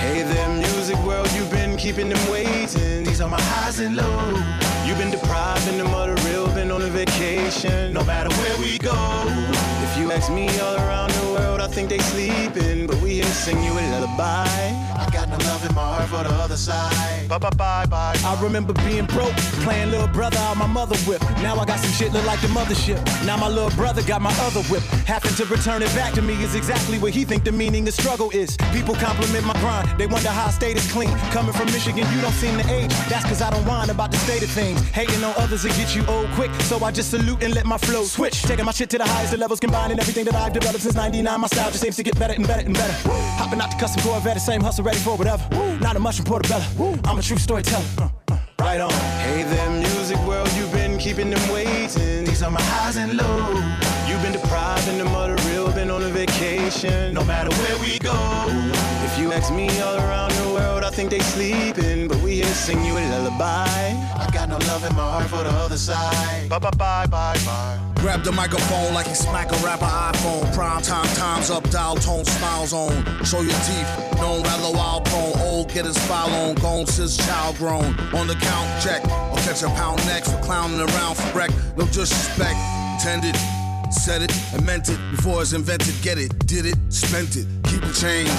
Hey 0.01 0.22
there, 0.22 0.48
music 0.57 0.96
world, 1.05 1.30
you've 1.32 1.51
been 1.51 1.59
keeping 1.81 2.11
them 2.11 2.31
waiting. 2.31 3.05
These 3.05 3.22
are 3.22 3.28
my 3.31 3.41
highs 3.41 3.81
and 3.81 3.97
lows. 3.97 4.39
You've 4.87 4.99
been 4.99 5.11
depriving 5.11 5.78
them 5.78 5.95
of 5.95 6.09
the 6.09 6.28
real, 6.28 6.47
been 6.49 6.70
on 6.70 6.83
a 6.83 6.89
vacation. 6.89 7.95
No 7.95 8.05
matter 8.05 8.28
where 8.41 8.59
we 8.59 8.76
go. 8.76 8.99
If 9.87 9.97
you 9.97 10.12
ask 10.12 10.31
me 10.31 10.47
all 10.61 10.76
around 10.76 11.11
the 11.12 11.26
world, 11.33 11.61
I 11.62 11.68
think 11.68 11.89
they 11.89 11.99
sleeping, 11.99 12.80
sing 13.33 13.62
you 13.62 13.72
a 13.72 13.83
lullaby. 13.93 14.47
I 15.01 15.09
got 15.12 15.28
no 15.28 15.37
love 15.49 15.64
in 15.68 15.74
my 15.74 15.83
heart 15.83 16.09
for 16.09 16.22
the 16.28 16.35
other 16.35 16.57
side. 16.57 17.28
Bye 17.28 17.39
bye 17.39 17.51
bye 17.51 17.87
bye. 17.87 18.16
I 18.24 18.39
remember 18.43 18.72
being 18.85 19.07
broke, 19.07 19.35
playing 19.64 19.91
little 19.91 20.09
brother 20.09 20.39
out 20.39 20.57
my 20.57 20.66
mother 20.66 20.97
whip. 21.09 21.22
Now 21.43 21.57
I 21.59 21.64
got 21.64 21.78
some 21.78 21.93
shit 21.93 22.12
look 22.12 22.24
like 22.26 22.41
the 22.41 22.49
mothership. 22.49 23.01
Now 23.24 23.37
my 23.37 23.49
little 23.49 23.70
brother 23.70 24.03
got 24.03 24.20
my 24.20 24.35
other 24.41 24.62
whip. 24.64 24.83
Having 25.07 25.35
to 25.37 25.45
return 25.47 25.83
it 25.83 25.93
back 25.95 26.12
to 26.14 26.22
me 26.22 26.35
is 26.43 26.55
exactly 26.55 26.99
what 26.99 27.12
he 27.12 27.24
think 27.24 27.45
the 27.45 27.53
meaning 27.53 27.87
of 27.89 27.95
struggle 27.95 28.31
is. 28.31 28.57
People 28.72 28.95
compliment 28.95 29.45
my 29.47 29.55
grind, 29.61 29.99
they 29.99 30.07
wonder 30.07 30.28
how 30.28 30.47
I 30.47 30.51
stayed 30.51 30.76
as 30.76 30.91
clean. 30.91 31.16
Coming 31.31 31.53
from 31.53 31.66
Michigan, 31.66 32.07
you 32.14 32.20
don't 32.20 32.33
seem 32.33 32.59
to 32.59 32.66
age. 32.72 32.93
That's 33.09 33.24
cause 33.24 33.43
I 33.43 33.51
don't 33.51 33.64
whine 33.66 33.91
about 33.91 34.11
the 34.11 34.18
state 34.18 34.43
of 34.43 34.51
things. 34.51 34.81
Hating 34.91 35.22
on 35.24 35.35
others 35.37 35.64
will 35.64 35.74
get 35.74 35.95
you 35.95 36.05
old 36.07 36.28
quick. 36.33 36.51
So 36.62 36.83
I 36.85 36.91
just 36.91 37.11
salute 37.11 37.43
and 37.43 37.55
let 37.55 37.66
my 37.66 37.78
flow 37.78 38.05
switch. 38.05 38.43
Taking 38.43 38.64
my 38.64 38.72
shit 38.72 38.91
to 38.91 38.99
the 38.99 39.07
highest 39.07 39.33
of 39.33 39.41
levels, 39.41 39.61
combining 39.61 39.99
everything 39.99 40.24
that 40.26 40.35
I've 40.35 40.53
developed 40.53 40.83
since 40.83 40.95
99. 40.95 41.41
My 41.41 41.47
style 41.47 41.70
just 41.70 41.83
seems 41.83 41.97
to 41.97 42.03
get 42.03 42.18
better 42.18 42.35
and 42.35 42.47
better 42.47 42.66
and 42.66 42.74
better. 42.74 43.19
Hopping 43.38 43.60
out 43.60 43.70
the 43.70 43.76
custom 43.76 44.02
Corvette, 44.02 44.34
the 44.34 44.40
same 44.40 44.60
hustle 44.60 44.84
ready 44.84 44.98
for 44.98 45.16
whatever. 45.16 45.42
Not 45.80 45.96
a 45.96 45.98
mushroom 46.00 46.26
portobello. 46.26 46.98
I'm 47.04 47.18
a 47.18 47.22
true 47.22 47.38
storyteller. 47.38 47.84
Uh, 47.98 48.08
uh, 48.30 48.38
right 48.60 48.80
on. 48.80 48.90
Hey 49.24 49.42
there, 49.44 49.70
music 49.70 50.18
world, 50.26 50.50
you've 50.54 50.72
been 50.72 50.98
keeping 50.98 51.30
them 51.30 51.52
waiting. 51.52 52.24
These 52.24 52.42
are 52.42 52.50
my 52.50 52.62
highs 52.62 52.96
and 52.96 53.16
lows. 53.16 53.62
You've 54.08 54.22
been 54.22 54.32
depriving 54.32 54.98
them 54.98 55.14
of 55.14 55.36
the 55.36 55.48
real, 55.48 55.70
been 55.72 55.90
on 55.90 56.02
a 56.02 56.08
vacation. 56.08 57.14
No 57.14 57.24
matter 57.24 57.50
where 57.62 57.78
we 57.78 57.98
go. 57.98 58.16
If 59.04 59.18
you 59.18 59.32
ask 59.32 59.52
me 59.52 59.68
all 59.80 59.96
around 59.96 60.32
the 60.32 60.52
world, 60.54 60.84
I 60.84 60.90
think 60.90 61.10
they 61.10 61.20
sleeping, 61.20 62.08
but 62.08 62.18
we 62.22 62.36
here 62.36 62.44
sing 62.46 62.84
you 62.84 62.92
a 62.92 63.02
lullaby. 63.10 63.94
I 64.16 64.28
got 64.32 64.48
no 64.48 64.58
love 64.58 64.84
in 64.84 64.94
my 64.94 65.02
heart 65.02 65.28
for 65.28 65.42
the 65.42 65.50
other 65.50 65.78
side. 65.78 66.48
Bye 66.48 66.58
bye 66.58 66.70
bye 66.70 67.06
bye 67.06 67.38
bye. 67.44 67.89
Grab 68.01 68.22
the 68.24 68.32
microphone 68.32 68.94
like 68.94 69.07
he 69.07 69.14
smack 69.14 69.53
a 69.53 69.57
rapper 69.57 69.84
iPhone. 69.84 70.55
Prime 70.55 70.82
time, 70.82 71.07
time's 71.14 71.51
up, 71.51 71.68
dial 71.70 71.96
tone, 71.96 72.24
smiles 72.24 72.72
on. 72.72 72.92
Show 73.24 73.42
your 73.42 73.61
teeth, 73.68 73.88
known 74.16 74.42
wild 74.72 75.05
prone. 75.05 75.32
Old, 75.40 75.72
get 75.72 75.84
his 75.84 75.98
file 76.07 76.32
on, 76.42 76.55
gone 76.57 76.86
since 76.86 77.16
child 77.16 77.57
grown. 77.57 77.98
On 78.14 78.26
the 78.26 78.36
count, 78.40 78.82
check, 78.82 79.05
I'll 79.05 79.36
catch 79.36 79.62
a 79.62 79.68
pound 79.68 80.05
next 80.07 80.32
for 80.32 80.38
clowning 80.38 80.80
around 80.80 81.16
for 81.16 81.38
wreck. 81.38 81.51
No 81.76 81.84
disrespect, 81.86 82.59
intended. 82.94 83.59
Said 83.91 84.22
it, 84.22 84.32
and 84.55 84.64
meant 84.64 84.88
it 84.88 84.99
before 85.11 85.43
it's 85.43 85.53
invented. 85.53 85.95
Get 86.01 86.16
it, 86.16 86.47
did 86.47 86.64
it, 86.64 86.76
spent 86.91 87.36
it, 87.36 87.47
keep 87.64 87.80
the 87.80 87.93
change. 87.93 88.30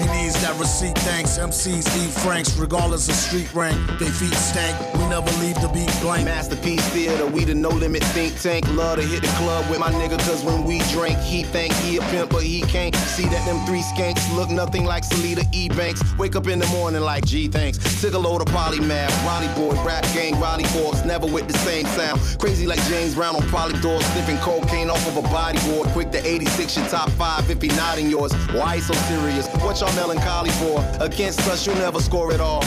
He 0.00 0.06
needs 0.16 0.34
that 0.42 0.56
receipt, 0.58 0.96
thanks. 0.98 1.38
MCs 1.38 1.86
eat 2.02 2.10
franks, 2.10 2.56
regardless 2.56 3.08
of 3.08 3.14
street 3.14 3.52
rank. 3.54 3.76
They 4.00 4.08
feet 4.08 4.34
stank, 4.34 4.74
we 4.94 5.06
never 5.06 5.30
leave 5.38 5.60
the 5.60 5.68
beat 5.68 5.92
blank. 6.00 6.24
Masterpiece 6.24 6.86
theater, 6.88 7.26
we 7.26 7.44
the 7.44 7.54
no 7.54 7.68
limit 7.68 8.02
think 8.16 8.40
tank. 8.40 8.66
Love 8.70 8.98
to 8.98 9.04
hit 9.04 9.20
the 9.20 9.28
club 9.36 9.68
with 9.70 9.78
my 9.78 9.92
nigga, 9.92 10.18
cause 10.20 10.42
when 10.42 10.64
we 10.64 10.78
drink, 10.90 11.18
he 11.18 11.44
think 11.44 11.72
he 11.74 11.98
a 11.98 12.00
pimp, 12.10 12.30
but 12.30 12.42
he 12.42 12.62
can't 12.62 12.96
see 12.96 13.26
that 13.26 13.44
them 13.46 13.64
three 13.66 13.82
skanks 13.82 14.24
look 14.34 14.50
nothing 14.50 14.84
like 14.84 15.04
Salida 15.04 15.42
E. 15.52 15.68
Banks. 15.68 16.02
Wake 16.18 16.34
up 16.34 16.48
in 16.48 16.58
the 16.58 16.66
morning 16.68 17.02
like, 17.02 17.26
gee, 17.26 17.46
thanks. 17.46 17.78
Took 18.00 18.14
a 18.14 18.18
load 18.18 18.40
of 18.40 18.48
polymath, 18.48 19.12
Ronnie 19.26 19.52
boy, 19.54 19.80
rap 19.84 20.02
gang, 20.14 20.40
Ronnie 20.40 20.64
Force, 20.64 21.04
never 21.04 21.26
with 21.26 21.46
the 21.46 21.58
same 21.58 21.86
sound. 21.86 22.20
Crazy 22.40 22.66
like 22.66 22.82
James 22.84 23.14
Brown 23.14 23.36
on 23.36 23.42
polydor, 23.42 24.02
sniffing 24.12 24.38
cocaine 24.38 24.90
off 24.94 25.06
of 25.08 25.16
a 25.16 25.26
bodyboard. 25.28 25.86
Quick 25.92 26.10
to 26.12 26.20
86, 26.26 26.76
your 26.76 26.86
top 26.86 27.10
five 27.10 27.50
if 27.50 27.60
he 27.60 27.68
not 27.68 27.98
in 27.98 28.08
yours. 28.08 28.32
Why 28.52 28.78
so 28.78 28.94
serious? 29.10 29.46
What 29.64 29.80
y'all 29.80 29.94
melancholy 29.94 30.50
for? 30.62 30.76
Against 31.00 31.40
us, 31.48 31.66
you'll 31.66 31.76
never 31.76 32.00
score 32.00 32.32
it 32.32 32.40
all. 32.40 32.62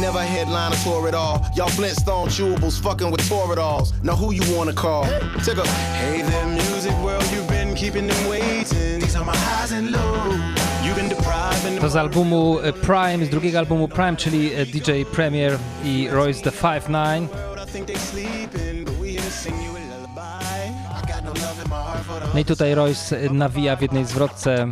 Never 0.00 0.22
headline 0.22 0.72
a 0.72 0.76
tour 0.84 1.08
at 1.08 1.14
all. 1.14 1.44
Y'all 1.56 1.68
Flintstone 1.68 2.28
chewables 2.28 2.80
fucking 2.80 3.10
with 3.10 3.22
Toradolls. 3.28 3.88
Now 4.02 4.16
who 4.16 4.32
you 4.32 4.44
wanna 4.56 4.72
call? 4.72 5.04
Take 5.44 5.58
a 5.58 5.66
Hey 6.02 6.22
there, 6.22 6.46
music 6.46 6.94
world, 7.04 7.24
you've 7.32 7.48
been 7.48 7.74
keeping 7.74 8.06
them 8.06 8.28
waiting. 8.28 9.00
These 9.00 9.16
are 9.16 9.24
my 9.24 9.36
highs 9.36 9.72
and 9.72 9.90
lows. 9.90 10.34
You've 10.84 10.96
been 10.96 11.08
depriving 11.08 11.80
To 11.80 11.88
z 11.88 11.96
albumu 11.96 12.58
Prime, 12.82 13.26
z 13.26 13.28
drugiego 13.28 13.58
albumu 13.58 13.88
Prime, 13.88 14.16
czyli 14.16 14.50
DJ 14.66 15.04
Premier 15.12 15.58
i 15.84 16.08
Royce 16.10 16.42
the 16.42 16.50
5'9. 16.50 17.28
No 22.34 22.40
i 22.40 22.44
tutaj 22.44 22.74
Royce 22.74 23.30
nawija 23.30 23.76
w 23.76 23.82
jednej 23.82 24.04
zwrotce, 24.04 24.68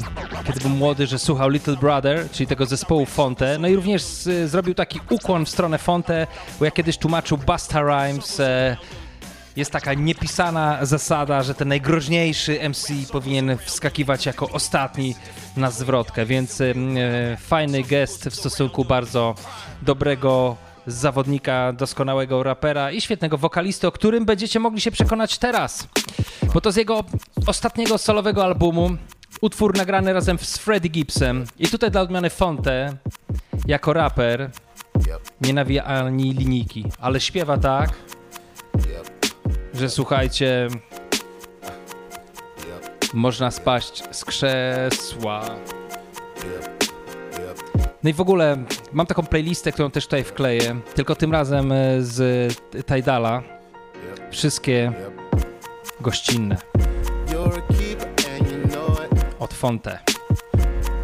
kiedy 0.47 0.61
był 0.61 0.70
młody, 0.70 1.07
że 1.07 1.18
słuchał 1.18 1.49
Little 1.49 1.76
Brother, 1.76 2.30
czyli 2.30 2.47
tego 2.47 2.66
zespołu 2.66 3.07
Fonte. 3.07 3.59
No 3.59 3.68
i 3.68 3.74
również 3.74 4.26
e, 4.26 4.49
zrobił 4.49 4.74
taki 4.74 5.01
ukłon 5.11 5.47
w 5.47 5.49
stronę 5.49 5.78
Fonte, 5.78 6.26
bo 6.59 6.64
jak 6.64 6.74
kiedyś 6.74 6.99
tłumaczył 6.99 7.38
Busta 7.38 7.80
Rhymes, 7.80 8.41
e, 8.41 8.76
jest 9.57 9.70
taka 9.70 9.95
niepisana 9.95 10.78
zasada, 10.82 11.43
że 11.43 11.55
ten 11.55 11.68
najgroźniejszy 11.68 12.59
MC 12.68 12.88
powinien 13.12 13.59
wskakiwać 13.59 14.26
jako 14.26 14.49
ostatni 14.49 15.14
na 15.57 15.70
zwrotkę, 15.70 16.26
więc 16.26 16.61
e, 16.61 16.74
fajny 17.41 17.82
gest 17.82 18.24
w 18.24 18.34
stosunku 18.34 18.84
bardzo 18.84 19.34
dobrego 19.82 20.57
zawodnika, 20.87 21.72
doskonałego 21.72 22.43
rapera 22.43 22.91
i 22.93 23.01
świetnego 23.01 23.39
wokalisty, 23.39 23.87
o 23.87 23.93
którym 23.93 24.24
będziecie 24.24 24.61
mogli 24.61 24.81
się 24.81 24.91
przekonać 24.91 25.39
teraz, 25.39 25.89
bo 26.55 26.61
to 26.61 26.72
z 26.72 26.76
jego 26.76 27.05
ostatniego 27.47 27.99
solowego 27.99 28.45
albumu, 28.45 28.91
utwór 29.41 29.76
nagrany 29.76 30.12
razem 30.12 30.39
z 30.39 30.59
Freddie 30.59 30.91
Gibbsem 30.91 31.45
i 31.59 31.66
tutaj 31.66 31.91
dla 31.91 32.01
odmiany 32.01 32.31
Fonte, 32.31 32.97
jako 33.66 33.93
raper, 33.93 34.51
nie 35.41 35.55
nawija 35.55 35.85
ani 35.85 36.33
linijki, 36.33 36.85
ale 37.01 37.20
śpiewa 37.20 37.59
tak, 37.59 37.91
że 39.74 39.91
słuchajcie, 39.91 40.68
można 43.14 43.51
spaść 43.51 44.03
z 44.11 44.24
krzesła. 44.24 45.45
No 48.03 48.11
i 48.11 48.12
w 48.12 48.20
ogóle 48.20 48.57
mam 48.92 49.07
taką 49.07 49.22
playlistę, 49.22 49.72
którą 49.72 49.90
też 49.90 50.05
tutaj 50.05 50.24
wkleję, 50.24 50.80
tylko 50.94 51.14
tym 51.14 51.32
razem 51.32 51.72
e, 51.72 52.03
z 52.03 52.53
Tidala. 52.86 53.42
Wszystkie 54.30 54.92
gościnne 56.01 56.57
od 59.38 59.55
Fonte. 59.55 59.98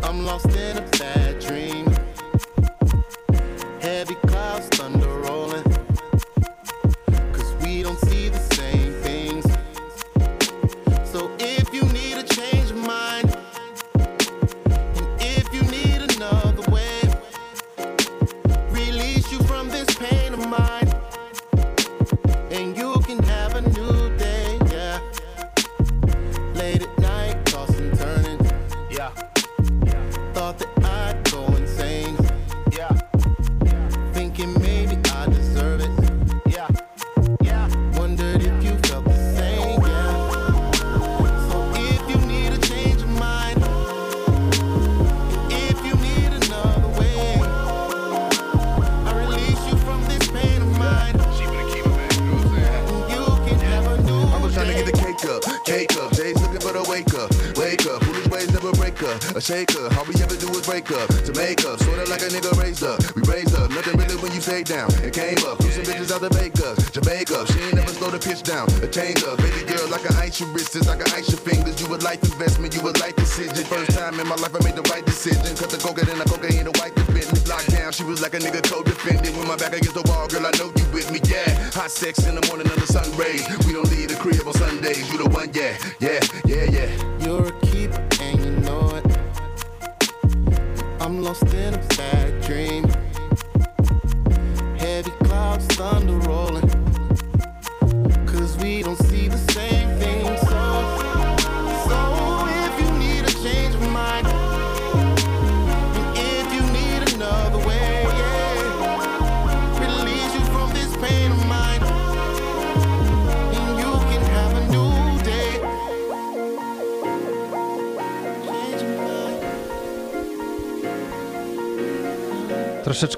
I'm 0.02 0.24
lost 0.24 0.46
in 0.46 0.78
a 0.78 0.80
bad 0.98 1.25
And 22.56 22.74
you 22.74 22.85
change 68.96 69.24
up, 69.24 69.35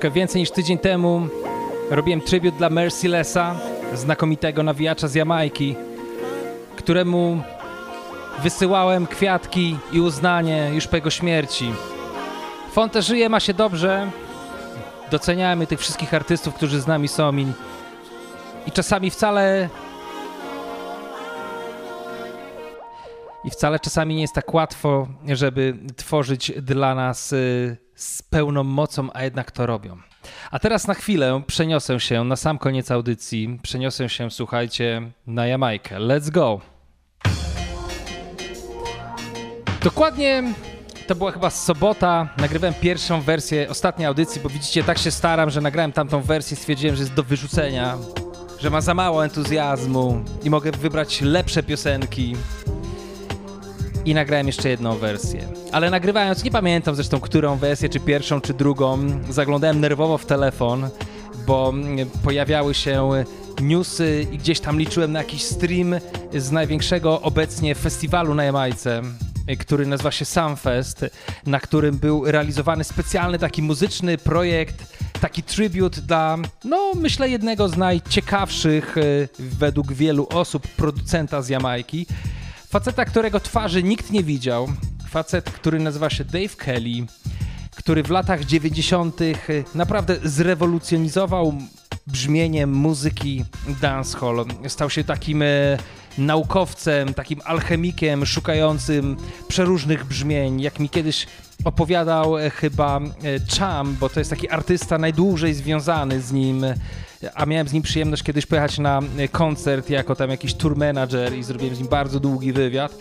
Troszeczkę 0.09 0.21
więcej 0.21 0.41
niż 0.41 0.51
tydzień 0.51 0.79
temu 0.79 1.29
robiłem 1.91 2.21
tribut 2.21 2.55
dla 2.55 2.71
Mercilessa, 2.71 3.55
znakomitego 3.95 4.63
nawijacza 4.63 5.09
z 5.09 5.15
Jamajki, 5.15 5.77
któremu 6.77 7.43
wysyłałem 8.43 9.07
kwiatki 9.07 9.77
i 9.93 10.01
uznanie 10.01 10.71
już 10.75 10.87
po 10.87 10.97
jego 10.97 11.11
śmierci. 11.11 11.73
Fonte 12.73 13.03
żyje, 13.03 13.29
ma 13.29 13.41
się 13.41 13.55
dobrze. 13.55 14.11
Doceniamy 15.11 15.67
tych 15.67 15.81
wszystkich 15.81 16.15
artystów, 16.15 16.55
którzy 16.55 16.81
z 16.81 16.87
nami 16.87 17.09
są 17.09 17.37
i, 17.37 17.47
i 18.67 18.73
czasami 18.73 19.11
wcale 19.11 19.69
I 23.45 23.51
wcale 23.51 23.81
czasami 23.81 24.15
nie 24.15 24.23
jest 24.23 24.35
tak 24.35 24.55
łatwo, 24.55 25.09
żeby 25.27 25.77
tworzyć 25.97 26.53
dla 26.63 26.95
nas 26.95 27.33
y, 27.33 27.88
z 27.99 28.23
pełną 28.23 28.65
mocą, 28.65 29.09
a 29.13 29.25
jednak 29.25 29.51
to 29.51 29.67
robią. 29.67 29.97
A 30.51 30.59
teraz 30.59 30.87
na 30.87 30.95
chwilę 30.95 31.43
przeniosę 31.47 32.01
się 32.01 32.25
na 32.25 32.37
sam 32.37 32.59
koniec 32.59 32.91
audycji. 32.91 33.59
Przeniosę 33.63 34.09
się, 34.09 34.31
słuchajcie, 34.31 35.03
na 35.27 35.47
Jamajkę. 35.47 35.97
Let's 35.97 36.31
go! 36.31 36.61
Dokładnie 39.83 40.43
to 41.07 41.15
była 41.15 41.33
chyba 41.33 41.51
sobota. 41.51 42.29
Nagrywałem 42.37 42.75
pierwszą 42.75 43.21
wersję 43.21 43.69
ostatniej 43.69 44.07
audycji, 44.07 44.41
bo 44.41 44.49
widzicie, 44.49 44.85
tak 44.85 44.99
się 44.99 45.11
staram, 45.11 45.51
że 45.51 45.61
nagrałem 45.61 45.93
tamtą 45.93 46.23
wersję. 46.23 46.57
Stwierdziłem, 46.57 46.97
że 46.97 47.03
jest 47.03 47.15
do 47.15 47.23
wyrzucenia, 47.23 47.99
że 48.61 48.71
ma 48.71 48.81
za 48.81 48.95
mało 48.95 49.25
entuzjazmu 49.25 50.25
i 50.43 50.51
mogę 50.51 50.71
wybrać 50.71 51.21
lepsze 51.21 51.63
piosenki. 51.63 52.37
I 54.05 54.15
nagrałem 54.15 54.47
jeszcze 54.47 54.69
jedną 54.69 54.99
wersję. 54.99 55.49
Ale 55.73 55.91
nagrywając, 55.91 56.45
nie 56.45 56.51
pamiętam 56.51 56.95
zresztą, 56.95 57.21
którą 57.21 57.57
wersję, 57.57 57.89
czy 57.89 58.01
pierwszą, 58.01 58.41
czy 58.41 58.55
drugą, 58.55 58.99
zaglądałem 59.31 59.81
nerwowo 59.81 60.19
w 60.19 60.27
telefon, 60.27 60.89
bo 61.47 61.69
mm, 61.69 62.11
pojawiały 62.25 62.75
się 62.75 63.11
newsy 63.61 64.27
i 64.33 64.39
gdzieś 64.39 64.61
tam 64.61 64.79
liczyłem 64.79 65.13
na 65.13 65.19
jakiś 65.19 65.43
stream 65.43 65.95
z 66.35 66.51
największego 66.51 67.21
obecnie 67.21 67.75
festiwalu 67.75 68.35
na 68.35 68.45
Jamajce, 68.45 69.03
który 69.59 69.87
nazywa 69.87 70.11
się 70.11 70.25
Sunfest, 70.25 71.05
na 71.47 71.61
którym 71.61 71.99
był 71.99 72.25
realizowany 72.25 72.85
specjalny 72.85 73.39
taki 73.39 73.63
muzyczny 73.63 74.19
projekt, 74.19 74.99
taki 75.21 75.43
tribut 75.43 76.01
dla, 76.01 76.37
no 76.65 76.93
myślę, 76.95 77.29
jednego 77.29 77.69
z 77.69 77.77
najciekawszych 77.77 78.97
y, 78.97 79.29
według 79.39 79.93
wielu 79.93 80.27
osób 80.31 80.69
producenta 80.69 81.43
z 81.43 81.49
Jamajki. 81.49 82.07
Faceta, 82.71 83.05
którego 83.05 83.41
twarzy 83.41 83.83
nikt 83.83 84.11
nie 84.11 84.23
widział. 84.23 84.69
Facet, 85.09 85.51
który 85.51 85.79
nazywa 85.79 86.11
się 86.11 86.25
Dave 86.25 86.57
Kelly, 86.57 87.07
który 87.77 88.03
w 88.03 88.11
latach 88.11 88.45
90. 88.45 89.21
naprawdę 89.75 90.17
zrewolucjonizował 90.25 91.55
brzmienie 92.07 92.67
muzyki 92.67 93.45
dancehall. 93.81 94.45
Stał 94.69 94.91
się 94.91 95.05
takim 95.05 95.43
e, 95.43 95.47
naukowcem, 96.19 97.15
takim 97.15 97.41
alchemikiem 97.45 98.27
szukającym 98.27 99.17
przeróżnych 99.49 100.05
brzmień. 100.05 100.61
Jak 100.61 100.79
mi 100.79 100.89
kiedyś 100.89 101.27
opowiadał 101.65 102.39
e, 102.39 102.51
chyba 102.51 103.01
e, 103.01 103.59
Cham, 103.59 103.97
bo 104.01 104.09
to 104.09 104.21
jest 104.21 104.31
taki 104.31 104.51
artysta 104.51 104.99
najdłużej 104.99 105.55
związany 105.55 106.21
z 106.21 106.33
nim 106.33 106.67
a 107.35 107.47
miałem 107.47 107.69
z 107.69 107.73
nim 107.73 107.83
przyjemność 107.83 108.23
kiedyś 108.23 108.47
pojechać 108.47 108.79
na 108.79 109.01
koncert 109.33 109.91
jako 109.91 110.15
tam 110.15 110.31
jakiś 110.31 110.55
tour 110.55 110.77
manager 110.77 111.39
i 111.39 111.43
zrobiłem 111.43 111.75
z 111.75 111.79
nim 111.79 111.89
bardzo 111.89 112.21
długi 112.21 112.53
wywiad. 112.53 112.95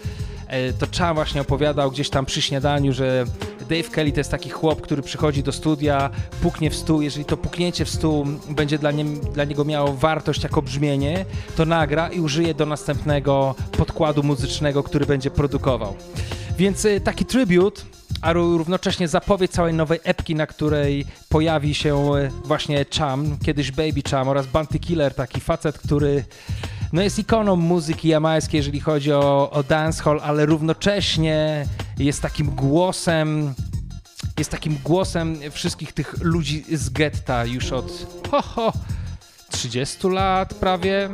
To 0.79 0.85
Cham 0.97 1.15
właśnie 1.15 1.41
opowiadał 1.41 1.91
gdzieś 1.91 2.09
tam 2.09 2.25
przy 2.25 2.41
śniadaniu, 2.41 2.93
że 2.93 3.25
Dave 3.69 3.89
Kelly 3.89 4.11
to 4.11 4.19
jest 4.19 4.31
taki 4.31 4.49
chłop, 4.49 4.81
który 4.81 5.01
przychodzi 5.01 5.43
do 5.43 5.51
studia, 5.51 6.09
puknie 6.41 6.69
w 6.69 6.75
stół, 6.75 7.01
jeżeli 7.01 7.25
to 7.25 7.37
puknięcie 7.37 7.85
w 7.85 7.89
stół 7.89 8.25
będzie 8.49 8.77
dla, 8.77 8.91
nie, 8.91 9.05
dla 9.05 9.43
niego 9.43 9.65
miało 9.65 9.93
wartość 9.93 10.43
jako 10.43 10.61
brzmienie, 10.61 11.25
to 11.55 11.65
nagra 11.65 12.09
i 12.09 12.19
użyje 12.19 12.53
do 12.53 12.65
następnego 12.65 13.55
podkładu 13.77 14.23
muzycznego, 14.23 14.83
który 14.83 15.05
będzie 15.05 15.31
produkował. 15.31 15.95
Więc 16.57 16.85
y, 16.85 17.01
taki 17.01 17.25
tribut, 17.25 17.85
a 18.21 18.33
równocześnie 18.33 19.07
zapowiedź 19.07 19.51
całej 19.51 19.73
nowej 19.73 19.99
epki, 20.03 20.35
na 20.35 20.47
której 20.47 21.05
pojawi 21.29 21.75
się 21.75 22.15
y, 22.15 22.31
właśnie 22.45 22.85
Cham, 22.97 23.37
kiedyś 23.45 23.71
Baby 23.71 24.01
Cham 24.09 24.27
oraz 24.27 24.47
Bounty 24.47 24.79
Killer, 24.79 25.13
taki 25.13 25.41
facet, 25.41 25.77
który 25.77 26.25
no 26.93 27.01
jest 27.01 27.19
ikoną 27.19 27.55
muzyki 27.55 28.07
jamańskiej, 28.07 28.57
jeżeli 28.57 28.79
chodzi 28.79 29.13
o, 29.13 29.51
o 29.51 29.63
dancehall, 29.63 30.19
ale 30.23 30.45
równocześnie 30.45 31.65
jest 31.99 32.21
takim 32.21 32.49
głosem 32.49 33.53
jest 34.37 34.51
takim 34.51 34.77
głosem 34.83 35.39
wszystkich 35.51 35.93
tych 35.93 36.15
ludzi 36.21 36.63
z 36.71 36.89
getta 36.89 37.45
już 37.45 37.71
od 37.71 38.07
ho, 38.31 38.41
ho, 38.41 38.73
30 39.49 40.07
lat 40.07 40.53
prawie. 40.53 41.09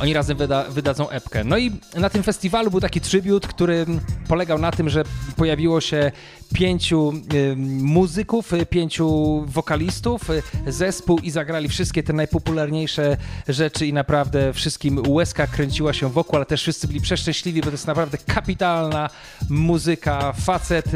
Oni 0.00 0.12
razem 0.12 0.36
wyda, 0.36 0.64
wydadzą 0.64 1.08
epkę. 1.08 1.44
No 1.44 1.58
i 1.58 1.72
na 1.96 2.10
tym 2.10 2.22
festiwalu 2.22 2.70
był 2.70 2.80
taki 2.80 3.00
tribut, 3.00 3.46
który 3.46 3.86
polegał 4.28 4.58
na 4.58 4.72
tym, 4.72 4.88
że 4.88 5.04
pojawiło 5.36 5.80
się 5.80 6.12
pięciu 6.54 7.12
y, 7.34 7.56
muzyków, 7.82 8.52
y, 8.52 8.66
pięciu 8.66 9.40
wokalistów, 9.46 10.30
y, 10.30 10.42
zespół 10.66 11.18
i 11.18 11.30
zagrali 11.30 11.68
wszystkie 11.68 12.02
te 12.02 12.12
najpopularniejsze 12.12 13.16
rzeczy 13.48 13.86
i 13.86 13.92
naprawdę 13.92 14.52
wszystkim 14.52 15.02
łezka 15.08 15.46
kręciła 15.46 15.92
się 15.92 16.08
wokół, 16.10 16.36
ale 16.36 16.46
też 16.46 16.62
wszyscy 16.62 16.86
byli 16.86 17.00
przeszczęśliwi, 17.00 17.60
bo 17.60 17.66
to 17.66 17.72
jest 17.72 17.86
naprawdę 17.86 18.18
kapitalna 18.18 19.10
muzyka. 19.50 20.32
Facet 20.32 20.86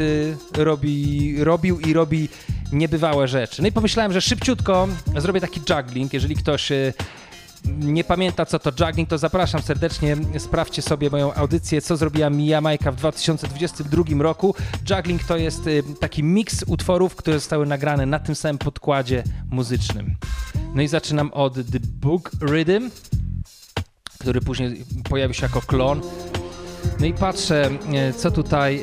robi, 0.57 1.35
robił 1.43 1.79
i 1.79 1.93
robi 1.93 2.29
niebywałe 2.71 3.27
rzeczy. 3.27 3.61
No 3.61 3.67
i 3.67 3.71
pomyślałem, 3.71 4.13
że 4.13 4.21
szybciutko 4.21 4.87
zrobię 5.17 5.41
taki 5.41 5.61
juggling, 5.69 6.13
jeżeli 6.13 6.35
ktoś 6.35 6.71
nie 7.79 8.03
pamięta 8.03 8.45
co 8.45 8.59
to 8.59 8.85
juggling, 8.85 9.09
to 9.09 9.17
zapraszam 9.17 9.61
serdecznie, 9.61 10.17
sprawdźcie 10.37 10.81
sobie 10.81 11.09
moją 11.09 11.33
audycję, 11.33 11.81
co 11.81 11.97
zrobiła 11.97 12.29
Mia 12.29 12.61
Majka 12.61 12.91
w 12.91 12.95
2022 12.95 14.03
roku. 14.19 14.55
Juggling 14.89 15.23
to 15.23 15.37
jest 15.37 15.67
y, 15.67 15.83
taki 15.99 16.23
miks 16.23 16.63
utworów, 16.67 17.15
które 17.15 17.39
zostały 17.39 17.65
nagrane 17.65 18.05
na 18.05 18.19
tym 18.19 18.35
samym 18.35 18.57
podkładzie 18.57 19.23
muzycznym. 19.51 20.15
No 20.75 20.81
i 20.81 20.87
zaczynam 20.87 21.33
od 21.33 21.53
The 21.53 21.79
Book 21.79 22.31
Rhythm, 22.41 22.89
który 24.19 24.41
później 24.41 24.85
pojawił 25.09 25.33
się 25.33 25.43
jako 25.43 25.61
klon. 25.61 26.01
No 26.99 27.05
i 27.05 27.13
patrzę, 27.13 27.69
y, 28.09 28.13
co 28.13 28.31
tutaj 28.31 28.81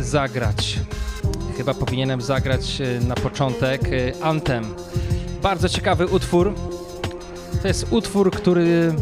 y, 0.00 0.04
zagrać. 0.04 0.80
Chyba 1.56 1.74
powinienem 1.74 2.22
zagrać 2.22 2.82
na 3.08 3.14
początek 3.14 3.80
Anthem. 4.22 4.74
Bardzo 5.42 5.68
ciekawy 5.68 6.06
utwór 6.06 6.54
to 7.64 7.68
jest 7.68 7.86
utwór, 7.90 8.30
który 8.30 8.94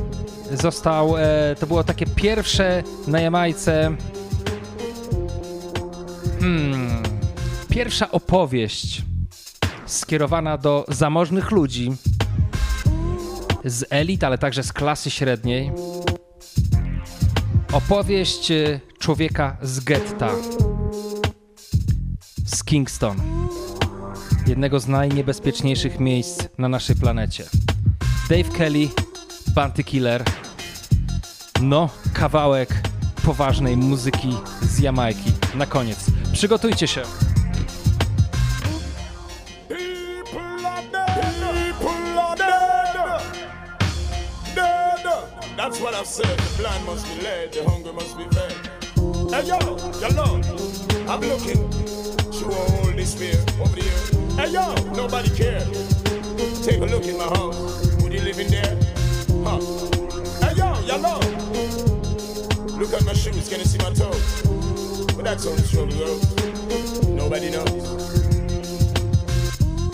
został, 0.52 1.16
e, 1.18 1.56
to 1.60 1.66
było 1.66 1.84
takie 1.84 2.06
pierwsze 2.06 2.82
na 3.06 3.20
Jamajce 3.20 3.96
hmm, 6.40 7.02
pierwsza 7.68 8.10
opowieść 8.10 9.02
skierowana 9.86 10.58
do 10.58 10.84
zamożnych 10.88 11.50
ludzi 11.50 11.92
z 13.64 13.84
elit, 13.90 14.24
ale 14.24 14.38
także 14.38 14.62
z 14.62 14.72
klasy 14.72 15.10
średniej. 15.10 15.72
Opowieść 17.72 18.50
e, 18.50 18.80
człowieka 18.98 19.56
z 19.62 19.80
getta, 19.80 20.30
z 22.46 22.64
Kingston, 22.64 23.16
jednego 24.46 24.80
z 24.80 24.88
najniebezpieczniejszych 24.88 26.00
miejsc 26.00 26.48
na 26.58 26.68
naszej 26.68 26.96
planecie. 26.96 27.44
Dave 28.28 28.50
Kelly, 28.50 28.90
Bounty 29.54 29.84
Killer. 29.84 30.24
No, 31.62 31.88
kawałek 32.14 32.82
poważnej 33.24 33.76
muzyki 33.76 34.36
z 34.62 34.78
Jamajki. 34.78 35.32
Na 35.54 35.66
koniec. 35.66 35.98
Przygotujcie 36.32 36.88
się. 36.88 37.02
That's 45.56 45.80
what 45.80 45.94
I've 45.94 46.06
said. 46.06 46.38
The 46.38 46.62
blind 46.62 46.84
must 46.86 47.06
be 47.06 47.22
led, 47.22 47.52
the 47.52 47.62
hungry 47.64 47.92
must 47.92 48.16
be 48.18 48.24
fed. 48.24 48.52
Hey 49.30 49.46
yo, 49.48 49.58
Lord, 50.16 50.44
I'm 51.08 51.20
looking 51.20 51.70
through 52.32 52.54
over 52.54 52.92
the. 52.92 53.04
Hey 54.36 54.50
yo, 54.50 54.74
nobody. 54.94 55.30
Take 56.64 56.80
a 56.80 56.86
look 56.86 57.06
in 57.06 57.16
my 57.16 57.24
house. 57.24 57.91
Living 58.32 58.50
there. 58.50 58.78
Huh. 59.44 59.60
Hey, 60.40 60.54
yo, 60.56 60.80
yellow. 60.86 61.20
Look 62.78 62.92
at 62.94 63.04
my 63.04 63.12
shoes, 63.12 63.48
can 63.48 63.58
you 63.60 63.66
see 63.66 63.78
my 63.78 63.92
toes? 63.92 64.42
But 65.14 65.24
that's 65.24 65.46
on 65.46 65.62
shoulder, 65.64 65.94
girl. 65.96 66.18
Nobody 67.10 67.50
knows. 67.50 67.84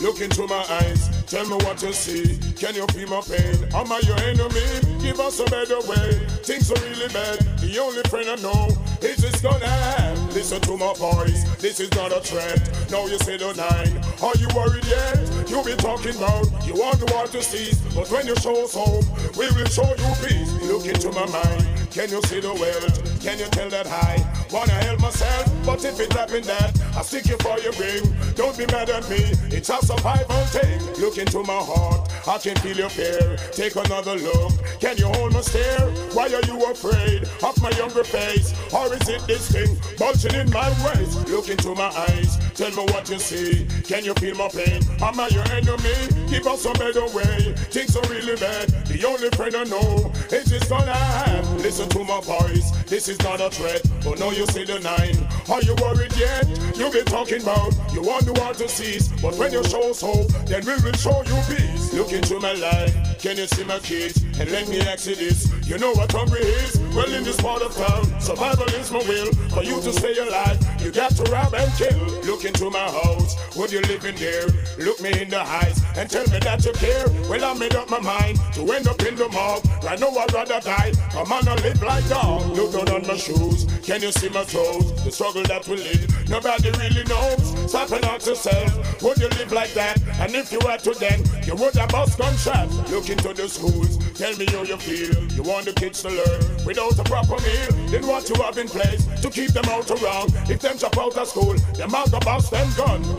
Look 0.01 0.21
into 0.21 0.47
my 0.47 0.65
eyes, 0.81 1.11
tell 1.27 1.47
me 1.49 1.57
what 1.65 1.83
you 1.83 1.93
see. 1.93 2.39
Can 2.55 2.77
you 2.77 2.87
feel 2.95 3.09
my 3.09 3.21
pain? 3.23 3.57
Am 3.75 3.91
I 3.91 4.01
your 4.07 4.19
enemy? 4.21 5.03
Give 5.03 5.19
us 5.19 5.41
a 5.41 5.45
better 5.47 5.81
way. 5.91 6.25
Things 6.45 6.71
are 6.71 6.81
really 6.89 7.09
bad. 7.09 7.41
The 7.59 7.79
only 7.81 8.03
friend 8.09 8.31
I 8.31 8.37
know 8.37 8.69
is 9.03 9.17
this 9.19 9.41
gonna 9.41 9.67
happen. 9.67 10.29
Listen 10.29 10.61
to 10.63 10.77
my 10.77 10.93
voice, 10.95 11.45
this 11.57 11.81
is 11.81 11.91
not 11.93 12.13
a 12.13 12.21
threat. 12.21 12.61
Now 12.91 13.07
you 13.07 13.19
say 13.19 13.37
the 13.37 13.53
nine. 13.55 13.93
Are 14.23 14.37
you 14.39 14.49
worried 14.55 14.85
yet? 14.87 15.49
You 15.49 15.63
be 15.63 15.77
talking 15.77 16.17
about 16.17 16.47
you 16.67 16.75
want 16.75 16.99
the 16.99 17.13
world 17.13 17.31
to 17.33 17.43
cease, 17.43 17.79
but 17.95 18.11
when 18.11 18.27
you 18.27 18.37
show 18.37 18.65
us 18.65 18.75
hope, 18.75 19.05
we 19.37 19.47
will 19.53 19.67
show 19.67 19.89
you 19.89 20.11
peace. 20.27 20.53
Look 20.63 20.87
into 20.87 21.11
my 21.13 21.27
mind. 21.27 21.68
Can 21.99 22.11
you 22.11 22.23
see 22.27 22.39
the 22.39 22.55
wealth? 22.55 23.21
Can 23.25 23.41
you 23.41 23.47
tell 23.47 23.69
that 23.71 23.89
I 23.89 24.25
wanna 24.53 24.71
help 24.87 25.01
myself? 25.01 25.51
But 25.67 25.85
if 25.85 25.99
it 25.99 26.13
happen 26.13 26.43
that 26.45 26.71
I 26.97 27.03
stick 27.03 27.27
you 27.27 27.37
for 27.39 27.59
your 27.59 27.73
ring, 27.73 28.15
don't 28.37 28.57
be 28.57 28.67
mad 28.67 28.89
at 28.89 29.11
me. 29.11 29.19
It's 29.51 29.69
a 29.69 29.85
survival 29.85 30.45
thing. 30.55 30.79
Look 31.03 31.19
into 31.19 31.43
my 31.43 31.59
heart, 31.59 32.09
I 32.29 32.39
can 32.39 32.55
feel 32.63 32.77
your 32.77 32.89
fear. 32.89 33.37
Take 33.51 33.75
another 33.75 34.15
look. 34.15 34.53
Can 34.79 34.97
you 34.97 35.09
hold 35.09 35.33
my 35.33 35.41
stare? 35.41 35.91
Why 36.15 36.27
are 36.31 36.47
you 36.47 36.71
afraid 36.71 37.27
of 37.43 37.61
my 37.61 37.71
younger 37.71 38.05
face? 38.05 38.55
Or 38.73 38.95
is 38.95 39.09
it 39.09 39.27
this 39.27 39.51
thing 39.51 39.77
bulging 39.99 40.37
in 40.39 40.51
my 40.53 40.71
waist? 40.87 41.27
Look 41.27 41.49
into 41.49 41.75
my 41.75 41.91
eyes, 42.07 42.39
tell 42.59 42.71
me 42.75 42.93
what 42.93 43.09
you 43.09 43.19
see. 43.21 43.67
Can 43.85 44.05
you 44.05 44.13
feel 44.15 44.35
my 44.35 44.49
pain? 44.49 44.83
Am 45.01 45.21
I 45.21 45.29
your 45.29 45.47
enemy? 45.53 45.95
Give 46.29 46.45
us 46.47 46.65
a 46.67 46.73
better 46.73 47.07
way. 47.15 47.55
Things 47.71 47.97
are 47.97 48.07
really 48.11 48.35
bad. 48.37 48.69
The 48.91 49.05
only 49.07 49.31
friend 49.31 49.55
I 49.55 49.65
know 49.65 50.11
is 50.33 50.51
this 50.51 50.69
gonna 50.69 50.93
have. 50.93 51.47
Listen 51.63 51.89
to 51.91 52.03
my 52.05 52.21
voice. 52.21 52.71
This 52.87 53.09
is 53.09 53.19
not 53.21 53.41
a 53.41 53.49
threat. 53.49 53.83
but 54.03 54.19
now 54.19 54.31
you 54.31 54.45
see 54.47 54.65
the 54.65 54.81
nine. 54.81 55.17
Are 55.49 55.63
you 55.63 55.75
worried 55.81 56.13
yet? 56.17 56.47
You 56.77 56.91
be 56.91 57.03
talking 57.05 57.43
about 57.43 57.73
you 57.95 58.03
want 58.03 58.27
the 58.27 58.33
war 58.33 58.53
to 58.55 58.69
cease, 58.69 59.09
but 59.23 59.35
when 59.37 59.53
you 59.53 59.63
show 59.65 59.91
us 59.91 60.01
hope, 60.01 60.29
then 60.47 60.65
we 60.67 60.75
will 60.83 60.99
show 60.99 61.23
you 61.23 61.39
peace. 61.47 61.95
Look 61.95 62.13
into 62.13 62.41
my 62.41 62.55
life, 62.55 62.93
can 63.21 63.37
you 63.37 63.47
see 63.47 63.65
my 63.65 63.79
kids? 63.79 64.23
And 64.39 64.51
let 64.51 64.69
me 64.69 64.81
ask 64.81 65.07
you 65.07 65.15
this: 65.15 65.47
You 65.69 65.79
know 65.79 65.93
what 65.93 66.11
hungry 66.11 66.41
is? 66.41 66.77
Well, 66.99 67.15
in 67.15 67.23
this 67.23 67.41
part 67.41 67.63
of 67.63 67.73
town, 67.77 68.21
survival 68.21 68.67
is 68.75 68.91
my 68.91 68.99
will. 68.99 69.33
For 69.55 69.63
you 69.63 69.81
to 69.83 69.93
stay 69.93 70.19
alive, 70.19 70.59
you 70.83 70.91
got 70.91 71.13
to 71.13 71.23
rob 71.31 71.55
and 71.55 71.73
kill. 71.75 71.97
Look 72.27 72.45
into 72.45 72.71
my 72.71 72.91
house, 72.91 73.37
would 73.57 73.71
you 73.71 73.81
live 73.83 74.05
in 74.05 74.17
there? 74.17 74.49
Look 74.79 75.01
me 75.01 75.23
in 75.23 75.29
the 75.31 75.41
eyes 75.41 75.81
and 75.97 76.11
tell 76.11 76.27
me 76.27 76.41
that 76.41 76.65
you 76.65 76.73
care. 76.73 77.07
Well, 77.31 77.45
I 77.45 77.55
made 77.57 77.77
up 77.77 77.89
my 77.89 78.01
mind 78.01 78.41
to 78.55 78.63
end 78.73 78.89
up 78.89 79.01
in 79.07 79.15
the 79.15 79.29
mob. 79.29 79.65
Right 79.85 80.01
now 80.01 80.09
I'd 80.09 80.33
rather 80.35 80.59
die. 80.59 80.93
Come 81.13 81.31
on, 81.31 81.47
I 81.47 81.55
live 81.63 81.81
like 81.81 82.09
dog. 82.09 82.57
Look 82.57 82.73
down 82.73 82.89
on 82.89 83.07
my 83.07 83.17
shoes, 83.17 83.65
can 83.85 84.03
you 84.03 84.11
see 84.11 84.29
my 84.31 84.43
toes? 84.43 85.05
The 85.05 85.13
struggle 85.13 85.45
that 85.45 85.69
we 85.69 85.77
live, 85.77 86.29
nobody 86.29 86.71
really 86.83 87.05
knows. 87.05 87.71
Stop 87.71 87.93
and 87.93 88.05
ask 88.07 88.27
yourself, 88.27 89.03
would 89.03 89.19
you 89.19 89.29
live 89.39 89.53
like 89.53 89.73
that? 89.75 90.03
And 90.19 90.35
if 90.35 90.51
you 90.51 90.59
were 90.65 90.77
to 90.77 90.99
then, 90.99 91.23
you 91.47 91.55
would 91.55 91.77
have 91.77 91.91
bust 91.91 92.19
gunshots. 92.19 92.75
Look 92.91 93.09
into 93.09 93.33
the 93.33 93.49
schools, 93.49 93.99
tell 94.15 94.37
me 94.37 94.47
how 94.47 94.65
you 94.65 94.77
feel. 94.79 95.15
You 95.33 95.45
want 95.45 95.67
the 95.67 95.73
kids 95.73 96.03
to 96.03 96.09
learn 96.09 96.67
without 96.89 97.07
a 97.07 97.11
proper 97.11 97.43
meal. 97.43 97.91
Then 97.91 98.07
what 98.07 98.29
you 98.29 98.43
have 98.43 98.59
in 98.59 98.69
place 98.69 99.05
to 99.23 99.31
keep 99.31 99.53
them 99.53 99.65
out 99.71 99.91
around. 99.91 100.51
If 100.51 100.61
them 100.61 100.77
drop 100.77 100.99
out 100.99 101.17
of 101.17 101.29
school, 101.29 101.55
them 101.77 101.95
out 101.95 102.11
the 102.11 102.21
bust 102.25 102.51
them. 102.51 102.69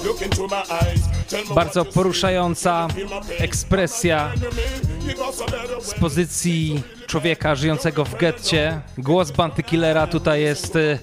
Look 0.05 0.21
into 0.21 0.47
my 0.47 0.63
eyes, 0.81 0.99
Bardzo 1.55 1.85
poruszająca 1.85 2.87
ekspresja 3.39 4.31
z 5.81 5.93
pozycji 5.93 6.83
człowieka 7.07 7.55
żyjącego 7.55 8.05
w 8.05 8.15
getcie. 8.15 8.81
Głos 8.97 9.31
Banty 9.31 9.63
Killera 9.63 10.07
tutaj 10.07 10.41
jest 10.41 10.75
y, 10.75 10.99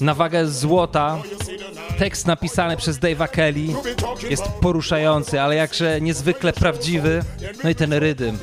na 0.00 0.14
wagę 0.14 0.46
złota. 0.46 1.18
Tekst 1.98 2.26
napisany 2.26 2.76
przez 2.76 2.98
Dave'a 2.98 3.28
Kelly 3.28 3.66
jest 4.30 4.42
poruszający, 4.42 5.40
ale 5.40 5.54
jakże 5.54 6.00
niezwykle 6.00 6.52
prawdziwy. 6.52 7.22
No 7.64 7.70
i 7.70 7.74
ten 7.74 7.92
rydym. 7.92 8.38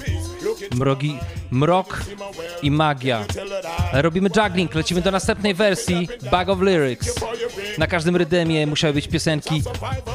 Mrogi, 0.75 1.19
mrok 1.51 2.03
i 2.61 2.71
magia. 2.71 3.25
Robimy 3.93 4.29
juggling, 4.35 4.75
lecimy 4.75 5.01
do 5.01 5.11
następnej 5.11 5.53
wersji 5.53 6.07
Bag 6.31 6.49
of 6.49 6.61
Lyrics. 6.61 7.15
Na 7.77 7.87
każdym 7.87 8.15
rydemie 8.15 8.67
musiały 8.67 8.93
być 8.93 9.07
piosenki 9.07 9.63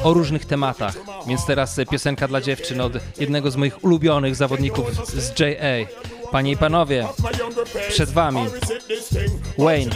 o 0.02 0.12
różnych 0.12 0.44
tematach, 0.44 0.94
więc 1.26 1.46
teraz 1.46 1.78
e, 1.78 1.86
piosenka 1.86 2.28
dla 2.28 2.40
dziewczyn 2.40 2.80
od 2.80 2.92
jednego 3.18 3.50
z 3.50 3.56
moich 3.56 3.84
ulubionych 3.84 4.34
zawodników 4.34 5.06
z 5.06 5.40
JA. 5.40 5.86
Panie 6.32 6.52
i 6.52 6.56
panowie, 6.56 7.06
przed 7.88 8.10
wami 8.10 8.40
Wayne 9.58 9.90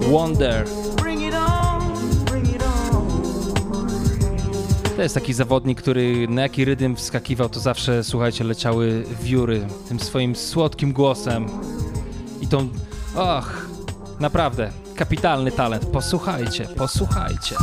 Wonder. 0.00 0.85
To 4.96 5.02
jest 5.02 5.14
taki 5.14 5.32
zawodnik, 5.32 5.82
który 5.82 6.28
na 6.28 6.42
jaki 6.42 6.64
rydym 6.64 6.96
wskakiwał, 6.96 7.48
to 7.48 7.60
zawsze, 7.60 8.04
słuchajcie, 8.04 8.44
leciały 8.44 9.04
wióry 9.22 9.66
tym 9.88 10.00
swoim 10.00 10.36
słodkim 10.36 10.92
głosem 10.92 11.46
i 12.40 12.48
tą, 12.48 12.68
och, 13.14 13.66
naprawdę, 14.20 14.70
kapitalny 14.94 15.52
talent. 15.52 15.86
Posłuchajcie, 15.86 16.68
posłuchajcie. 16.76 17.56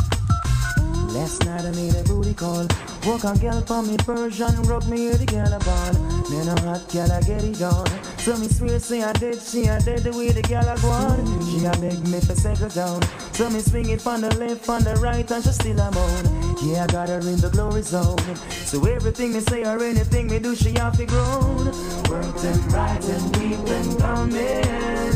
Last 1.24 1.46
night 1.46 1.64
I 1.64 1.72
made 1.72 1.96
a 1.96 2.04
booty 2.04 2.34
call. 2.34 2.68
Walk 3.06 3.24
on 3.24 3.38
girl 3.38 3.62
for 3.62 3.82
me 3.82 3.96
Persian, 3.96 4.62
rub 4.64 4.86
me 4.90 4.98
hear 4.98 5.14
the 5.14 5.26
girl 5.26 5.54
a 5.54 5.60
ball. 5.64 5.94
Man 6.30 6.50
a 6.50 6.62
hot 6.68 6.84
girl 6.92 7.10
I 7.10 7.22
get 7.22 7.46
it 7.46 7.62
on. 7.62 7.88
So 8.20 8.36
me 8.36 8.50
swear 8.50 8.78
say 8.78 9.02
I 9.04 9.14
dead, 9.14 9.40
she 9.40 9.70
I 9.70 9.80
dead 9.80 10.00
the 10.00 10.12
way 10.12 10.32
the 10.32 10.42
girl 10.42 10.68
a 10.68 10.76
go 10.82 10.90
on. 10.90 11.24
She 11.48 11.64
a 11.64 11.72
beg 11.80 12.06
me 12.10 12.20
for 12.20 12.36
settle 12.36 12.68
down. 12.68 13.02
So 13.32 13.50
me 13.50 13.62
swing 13.62 13.88
it 13.92 14.02
from 14.02 14.20
the 14.20 14.36
left, 14.36 14.66
from 14.66 14.84
the 14.84 14.96
right, 14.96 15.32
and 15.32 15.42
she 15.42 15.52
still 15.52 15.80
a 15.80 15.90
moan. 15.92 16.58
Yeah, 16.62 16.84
I 16.84 16.88
got 16.88 17.08
her 17.08 17.20
in 17.20 17.40
the 17.40 17.50
glory 17.50 17.84
zone. 17.84 18.20
So 18.68 18.84
everything 18.84 19.32
me 19.32 19.40
say 19.40 19.64
or 19.64 19.82
anything 19.82 20.28
me 20.28 20.40
do, 20.40 20.54
she 20.58 20.74
have 20.74 20.98
to 20.98 21.06
grown. 21.06 21.68
Work 22.12 22.36
them 22.44 22.60
right 22.68 23.02
and 23.02 23.34
keep 23.36 23.60
them 23.64 23.98
coming. 23.98 25.14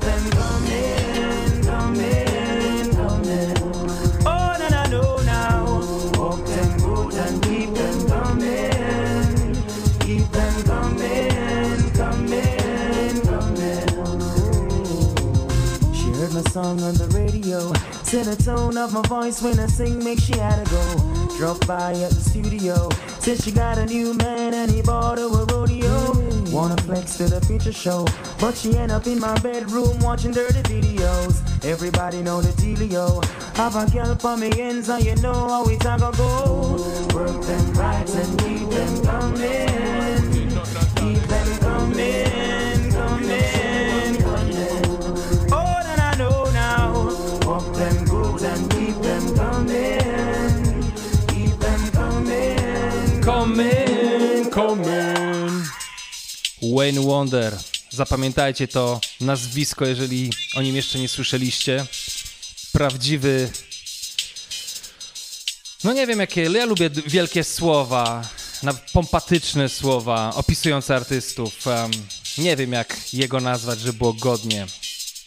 Them 0.00 0.30
coming, 0.30 1.62
coming, 1.64 2.29
song 16.50 16.82
on 16.82 16.94
the 16.94 17.06
radio. 17.16 17.72
Said 18.02 18.26
the 18.26 18.34
tone 18.42 18.76
of 18.76 18.92
my 18.92 19.02
voice 19.02 19.40
when 19.40 19.60
I 19.60 19.66
sing 19.66 20.02
makes 20.02 20.22
she 20.22 20.36
had 20.36 20.64
to 20.64 20.70
go. 20.70 21.28
Drop 21.38 21.64
by 21.64 21.92
at 21.92 22.10
the 22.10 22.20
studio. 22.20 22.88
Said 23.20 23.40
she 23.40 23.52
got 23.52 23.78
a 23.78 23.86
new 23.86 24.14
man 24.14 24.54
and 24.54 24.68
he 24.68 24.82
bought 24.82 25.18
her 25.18 25.26
a 25.26 25.44
rodeo. 25.52 25.94
Wanna 26.50 26.76
flex 26.82 27.16
to 27.18 27.28
the 27.28 27.40
feature 27.42 27.72
show, 27.72 28.04
but 28.40 28.56
she 28.56 28.76
end 28.76 28.90
up 28.90 29.06
in 29.06 29.20
my 29.20 29.38
bedroom 29.38 29.96
watching 30.00 30.32
dirty 30.32 30.62
videos. 30.62 31.38
Everybody 31.64 32.20
know 32.20 32.42
the 32.42 32.52
dealio. 32.60 33.24
Have 33.56 33.76
a 33.76 33.88
girl 33.88 34.16
for 34.16 34.36
me 34.36 34.50
ends 34.60 34.88
and 34.88 35.04
you 35.04 35.14
know 35.16 35.48
how 35.52 35.64
we 35.64 35.76
talk 35.76 36.00
go. 36.16 36.82
Work 37.14 37.42
them 37.42 37.74
right 37.74 38.10
and 38.10 38.38
keep 38.40 38.68
them 38.70 39.04
coming. 39.04 40.50
Keep 40.96 41.22
them 41.30 41.58
coming, 41.60 42.29
coming. 53.50 54.50
Coming, 54.50 54.50
coming. 54.50 55.64
Wayne 56.62 57.00
Wonder. 57.00 57.58
Zapamiętajcie 57.90 58.68
to 58.68 59.00
nazwisko, 59.20 59.86
jeżeli 59.86 60.30
o 60.54 60.62
nim 60.62 60.76
jeszcze 60.76 60.98
nie 60.98 61.08
słyszeliście. 61.08 61.86
Prawdziwy. 62.72 63.50
No 65.84 65.92
nie 65.92 66.06
wiem 66.06 66.20
jakie, 66.20 66.42
ja 66.42 66.66
lubię 66.66 66.90
wielkie 67.06 67.44
słowa, 67.44 68.28
pompatyczne 68.92 69.68
słowa 69.68 70.32
opisujące 70.34 70.96
artystów. 70.96 71.64
Nie 72.38 72.56
wiem 72.56 72.72
jak 72.72 73.14
jego 73.14 73.40
nazwać, 73.40 73.80
żeby 73.80 73.98
było 73.98 74.12
godnie. 74.12 74.66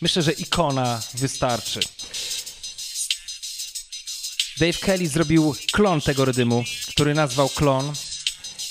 Myślę, 0.02 0.22
że 0.22 0.32
ikona 0.32 1.02
wystarczy. 1.14 1.80
Dave 4.60 4.80
Kelly 4.80 5.08
zrobił 5.08 5.56
klon 5.72 6.02
tego 6.02 6.26
rydymu, 6.26 6.64
który 6.88 7.14
nazwał 7.14 7.50
klon 7.50 7.94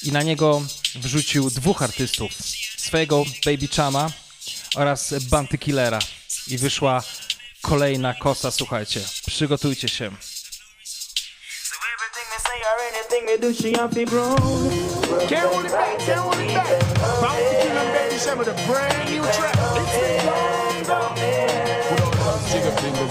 i 0.02 0.12
na 0.12 0.22
niego 0.22 0.62
wrzucił 0.94 1.50
dwóch 1.50 1.82
artystów. 1.82 2.32
Swojego 2.76 3.24
Baby 3.44 3.68
Chama 3.76 4.10
oraz 4.76 5.14
Banty 5.30 5.58
Killera. 5.58 5.98
I 6.48 6.58
wyszła 6.58 7.02
kolejna 7.60 8.14
kosa, 8.14 8.50
słuchajcie. 8.50 9.00
Przygotujcie 9.26 9.88
się. 9.88 10.10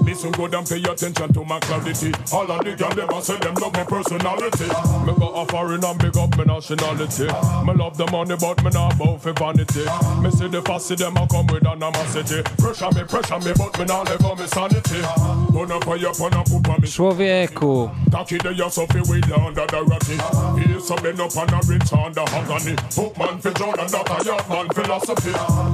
Listen 0.07 0.30
good 0.30 0.55
and 0.55 0.66
pay 0.66 0.82
attention 0.82 1.32
to 1.32 1.45
my 1.45 1.59
clarity. 1.61 2.12
All 2.32 2.51
of 2.51 2.64
the 2.64 2.76
girl 2.76 2.90
them 2.90 3.11
a 3.11 3.22
say 3.22 3.36
them 3.38 3.55
love 3.55 3.72
my 3.72 3.82
personality. 3.84 4.68
Me 5.07 5.12
go 5.18 5.28
a 5.34 5.47
foreign 5.47 5.84
and 5.84 5.99
big 5.99 6.16
up 6.16 6.36
my 6.38 6.45
nationality. 6.45 7.26
Me 7.66 7.72
love 7.74 7.97
the 7.99 8.07
money 8.12 8.36
but 8.38 8.62
me 8.62 8.70
not 8.70 8.97
bout 8.97 9.20
for 9.20 9.32
vanity. 9.32 9.82
Me 10.22 10.30
see 10.30 10.47
the 10.47 10.62
fussy 10.62 10.95
them 10.95 11.16
a 11.16 11.26
come 11.26 11.47
with 11.49 11.66
animosity. 11.66 12.43
Pressure 12.62 12.90
me, 12.95 13.03
pressure 13.05 13.40
me 13.40 13.53
but 13.59 13.76
me 13.78 13.84
not 13.86 14.07
let 14.09 14.22
go 14.22 14.34
me 14.36 14.47
sanity. 14.47 15.03
Burn 15.51 15.70
a 15.74 15.80
fire, 15.82 16.14
burn 16.14 16.34
a 16.38 16.45
poop 16.47 16.68
on 16.68 16.80
me. 16.80 16.86
Człowieku. 16.86 17.90
Cocky 18.12 18.38
the 18.38 18.55
your 18.55 18.70
so 18.70 18.86
feel 18.86 19.03
we 19.11 19.18
under 19.34 19.66
the 19.66 19.82
ratty. 19.82 20.14
Here's 20.62 20.86
some 20.86 21.03
bend 21.03 21.18
up 21.18 21.34
and 21.34 21.51
a 21.51 21.97
on 21.99 22.12
the 22.12 22.22
agony. 22.22 22.76
Hook 22.95 23.18
man 23.18 23.38
for 23.43 23.51
Jordan, 23.51 23.90
that 23.90 24.07
a 24.07 24.24
yacht 24.24 24.49
man 24.49 24.68
philosophy. 24.70 25.32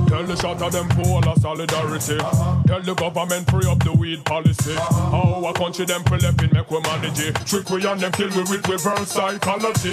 Tell 0.08 0.24
the 0.24 0.36
shot 0.36 0.62
of 0.62 0.72
them 0.72 0.88
full 0.96 1.28
of 1.28 1.38
solidarity. 1.58 2.18
Tell 2.66 2.82
the 2.82 2.94
government 2.94 3.50
free 3.50 3.68
up 3.68 3.82
the 3.82 3.92
weed 3.92 4.24
policy. 4.24 4.74
How 4.74 5.44
a 5.44 5.52
country 5.54 5.86
them 5.86 6.04
for 6.04 6.16
left 6.18 6.42
in 6.42 6.52
make 6.52 6.70
we 6.70 6.80
manage 6.80 7.20
it. 7.20 7.34
Trick 7.46 7.68
we 7.70 7.84
and 7.86 8.00
them 8.00 8.12
kill 8.12 8.28
we 8.30 8.42
with 8.42 8.68
reverse 8.68 9.08
psychology. 9.08 9.92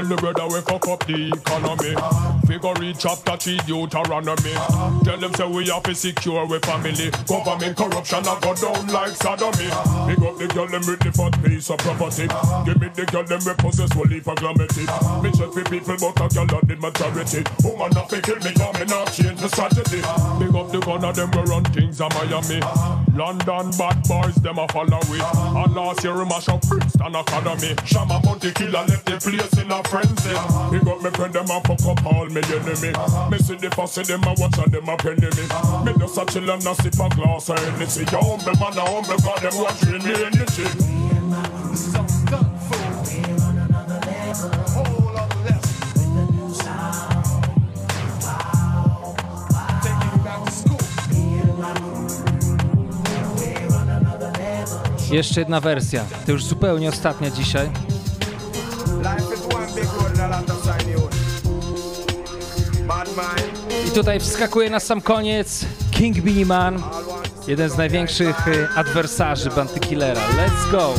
Tell 0.00 0.08
the 0.08 0.16
brother 0.16 0.48
we 0.48 0.60
fuck 0.64 0.88
up 0.88 1.04
the 1.04 1.28
economy. 1.28 1.92
Figure 2.48 2.72
read 2.80 2.96
chapter 2.98 3.36
3 3.36 3.60
Deuteronomy. 3.68 4.56
Tell 5.04 5.18
them 5.20 5.34
say 5.34 5.44
we 5.44 5.68
have 5.68 5.82
to 5.82 5.94
secure 5.94 6.46
we 6.46 6.58
family. 6.60 7.12
Government 7.28 7.76
corruption 7.76 8.24
I 8.24 8.40
go 8.40 8.56
down 8.56 8.86
like 8.88 9.12
sodomy. 9.20 9.68
Big 10.08 10.24
up 10.24 10.40
the 10.40 10.48
girl 10.56 10.72
them 10.72 10.80
with 10.88 11.04
the 11.04 11.12
fat 11.12 11.36
piece 11.44 11.68
of 11.68 11.76
property. 11.84 12.24
Give 12.64 12.80
me 12.80 12.88
the 12.96 13.04
girl 13.12 13.28
them 13.28 13.44
we 13.44 13.52
possess 13.60 13.92
will 13.92 14.08
leave 14.08 14.24
a 14.24 14.34
glamity. 14.40 14.88
Me 15.20 15.28
check 15.36 15.52
for 15.52 15.64
people 15.68 15.96
but 16.00 16.16
a 16.16 16.26
girl 16.32 16.48
are 16.48 16.64
the 16.64 16.76
majority. 16.80 17.44
Woman 17.60 17.92
not 17.92 18.08
fi 18.08 18.24
kill 18.24 18.40
me 18.40 18.56
come 18.56 18.72
me 18.80 18.88
not 18.88 19.12
change 19.12 19.39
the 19.40 19.48
strategy. 19.48 20.00
Big 20.38 20.54
up 20.54 20.70
the 20.70 20.80
gun 20.80 21.04
of 21.04 21.16
them 21.16 21.30
we 21.32 21.42
run 21.48 21.64
things 21.72 22.00
a 22.00 22.08
Miami. 22.10 22.60
London 23.16 23.70
bad 23.78 23.96
boys 24.04 24.34
them 24.36 24.58
a 24.58 24.68
follow 24.68 25.00
we. 25.10 25.20
And 25.20 25.74
last 25.74 26.04
year 26.04 26.16
we 26.16 26.24
mash 26.24 26.48
up 26.48 26.60
Brixton 26.68 27.14
Academy. 27.14 27.74
Shama 27.84 28.20
Bounty 28.22 28.52
killer 28.52 28.84
left 28.84 29.06
the 29.06 29.16
place 29.16 29.56
in 29.56 29.72
a 29.72 29.82
frenzy. 29.88 30.36
Big 30.70 30.86
up 30.86 31.00
me 31.02 31.10
friend 31.10 31.32
them 31.32 31.50
a 31.50 31.60
fuck 31.64 31.84
up 31.88 32.04
all 32.06 32.26
me 32.28 32.42
enemy. 32.52 32.92
Me 33.30 33.38
see 33.38 33.56
the 33.56 33.70
fussy 33.74 34.02
them 34.04 34.24
a 34.24 34.34
watch 34.36 34.58
and 34.58 34.72
them 34.72 34.88
a 34.88 34.96
penny 34.96 35.30
me. 35.32 35.44
Me 35.84 35.92
just 35.98 36.18
a 36.20 36.24
chill 36.28 36.50
and 36.50 36.66
a 36.66 36.74
sip 36.76 37.00
a 37.00 37.08
glass 37.08 37.48
of 37.48 37.58
Hennessy. 37.58 38.04
You 38.12 38.20
humble 38.20 38.56
man 38.60 38.76
a 38.76 38.84
humble 38.84 39.18
God 39.24 39.40
them 39.40 39.56
watching 39.56 40.04
me 40.04 40.12
energy. 40.28 42.09
Jeszcze 55.10 55.40
jedna 55.40 55.60
wersja. 55.60 56.04
To 56.26 56.32
już 56.32 56.44
zupełnie 56.44 56.88
ostatnia 56.88 57.30
dzisiaj. 57.30 57.70
I 63.88 63.90
tutaj 63.90 64.20
wskakuje 64.20 64.70
na 64.70 64.80
sam 64.80 65.00
koniec 65.00 65.64
King 65.90 66.20
Beanie 66.20 66.46
Man, 66.46 66.82
jeden 67.46 67.70
z 67.70 67.76
największych 67.76 68.48
y, 68.48 68.68
adwersarzy 68.76 69.50
Banty 69.50 69.80
Killera. 69.80 70.20
Let's 70.20 70.70
go! 70.70 70.94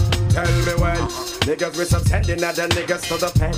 Niggas 1.41 1.75
with 1.75 1.89
some 1.89 2.03
sending 2.05 2.43
other 2.43 2.67
niggas 2.69 3.01
to 3.09 3.17
the 3.17 3.31
pen. 3.39 3.53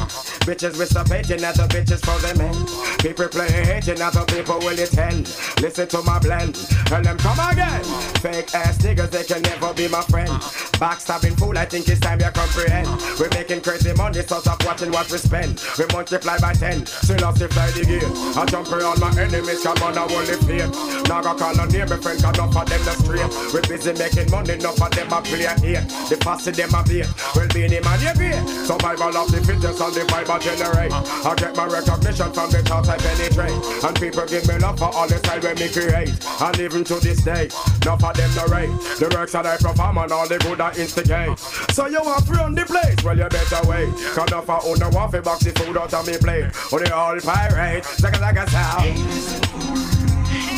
Bitches 0.48 0.80
with 0.80 0.88
some 0.88 1.06
hating 1.08 1.44
other 1.44 1.68
bitches 1.68 2.00
for 2.00 2.16
the 2.24 2.32
men. 2.40 2.56
People 3.00 3.28
playing 3.28 3.66
hating 3.66 4.02
other 4.02 4.24
people 4.26 4.58
will 4.60 4.78
tell 4.88 5.20
Listen 5.60 5.88
to 5.88 6.02
my 6.04 6.18
blend. 6.20 6.56
Tell 6.88 7.02
them 7.02 7.18
come 7.18 7.40
again. 7.52 7.84
Fake 8.24 8.56
ass 8.56 8.78
niggas 8.80 9.12
they 9.12 9.24
can 9.24 9.42
never 9.44 9.74
be 9.74 9.90
my 9.90 10.02
friend. 10.04 10.32
Backstabbing 10.80 11.38
fool 11.38 11.58
I 11.58 11.66
think 11.66 11.88
it's 11.90 12.00
time 12.00 12.22
you 12.22 12.32
comprehend. 12.32 12.88
We're 13.20 13.30
making 13.36 13.62
crazy 13.62 13.92
money 13.94 14.22
so 14.24 14.40
stop 14.40 14.64
watching 14.64 14.92
what 14.92 15.12
we 15.12 15.18
spend. 15.18 15.62
We 15.78 15.86
multiply 15.92 16.40
by 16.40 16.54
ten 16.54 16.86
Still 16.86 17.26
I 17.26 17.32
fly 17.34 17.68
the 17.72 17.84
game 17.84 18.14
I 18.40 18.46
jump 18.46 18.72
around 18.72 19.00
my 19.00 19.12
enemies 19.20 19.62
come 19.62 19.84
on 19.84 19.98
I 19.98 20.06
will 20.08 20.24
live 20.24 20.48
here. 20.48 20.72
Now 21.12 21.22
go 21.22 21.36
call 21.36 21.60
on 21.60 21.68
near 21.68 21.86
me 21.86 21.98
friend 22.00 22.22
cause 22.24 22.38
enough 22.38 22.56
of 22.56 22.64
them 22.64 22.82
the 22.88 22.94
straight 22.96 23.32
We 23.52 23.60
busy 23.68 23.92
making 23.92 24.32
money 24.32 24.54
enough 24.56 24.82
of 24.82 24.92
them 24.92 25.12
a 25.12 25.20
play 25.22 25.52
here 25.60 25.84
The 26.08 26.16
fussy 26.24 26.52
them 26.52 26.74
a 26.74 26.84
beat 26.84 27.08
Well 27.36 27.48
being 27.54 27.73
him 27.74 27.88
and 27.88 28.02
you 28.02 28.14
beat 28.14 28.44
Survival 28.66 29.18
of 29.18 29.32
the 29.32 29.42
fittest 29.42 29.82
and 29.82 29.94
the 29.94 30.02
vibe 30.08 30.30
I 30.30 30.40
generate. 30.40 30.94
I 30.94 31.36
get 31.36 31.56
my 31.56 31.66
recognition 31.66 32.32
from 32.32 32.50
the 32.52 32.62
thoughts 32.64 32.90
I 32.90 32.98
penetrate. 32.98 33.58
And 33.84 33.96
people 34.00 34.26
give 34.26 34.48
me 34.48 34.58
love 34.60 34.80
for 34.80 34.94
all 34.94 35.08
the 35.08 35.18
style 35.18 35.42
when 35.42 35.56
me 35.58 35.68
create. 35.70 36.14
And 36.42 36.60
even 36.60 36.84
to 36.86 36.96
this 37.00 37.22
day 37.24 37.50
Enough 37.84 38.04
of 38.04 38.14
them 38.16 38.32
no 38.36 38.46
rate. 38.48 38.72
The 39.00 39.12
works 39.14 39.34
that 39.34 39.46
I 39.46 39.58
perform 39.58 39.98
and 39.98 40.12
all 40.12 40.28
the 40.28 40.38
good 40.40 40.62
I 40.62 40.72
instigate. 40.76 41.38
So 41.74 41.88
you 41.88 42.02
want 42.02 42.26
to 42.26 42.32
run 42.32 42.56
the 42.56 42.66
place 42.66 43.04
Well 43.04 43.18
you 43.18 43.28
better 43.28 43.68
wait. 43.68 43.90
Cause 44.16 44.28
enough 44.32 44.50
of 44.50 44.64
who 44.64 44.78
no 44.78 44.90
want 44.90 45.12
to 45.12 45.22
box 45.22 45.44
the 45.44 45.52
food 45.52 45.78
out 45.78 45.94
of 45.94 46.08
me 46.08 46.18
plate. 46.18 46.48
Or 46.72 46.80
they 46.80 46.92
all 46.92 47.20
pirate 47.20 47.84
Zaka 48.00 48.20
zaka 48.22 48.48
sound. 48.50 48.96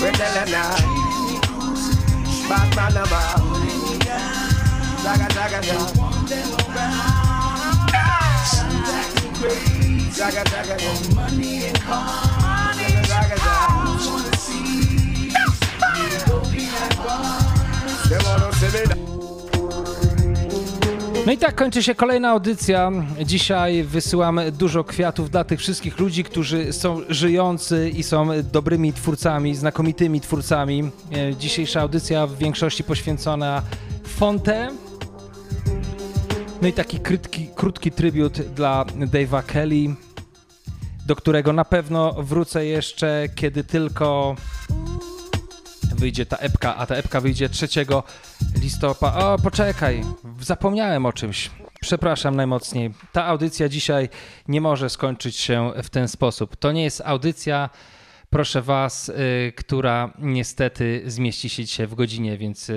We 0.02 0.12
tell 0.12 0.34
them 0.34 0.52
now 0.52 0.76
Batman 2.48 2.94
number 2.94 4.45
Money 11.16 11.68
and 11.68 11.80
cars 11.86 12.46
Zaka 13.08 13.36
zaka 13.36 13.36
They 18.10 18.18
wanna 18.18 18.52
see 18.54 18.72
me 18.72 18.96
No 21.26 21.32
i 21.32 21.38
tak 21.38 21.56
kończy 21.56 21.84
się 21.84 21.96
kolejna 21.96 22.30
audycja. 22.30 22.92
Dzisiaj 23.26 23.84
wysyłam 23.84 24.40
dużo 24.52 24.84
kwiatów 24.84 25.30
dla 25.30 25.44
tych 25.44 25.60
wszystkich 25.60 26.00
ludzi, 26.00 26.24
którzy 26.24 26.74
są 26.74 27.02
żyjący 27.10 27.90
i 27.90 28.04
są 28.04 28.28
dobrymi 28.54 28.94
twórcami, 28.94 29.56
znakomitymi 29.56 30.22
twórcami. 30.22 30.92
E, 31.16 31.36
Dzisiejsza 31.36 31.82
audycja 31.82 32.28
w 32.28 32.38
większości 32.38 32.84
poświęcona 32.84 33.62
Fonte. 34.08 34.70
No 36.66 36.70
i 36.70 36.74
taki 36.74 37.00
krótki, 37.00 37.50
krótki 37.56 37.92
tribut 37.92 38.42
dla 38.42 38.86
Dave'a 38.86 39.44
Kelly, 39.44 39.96
do 41.06 41.16
którego 41.16 41.54
na 41.54 41.66
pewno 41.66 42.14
wrócę 42.14 42.66
jeszcze, 42.66 43.26
kiedy 43.36 43.64
tylko 43.64 44.36
wyjdzie 45.96 46.26
ta 46.26 46.38
epka, 46.38 46.76
a 46.76 46.86
ta 46.86 46.96
epka 46.96 47.22
wyjdzie 47.22 47.50
3 47.50 47.68
listopada. 48.62 49.34
O, 49.34 49.40
poczekaj, 49.40 50.02
zapomniałem 50.42 51.06
o 51.06 51.14
czymś. 51.14 51.52
Przepraszam 51.82 52.36
najmocniej. 52.36 52.94
Ta 53.12 53.26
audycja 53.26 53.70
dzisiaj 53.70 54.10
nie 54.48 54.62
może 54.62 54.90
skończyć 54.90 55.38
się 55.38 55.72
w 55.84 55.90
ten 55.90 56.08
sposób. 56.08 56.56
To 56.56 56.72
nie 56.72 56.84
jest 56.84 57.02
audycja, 57.06 57.70
proszę 58.30 58.62
Was, 58.62 59.10
y, 59.10 59.54
która 59.56 60.14
niestety 60.20 61.04
zmieści 61.06 61.50
się 61.50 61.66
dzisiaj 61.66 61.88
w 61.88 61.96
godzinie, 61.96 62.38
więc. 62.38 62.72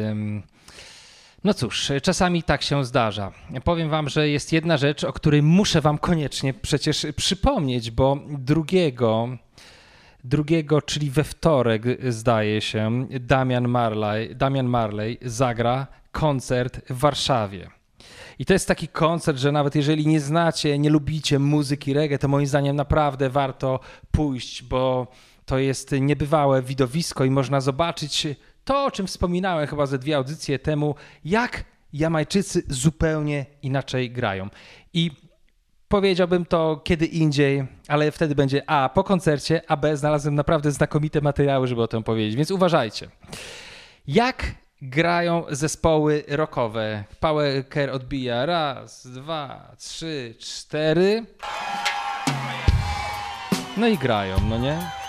No 1.45 1.55
cóż, 1.55 1.93
czasami 2.03 2.43
tak 2.43 2.63
się 2.63 2.85
zdarza. 2.85 3.33
Powiem 3.65 3.91
Wam, 3.91 4.09
że 4.09 4.29
jest 4.29 4.53
jedna 4.53 4.77
rzecz, 4.77 5.05
o 5.05 5.13
której 5.13 5.43
muszę 5.43 5.81
Wam 5.81 5.99
koniecznie 5.99 6.55
przecież 6.55 7.07
przypomnieć, 7.17 7.91
bo 7.91 8.19
drugiego 8.29 9.29
drugiego, 10.25 10.83
czyli 10.83 11.11
we 11.11 11.25
wtorek, 11.25 11.83
zdaje 12.09 12.61
się, 12.61 13.07
Damian 13.21 13.69
Marley, 13.69 14.37
Damian 14.37 14.67
Marley 14.67 15.19
zagra 15.23 15.87
koncert 16.13 16.81
w 16.91 16.99
Warszawie. 16.99 17.71
I 18.39 18.45
to 18.45 18.53
jest 18.53 18.69
taki 18.69 18.89
koncert, 18.89 19.39
że 19.39 19.53
nawet 19.53 19.75
jeżeli 19.75 20.07
nie 20.07 20.21
znacie, 20.21 20.79
nie 20.79 20.91
lubicie 20.91 21.39
muzyki 21.39 21.93
reggae, 21.93 22.19
to 22.19 22.29
moim 22.29 22.47
zdaniem 22.47 22.77
naprawdę 22.77 23.31
warto 23.31 23.81
pójść, 24.11 24.63
bo 24.63 25.07
to 25.47 25.59
jest 25.59 25.93
niebywałe 26.01 26.63
widowisko 26.63 27.25
i 27.25 27.31
można 27.31 27.61
zobaczyć 27.61 28.27
to, 28.69 28.85
o 28.85 28.91
czym 28.91 29.07
wspominałem 29.07 29.67
chyba 29.67 29.87
ze 29.87 29.99
dwie 29.99 30.17
audycje 30.17 30.59
temu, 30.59 30.95
jak 31.25 31.65
Jamajczycy 31.93 32.63
zupełnie 32.69 33.47
inaczej 33.63 34.11
grają. 34.11 34.49
I 34.93 35.11
Powiedziałbym 35.89 36.45
to 36.47 36.81
kiedy 36.85 37.07
indziej, 37.07 37.67
ale 37.89 38.11
wtedy 38.11 38.35
będzie 38.35 38.71
A 38.71 38.89
po 38.89 39.05
koncercie, 39.05 39.63
a 39.69 39.77
B 39.77 39.97
znalazłem 39.97 40.35
naprawdę 40.35 40.73
znakomite 40.73 41.21
materiały, 41.21 41.67
żeby 41.67 41.83
o 41.83 41.89
tym 41.89 42.03
powiedzieć, 42.03 42.37
więc 42.37 42.51
uważajcie. 42.51 43.09
Jak 44.07 44.45
grają 44.83 45.45
zespoły 45.51 46.25
rockowe? 46.29 47.05
Power 47.21 47.65
odbija 47.93 48.47
raz, 48.47 49.07
dwa, 49.07 49.73
trzy, 49.79 50.35
cztery. 50.39 51.27
No 53.77 53.87
i 53.87 53.99
grają, 53.99 54.37
no 54.49 54.59
nie? 54.59 55.08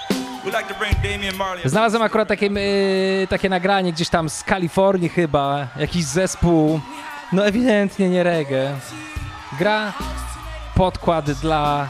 Znalazłem 1.69 2.03
akurat 2.03 2.27
takie, 2.27 2.45
yy, 2.45 3.27
takie 3.27 3.49
nagranie 3.49 3.93
gdzieś 3.93 4.09
tam 4.09 4.29
z 4.29 4.43
Kalifornii 4.43 5.09
chyba, 5.09 5.67
jakiś 5.75 6.05
zespół, 6.05 6.79
no 7.33 7.47
ewidentnie 7.47 8.09
nie 8.09 8.23
reggae. 8.23 8.75
Gra 9.59 9.93
podkład 10.75 11.31
dla 11.31 11.87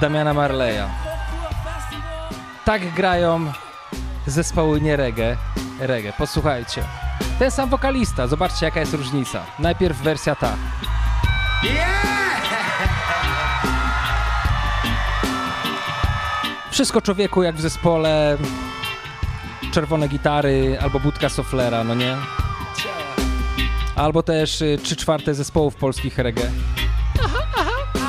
Damiana 0.00 0.34
Marleya. 0.34 0.84
Tak 2.64 2.94
grają 2.94 3.52
zespoły 4.26 4.80
nie 4.80 4.96
reggae. 4.96 5.36
Reggae, 5.80 6.12
posłuchajcie. 6.12 6.82
Ten 7.38 7.50
sam 7.50 7.68
wokalista, 7.68 8.26
zobaczcie 8.26 8.66
jaka 8.66 8.80
jest 8.80 8.94
różnica. 8.94 9.42
Najpierw 9.58 9.98
wersja 9.98 10.34
ta. 10.34 10.52
Wszystko 16.72 17.00
człowieku 17.00 17.42
jak 17.42 17.56
w 17.56 17.60
zespole 17.60 18.38
czerwone 19.72 20.08
gitary 20.08 20.78
albo 20.82 21.00
budka 21.00 21.28
soflera, 21.28 21.84
no 21.84 21.94
nie? 21.94 22.16
Albo 23.96 24.22
też 24.22 24.62
y, 24.62 24.78
trzy 24.82 24.96
czwarte 24.96 25.34
zespołów 25.34 25.74
polskich 25.74 26.18
reggae. 26.18 26.50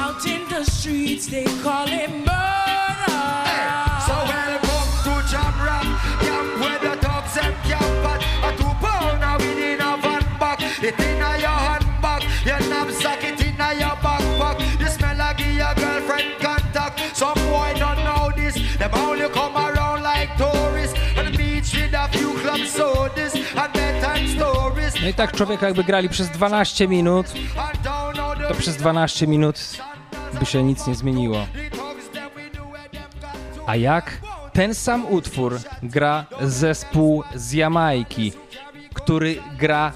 Out 0.05 0.25
in 0.25 0.47
the 0.49 0.65
streets, 0.71 1.27
they 1.27 1.43
call 1.63 1.87
it 1.87 2.09
murder. 2.09 3.19
So 4.07 4.13
welcome 4.13 5.03
to 5.03 5.09
Jam 5.31 5.53
Rock, 5.65 5.85
camp 6.21 6.59
where 6.59 6.79
the 6.79 7.01
dogs 7.07 7.37
and 7.37 7.55
camp 7.69 8.05
at 8.05 8.21
a 8.43 8.57
two 8.57 8.87
pound 8.87 9.23
a 9.23 9.37
weed 9.39 9.73
in 9.73 9.81
a 9.81 9.97
van 9.97 10.39
back. 10.39 11.12
No 25.03 25.09
i 25.09 25.13
tak 25.13 25.31
człowieka 25.31 25.65
jakby 25.65 25.83
grali 25.83 26.09
przez 26.09 26.29
12 26.29 26.87
minut, 26.87 27.27
to 28.47 28.55
przez 28.55 28.77
12 28.77 29.27
minut 29.27 29.59
by 30.39 30.45
się 30.45 30.63
nic 30.63 30.87
nie 30.87 30.95
zmieniło. 30.95 31.47
A 33.67 33.75
jak 33.75 34.17
ten 34.53 34.75
sam 34.75 35.05
utwór 35.05 35.59
gra 35.83 36.25
zespół 36.41 37.23
z 37.35 37.51
Jamajki, 37.51 38.33
który 38.93 39.35
gra 39.57 39.93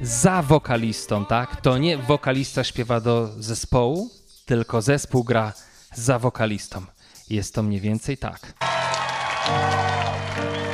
za 0.00 0.42
wokalistą, 0.42 1.26
tak? 1.26 1.60
To 1.60 1.78
nie 1.78 1.98
wokalista 1.98 2.64
śpiewa 2.64 3.00
do 3.00 3.28
zespołu, 3.38 4.10
tylko 4.46 4.82
zespół 4.82 5.24
gra 5.24 5.52
za 5.94 6.18
wokalistą. 6.18 6.82
Jest 7.30 7.54
to 7.54 7.62
mniej 7.62 7.80
więcej 7.80 8.18
tak. 8.18 8.54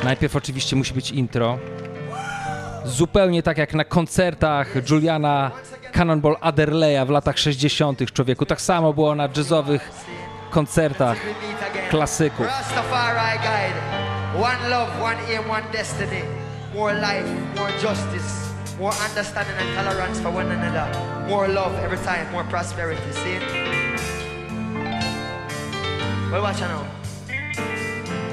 Najpierw 0.03 0.35
oczywiście 0.35 0.75
musi 0.75 0.93
być 0.93 1.11
intro. 1.11 1.59
Zupełnie 2.85 3.43
tak 3.43 3.57
jak 3.57 3.73
na 3.73 3.83
koncertach 3.83 4.67
Juliana 4.89 5.51
Cannonball 5.93 6.37
Adderleya 6.41 7.05
w 7.05 7.09
latach 7.09 7.39
60. 7.39 8.11
człowieku. 8.13 8.45
Tak 8.45 8.61
samo 8.61 8.93
było 8.93 9.15
na 9.15 9.29
jazzowych 9.37 9.91
koncertach 10.51 11.17
klasyków. 11.89 12.47
One 14.35 14.69
love, 14.69 15.03
one 15.03 15.17
aim, 15.29 15.51
one 15.51 15.63
destiny. 15.71 16.21
More 16.75 16.93
life, 16.93 17.29
more 17.57 17.71
justice, 17.81 18.53
more 18.79 18.95
understanding 19.09 19.55
and 19.59 19.75
tolerance 19.75 20.21
for 20.21 20.35
one 20.35 20.51
another. 20.51 20.87
More 21.29 21.47
love 21.47 21.73
every 21.85 21.97
time, 21.97 22.31
more 22.31 22.43
prosperity. 22.43 23.13
See? 23.13 23.39
Well, 26.31 26.41
watch 26.41 26.61
out 26.61 26.69
now. 26.69 26.85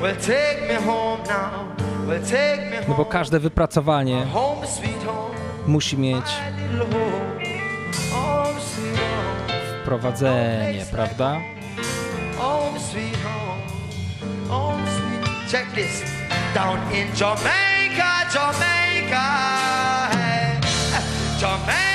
Well, 0.00 0.16
take 0.16 0.68
me 0.68 0.74
home 0.74 1.20
now. 1.26 1.77
No 2.88 2.94
bo 2.94 3.04
każde 3.04 3.40
wypracowanie 3.40 4.26
musi 5.66 5.98
mieć 5.98 6.26
wprowadzenie, 9.82 10.84
prawda? 10.90 11.36
Check 15.50 15.66
this. 15.74 16.02
Down 16.54 16.78
in 16.92 17.08
Jamaica, 17.20 18.24
Jamaica. 18.34 19.24
Jamaica, 21.40 21.87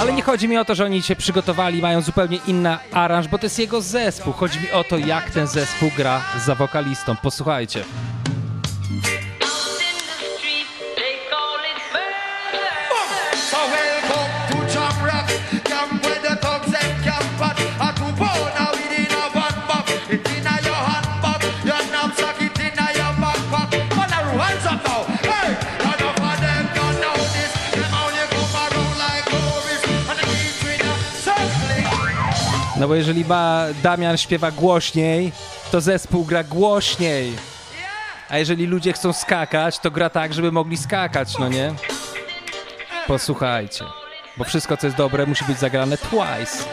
Ale 0.00 0.12
nie 0.12 0.22
chodzi 0.22 0.48
mi 0.48 0.58
o 0.58 0.64
to, 0.64 0.74
że 0.74 0.84
oni 0.84 1.02
się 1.02 1.16
przygotowali, 1.16 1.82
mają 1.82 2.00
zupełnie 2.00 2.38
inny 2.46 2.76
aranż, 2.92 3.28
bo 3.28 3.38
to 3.38 3.46
jest 3.46 3.58
jego 3.58 3.80
zespół. 3.80 4.32
Chodzi 4.32 4.60
mi 4.60 4.70
o 4.70 4.84
to, 4.84 4.98
jak 4.98 5.30
ten 5.30 5.46
zespół 5.46 5.90
gra 5.96 6.22
za 6.46 6.54
wokalistą. 6.54 7.16
Posłuchajcie. 7.16 7.84
No 32.80 32.88
bo 32.88 32.94
jeżeli 32.94 33.24
ba 33.24 33.66
Damian 33.82 34.16
śpiewa 34.16 34.50
głośniej, 34.50 35.32
to 35.70 35.80
zespół 35.80 36.24
gra 36.24 36.44
głośniej. 36.44 37.32
A 38.28 38.38
jeżeli 38.38 38.66
ludzie 38.66 38.92
chcą 38.92 39.12
skakać, 39.12 39.78
to 39.78 39.90
gra 39.90 40.10
tak, 40.10 40.34
żeby 40.34 40.52
mogli 40.52 40.76
skakać, 40.76 41.38
no 41.38 41.48
nie? 41.48 41.74
Posłuchajcie. 43.06 43.84
Bo 44.36 44.44
wszystko, 44.44 44.76
co 44.76 44.86
jest 44.86 44.96
dobre, 44.96 45.26
musi 45.26 45.44
być 45.44 45.58
zagrane 45.58 45.98
twice. 45.98 46.64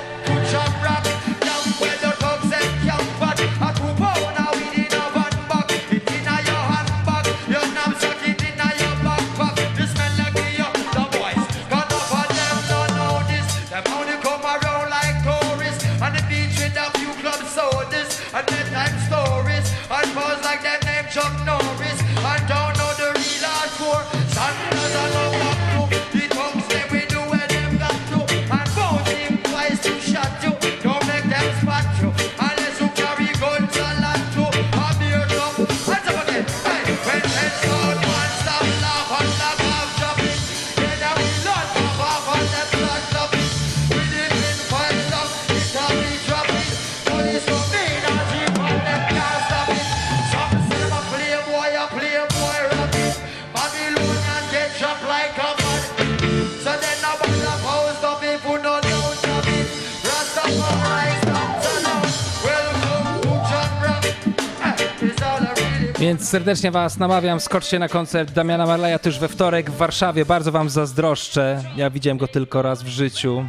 Więc 66.07 66.29
serdecznie 66.29 66.71
Was 66.71 66.97
namawiam, 66.97 67.39
skoczcie 67.39 67.79
na 67.79 67.89
koncert 67.89 68.31
Damiana 68.31 68.65
Marleja 68.65 68.99
też 68.99 69.19
we 69.19 69.27
wtorek 69.27 69.71
w 69.71 69.77
Warszawie. 69.77 70.25
Bardzo 70.25 70.51
Wam 70.51 70.69
zazdroszczę. 70.69 71.63
Ja 71.75 71.89
widziałem 71.89 72.17
go 72.17 72.27
tylko 72.27 72.61
raz 72.61 72.83
w 72.83 72.87
życiu. 72.87 73.47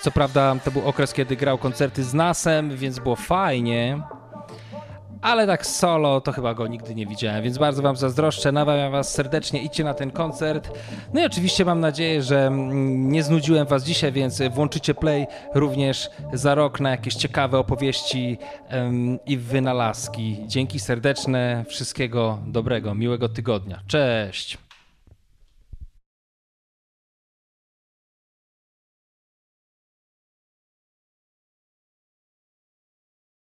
Co 0.00 0.10
prawda 0.10 0.56
to 0.64 0.70
był 0.70 0.88
okres, 0.88 1.12
kiedy 1.12 1.36
grał 1.36 1.58
koncerty 1.58 2.04
z 2.04 2.14
Nasem, 2.14 2.76
więc 2.76 2.98
było 2.98 3.16
fajnie. 3.16 4.00
Ale 5.24 5.46
tak 5.46 5.66
solo 5.66 6.20
to 6.20 6.32
chyba 6.32 6.54
go 6.54 6.66
nigdy 6.66 6.94
nie 6.94 7.06
widziałem, 7.06 7.44
więc 7.44 7.58
bardzo 7.58 7.82
Wam 7.82 7.96
zazdroszczę. 7.96 8.52
Namawiam 8.52 8.92
Was 8.92 9.12
serdecznie, 9.12 9.62
idźcie 9.62 9.84
na 9.84 9.94
ten 9.94 10.10
koncert. 10.10 10.78
No 11.14 11.22
i 11.22 11.24
oczywiście 11.24 11.64
mam 11.64 11.80
nadzieję, 11.80 12.22
że 12.22 12.46
mm, 12.46 13.12
nie 13.12 13.22
znudziłem 13.22 13.66
Was 13.66 13.84
dzisiaj, 13.84 14.12
więc 14.12 14.42
włączycie 14.50 14.94
play 14.94 15.26
również 15.54 16.10
za 16.32 16.54
rok 16.54 16.80
na 16.80 16.90
jakieś 16.90 17.14
ciekawe 17.14 17.58
opowieści 17.58 18.38
em, 18.68 19.18
i 19.26 19.36
wynalazki. 19.36 20.40
Dzięki 20.46 20.80
serdeczne, 20.80 21.64
wszystkiego 21.68 22.38
dobrego, 22.46 22.94
miłego 22.94 23.28
tygodnia. 23.28 23.80
Cześć! 23.86 24.63